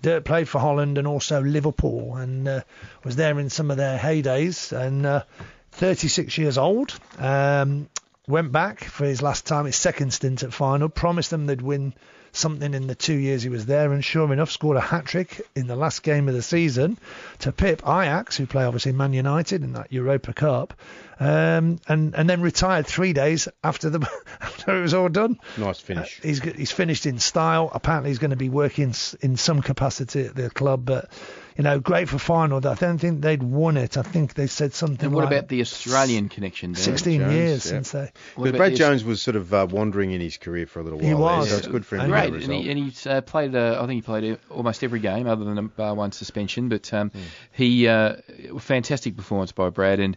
[0.00, 2.60] Dirk played for Holland and also Liverpool, and uh,
[3.04, 4.72] was there in some of their heydays.
[4.72, 5.24] And uh,
[5.74, 6.98] 36 years old.
[7.18, 7.88] Um,
[8.26, 10.94] went back for his last time, his second stint at Feyenoord.
[10.94, 11.94] Promised them they'd win
[12.34, 15.40] something in the two years he was there, and sure enough, scored a hat trick
[15.54, 16.98] in the last game of the season
[17.38, 20.74] to pip Ajax, who play obviously Man United in that Europa Cup,
[21.20, 24.00] um, and and then retired three days after the
[24.40, 25.38] after it was all done.
[25.56, 26.20] Nice finish.
[26.22, 27.70] He's he's finished in style.
[27.72, 31.10] Apparently, he's going to be working in some capacity at the club, but.
[31.56, 32.66] You know, great for Feyenoord.
[32.66, 33.96] I don't think they'd won it.
[33.96, 36.72] I think they said something And what like about the Australian connection?
[36.72, 36.82] Dan?
[36.82, 37.70] 16 Jones, years yeah.
[37.70, 38.10] since they.
[38.34, 40.82] What Because Brad the- Jones was sort of uh, wandering in his career for a
[40.82, 41.06] little while.
[41.06, 41.50] He there, was.
[41.50, 42.10] so it's good for him.
[42.10, 43.54] Great, get and, he, and he's uh, played.
[43.54, 46.68] Uh, I think he played almost every game other than a bar one suspension.
[46.68, 47.20] But um, Hmm.
[47.52, 48.16] he uh,
[48.58, 50.16] fantastic performance by Brad, and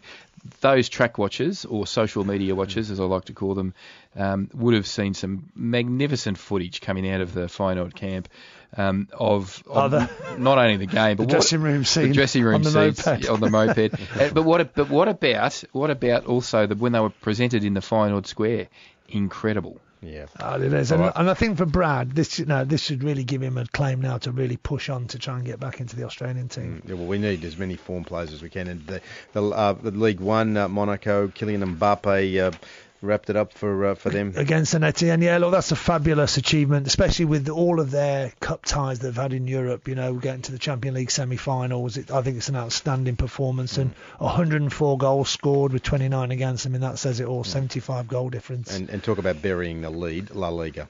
[0.60, 3.74] those track watchers or social media watchers, as I like to call them,
[4.16, 8.28] um, would have seen some magnificent footage coming out of the Feyenoord camp.
[8.76, 12.14] Um, of, Oh, the- not only the game, but the what- dressing room scene the
[12.14, 13.28] dressing room on the seats moped.
[13.30, 13.94] on the moped.
[14.20, 14.74] Uh, but what?
[14.74, 18.68] But what about what about also the when they were presented in the Feyenoord Square?
[19.08, 19.80] Incredible.
[20.00, 20.26] Yeah.
[20.40, 20.92] Oh, it is.
[20.92, 21.12] And, right.
[21.16, 24.00] and I think for Brad, this you know, this should really give him a claim
[24.00, 26.82] now to really push on to try and get back into the Australian team.
[26.86, 28.68] Yeah, well, we need as many form players as we can.
[28.68, 29.00] And the,
[29.32, 32.56] the, uh, the League One, uh, Monaco, Kylian Mbappe uh,
[33.00, 34.32] wrapped it up for uh, for them.
[34.36, 38.64] Against St Etienne, yeah, look, that's a fabulous achievement, especially with all of their cup
[38.64, 39.88] ties they've had in Europe.
[39.88, 43.78] You know, getting to the Champions League semi-finals, it, I think it's an outstanding performance.
[43.78, 46.66] And 104 goals scored with 29 against.
[46.66, 47.44] I mean, that says it all.
[47.44, 48.74] 75 goal difference.
[48.74, 50.88] And, and talk about burying the lead, La Liga.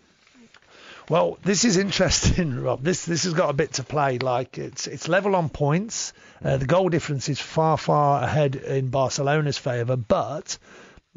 [1.09, 2.83] Well, this is interesting, Rob.
[2.83, 4.19] This this has got a bit to play.
[4.19, 6.13] Like it's it's level on points.
[6.45, 10.59] Uh, the goal difference is far far ahead in Barcelona's favour, but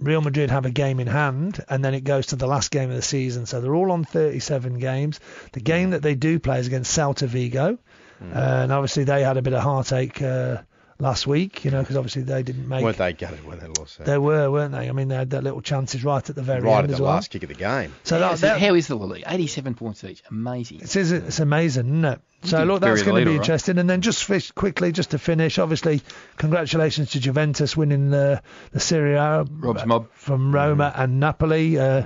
[0.02, 2.90] Real Madrid have a game in hand, and then it goes to the last game
[2.90, 3.46] of the season.
[3.46, 5.20] So they're all on 37 games.
[5.52, 7.78] The game that they do play is against Celta Vigo,
[8.22, 10.58] uh, and obviously they had a bit of heartache uh,
[11.02, 12.84] last week, you know, because obviously they didn't make.
[12.84, 14.06] Weren't they gutted when they lost that?
[14.06, 14.88] They were, weren't they?
[14.88, 16.98] I mean, they had their little chances right at the very right end at as
[16.98, 17.14] the well.
[17.16, 17.94] last kick of the game.
[18.04, 19.24] So Yeah, that, so that, how is the league?
[19.28, 20.22] 87 points each.
[20.30, 20.82] Amazing.
[20.82, 22.22] It is, it's amazing, isn't it?
[22.44, 23.42] So look, that's going to leader, be right?
[23.42, 23.78] interesting.
[23.78, 26.02] And then just fish, quickly, just to finish, obviously,
[26.38, 28.42] congratulations to Juventus winning the
[28.72, 30.08] the Serie A Rob's mob.
[30.14, 31.78] from Roma and Napoli.
[31.78, 32.04] Uh,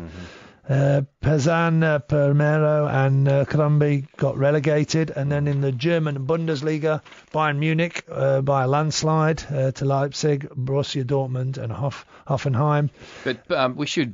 [0.69, 7.01] uh, uh, Palermo, and uh, Colombi got relegated, and then in the German Bundesliga,
[7.31, 12.89] Bayern Munich uh, by a landslide uh, to Leipzig, Borussia Dortmund, and Hoff, Hoffenheim.
[13.23, 14.13] But um, we should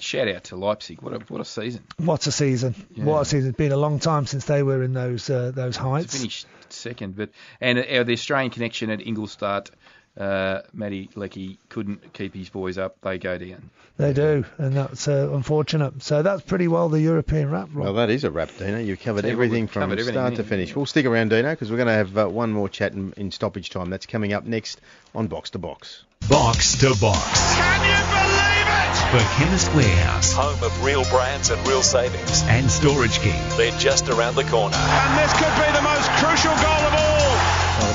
[0.00, 1.02] shout out to Leipzig.
[1.02, 1.84] What a what a season.
[1.98, 2.74] What a season!
[2.94, 3.04] Yeah.
[3.04, 3.50] What a season!
[3.50, 6.16] It's been a long time since they were in those uh, those heights.
[6.16, 7.30] Finished second, but
[7.60, 9.70] and uh, the Australian connection at Ingolstadt.
[10.16, 12.96] Uh, Matty Leckie couldn't keep his boys up.
[13.00, 13.70] They go down.
[13.96, 16.02] They do, and that's uh, unfortunate.
[16.02, 17.84] So that's pretty well the European wrap, Rob.
[17.84, 18.78] Well, that is a wrap, Dino.
[18.78, 20.48] You covered Tell everything from covered everything, start to yeah.
[20.48, 20.74] finish.
[20.76, 23.30] We'll stick around, Dino, because we're going to have uh, one more chat in, in
[23.30, 23.90] stoppage time.
[23.90, 24.80] That's coming up next
[25.14, 26.04] on Box to Box.
[26.28, 27.54] Box to Box.
[27.56, 28.82] Can you believe it?
[29.12, 32.42] For Chemist Warehouse Home of real brands and real savings.
[32.44, 33.40] and Storage King.
[33.56, 34.76] They're just around the corner.
[34.76, 37.01] And this could be the most crucial goal of all.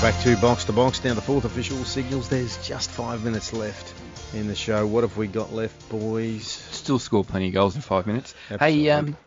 [0.02, 1.04] Back to Box to Box.
[1.04, 2.30] Now the fourth official signals.
[2.30, 3.94] There's just five minutes left
[4.34, 4.86] in the show.
[4.86, 6.46] What have we got left, boys?
[6.46, 8.36] Still scored plenty of goals in five minutes.
[8.60, 9.18] Hey, um,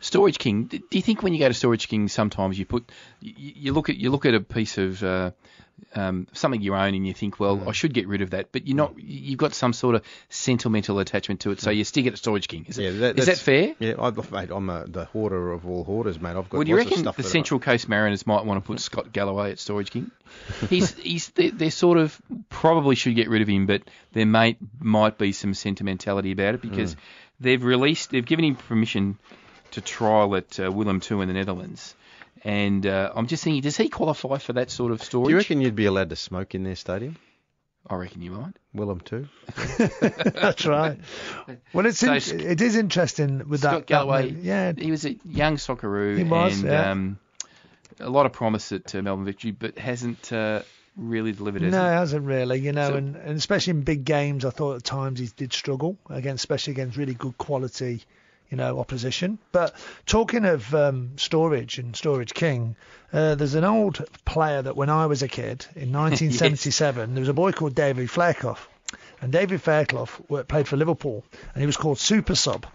[0.00, 0.64] Storage King.
[0.64, 2.88] Do you think when you go to Storage King, sometimes you put
[3.20, 5.30] you, you look at you look at a piece of uh,
[5.94, 7.68] um, something you own and you think, well, Mm.
[7.68, 8.94] I should get rid of that, but you're not.
[8.98, 12.48] You've got some sort of sentimental attachment to it, so you stick it at Storage
[12.48, 12.66] King.
[12.68, 13.74] Is, it, Yeah, is that, fair?
[13.78, 16.30] Yeah, I, mate, I'm a, the hoarder of all hoarders, mate.
[16.30, 18.66] I've got Well, do you reckon the that I- Central Coast Mariners might want to
[18.66, 20.10] put Scott Galloway at Storage King?
[20.68, 23.82] He's he's they're, they're sort of probably should get rid of him, but
[24.12, 26.98] there may might be some sentimentality about it because Mm.
[27.40, 29.18] they've released they've given him permission
[29.70, 31.94] to trial at uh, Willem II in the Netherlands,
[32.44, 35.26] and uh, I'm just thinking, does he qualify for that sort of storage?
[35.26, 37.16] Do you reckon you'd be allowed to smoke in their stadium?
[37.90, 38.54] I reckon you might.
[38.74, 39.28] Willem too.
[39.78, 40.98] That's right.
[41.72, 43.78] Well, it's So in, it is interesting with Scott that.
[43.78, 44.44] that Galloway, move.
[44.44, 46.90] yeah, he was a young Socceroo He was, and yeah.
[46.90, 47.18] um,
[48.00, 50.60] a lot of promise at uh, Melbourne Victory, but hasn't uh,
[50.96, 51.62] really delivered.
[51.62, 54.50] has No, it hasn't really, you know, So- and, and especially in big games, I
[54.50, 58.02] thought at times he did struggle against, especially against really good quality,
[58.50, 59.38] you know, opposition.
[59.52, 59.74] But
[60.06, 62.76] talking of um, storage and Storage King,
[63.12, 67.28] uh, there's an old player that when I was a kid in 1977, there was
[67.28, 68.58] a boy called David Fairclough,
[69.20, 72.66] and David Fairclough played for Liverpool, and he was called Super Sub.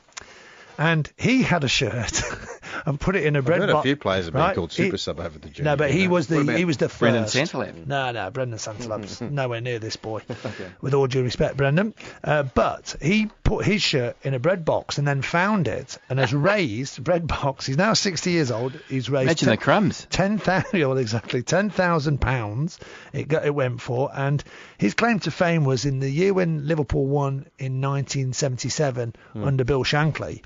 [0.78, 2.24] And he had a shirt
[2.86, 4.56] and put it in a I've bread heard a few players have been right?
[4.56, 5.66] called He- super sub over the journey.
[5.70, 7.00] no, but he was the he was the first.
[7.00, 7.88] Brendan Santalab?
[7.88, 10.22] No, no, Brendan Santalab's nowhere near this boy.
[10.82, 11.94] With all due respect, Brendan.
[12.24, 16.20] Uh, but he put his shirt in a bread box and then found it and
[16.20, 17.66] has raised bread box.
[17.66, 18.74] He's now 60 years old.
[18.90, 20.08] He's raised Imagine the crumbs.
[20.10, 22.80] ten thousand, well, exactly ten thousand pounds.
[23.12, 24.44] It got, it went for, and
[24.78, 29.84] his claim to fame was in the year when Liverpool won in 1977 under Bill
[29.84, 30.42] Shankly.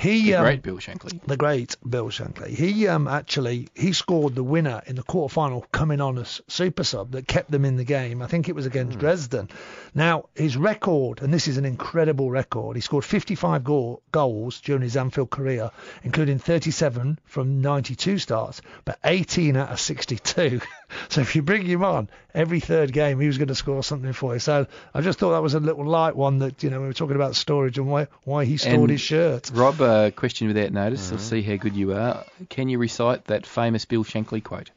[0.00, 1.20] He The um, great Bill Shankly.
[1.26, 2.48] the great Bill Shankly.
[2.48, 7.12] He um, actually he scored the winner in the quarterfinal coming on as super sub
[7.12, 8.22] that kept them in the game.
[8.22, 9.50] I think it was against Dresden.
[9.94, 12.76] Now his record, and this is an incredible record.
[12.76, 15.70] He scored 55 goal, goals during his Anfield career,
[16.02, 20.62] including 37 from 92 starts, but 18 out of 62.
[21.08, 24.12] so if you bring him on every third game, he was going to score something
[24.12, 24.38] for you.
[24.40, 26.92] So I just thought that was a little light one that you know we were
[26.92, 29.50] talking about storage and why why he stored And his shirt.
[29.54, 31.12] Rob, uh, question without notice.
[31.12, 32.24] I'll see how good you are.
[32.48, 34.70] Can you recite that famous Bill Shankly quote?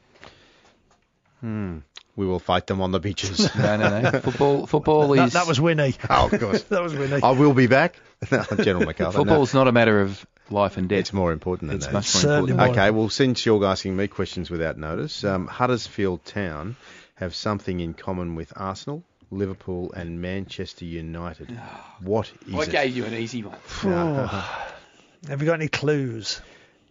[2.16, 3.50] We will fight them on the beaches.
[3.58, 4.12] No, no, no.
[4.20, 5.96] Football, football That, is that was Winnie.
[6.10, 6.64] oh, of course.
[6.70, 7.22] that was Winnie.
[7.22, 8.00] I will be back.
[8.32, 9.18] No, General MacArthur.
[9.18, 9.24] no.
[9.26, 11.00] football's not a matter of life and death.
[11.00, 11.94] It's more important than It's that.
[11.94, 12.60] much more important.
[12.60, 12.68] more.
[12.70, 16.76] Okay, well, since you're asking me questions without notice, um, Huddersfield Town
[17.16, 21.50] have something in common with Arsenal, Liverpool, and Manchester United.
[22.02, 22.56] What is it?
[22.56, 22.70] I it?
[22.72, 23.58] gave you an easy one.
[25.30, 26.42] Have you got any clues?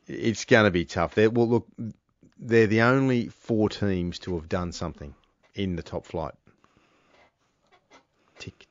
[0.09, 1.15] It's going to be tough.
[1.15, 1.67] They're, well, look,
[2.39, 5.15] they're the only four teams to have done something
[5.55, 6.33] in the top flight.
[8.39, 8.69] Tick, tick, tick.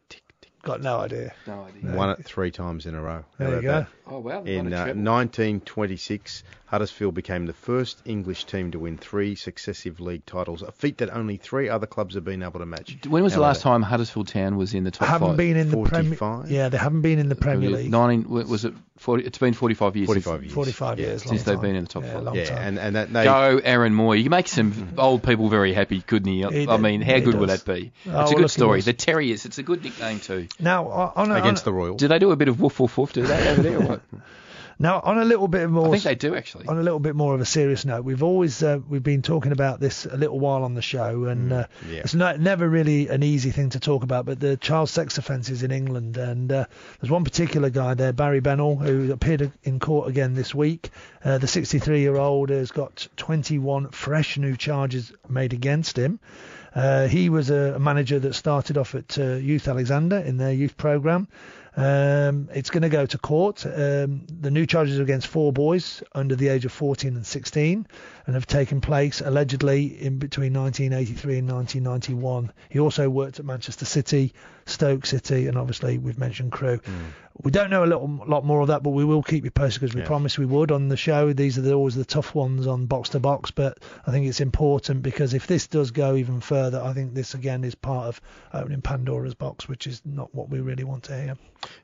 [0.64, 1.34] Got no idea.
[1.48, 1.96] No idea.
[1.96, 3.24] Won it three times in a row.
[3.40, 3.72] How There you go.
[3.80, 3.88] that?
[4.06, 4.44] Oh well.
[4.44, 10.62] In uh, 1926, Huddersfield became the first English team to win three successive league titles,
[10.62, 12.98] a feat that only three other clubs have been able to match.
[13.08, 15.38] when was How the last time Huddersfield Town was in the top haven't five?
[15.38, 16.16] been in the Premier.
[16.16, 16.52] 45?
[16.52, 17.90] Yeah, they haven't been in the Premier League.
[17.92, 20.54] 19, was it 40, it's been 45 years 45 years.
[20.54, 21.06] 45 Yeah.
[21.08, 21.22] years.
[21.24, 21.62] since long they've time.
[21.62, 22.24] been in the top yeah, five.
[22.24, 22.58] long Yeah, time.
[22.60, 24.24] and, and that they Go Aaron Mooy.
[24.24, 26.50] You make some old people very happy, couldn't you?
[26.50, 27.92] He I mean, how he good would that be?
[28.06, 28.78] Oh, it's well, a good story.
[28.78, 28.86] was.
[28.86, 29.46] The Terriers.
[29.46, 30.48] It's a good nickname too.
[30.60, 31.98] now on a, against on the Royals.
[32.00, 33.14] Do they do a bit of woof woof woof?
[33.14, 33.78] Do they over there?
[33.80, 34.02] Or what?
[34.80, 35.88] now on a little bit more.
[35.88, 36.68] I think they do actually.
[36.68, 39.52] on a little bit more of a serious note, we've always uh, we've been talking
[39.52, 42.00] about this a little while on the show, and uh, yeah.
[42.00, 44.26] it's not never really an easy thing to talk about.
[44.26, 46.66] But the child sex offences in England, and uh,
[47.00, 50.90] there's one particular guy there, Barry Bennell, who appeared in court again this week.
[51.24, 56.20] Uh, the 63-year-old has got 21 fresh new charges made against him.
[56.74, 60.54] Uh, he was a, a manager that started off at uh, Youth Alexander in their
[60.54, 61.28] youth program.
[61.76, 63.66] Um, it's going to go to court.
[63.66, 67.88] Um, the new charges are against four boys under the age of 14 and 16
[68.32, 72.54] and have taken place allegedly in between 1983 and 1991.
[72.70, 74.34] He also worked at Manchester City,
[74.66, 76.80] Stoke City, and obviously we've mentioned Crewe.
[77.44, 79.82] We don't know a little lot more of that, but we will keep you posted
[79.82, 80.08] because we Yeah.
[80.08, 81.34] promised we would on the show.
[81.34, 84.40] These are the, always the tough ones on box to box, but I think it's
[84.40, 88.22] important because if this does go even further, I think this again is part of
[88.54, 91.38] opening Pandora's box, which is not what we really want to hear.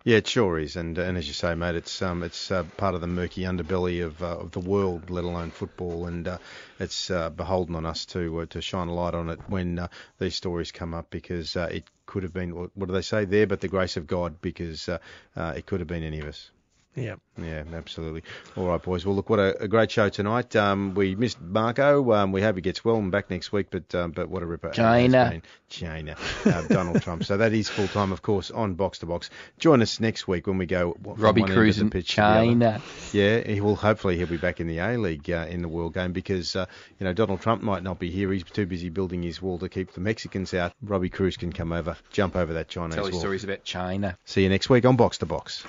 [0.04, 2.96] Yeah, it sure is, and and as you say, mate, it's um it's uh, part
[2.96, 6.37] of the murky underbelly of uh, of the world, let alone football, and uh,
[6.80, 9.88] it's uh, beholden on us to uh, to shine a light on it when uh,
[10.20, 13.48] these stories come up because uh, it could have been what do they say there,
[13.48, 14.98] but the grace of God because uh,
[15.36, 16.52] uh, it could have been any of us.
[16.98, 17.16] Yeah.
[17.40, 18.24] Yeah, absolutely.
[18.56, 19.06] All right, boys.
[19.06, 20.56] Well, look, what a, a great show tonight.
[20.56, 22.12] Um, we missed Marco.
[22.12, 23.68] Um, we hope he gets well and back next week.
[23.70, 24.72] But um, but what a ripper.
[24.72, 25.40] China.
[25.70, 26.16] China.
[26.44, 27.24] Uh, Donald Trump.
[27.26, 29.30] So that is full time, of course, on Box to Box.
[29.60, 30.94] Join us next week when we go.
[31.04, 32.46] from Robbie one end of Kruse the in pitch to the other.
[32.46, 32.82] China.
[33.14, 33.76] Yeah, he will.
[33.76, 36.66] Hopefully, he'll be back in the A League uh, in the World Game because uh,
[37.00, 38.32] you know Donald Trump might not be here.
[38.32, 40.74] He's too busy building his wall to keep the Mexicans out.
[40.82, 43.22] Robbie Kruse can come over, jump over that Chinese Tell his wall.
[43.22, 44.18] stories about China.
[44.26, 45.64] See you next week on Box to Box.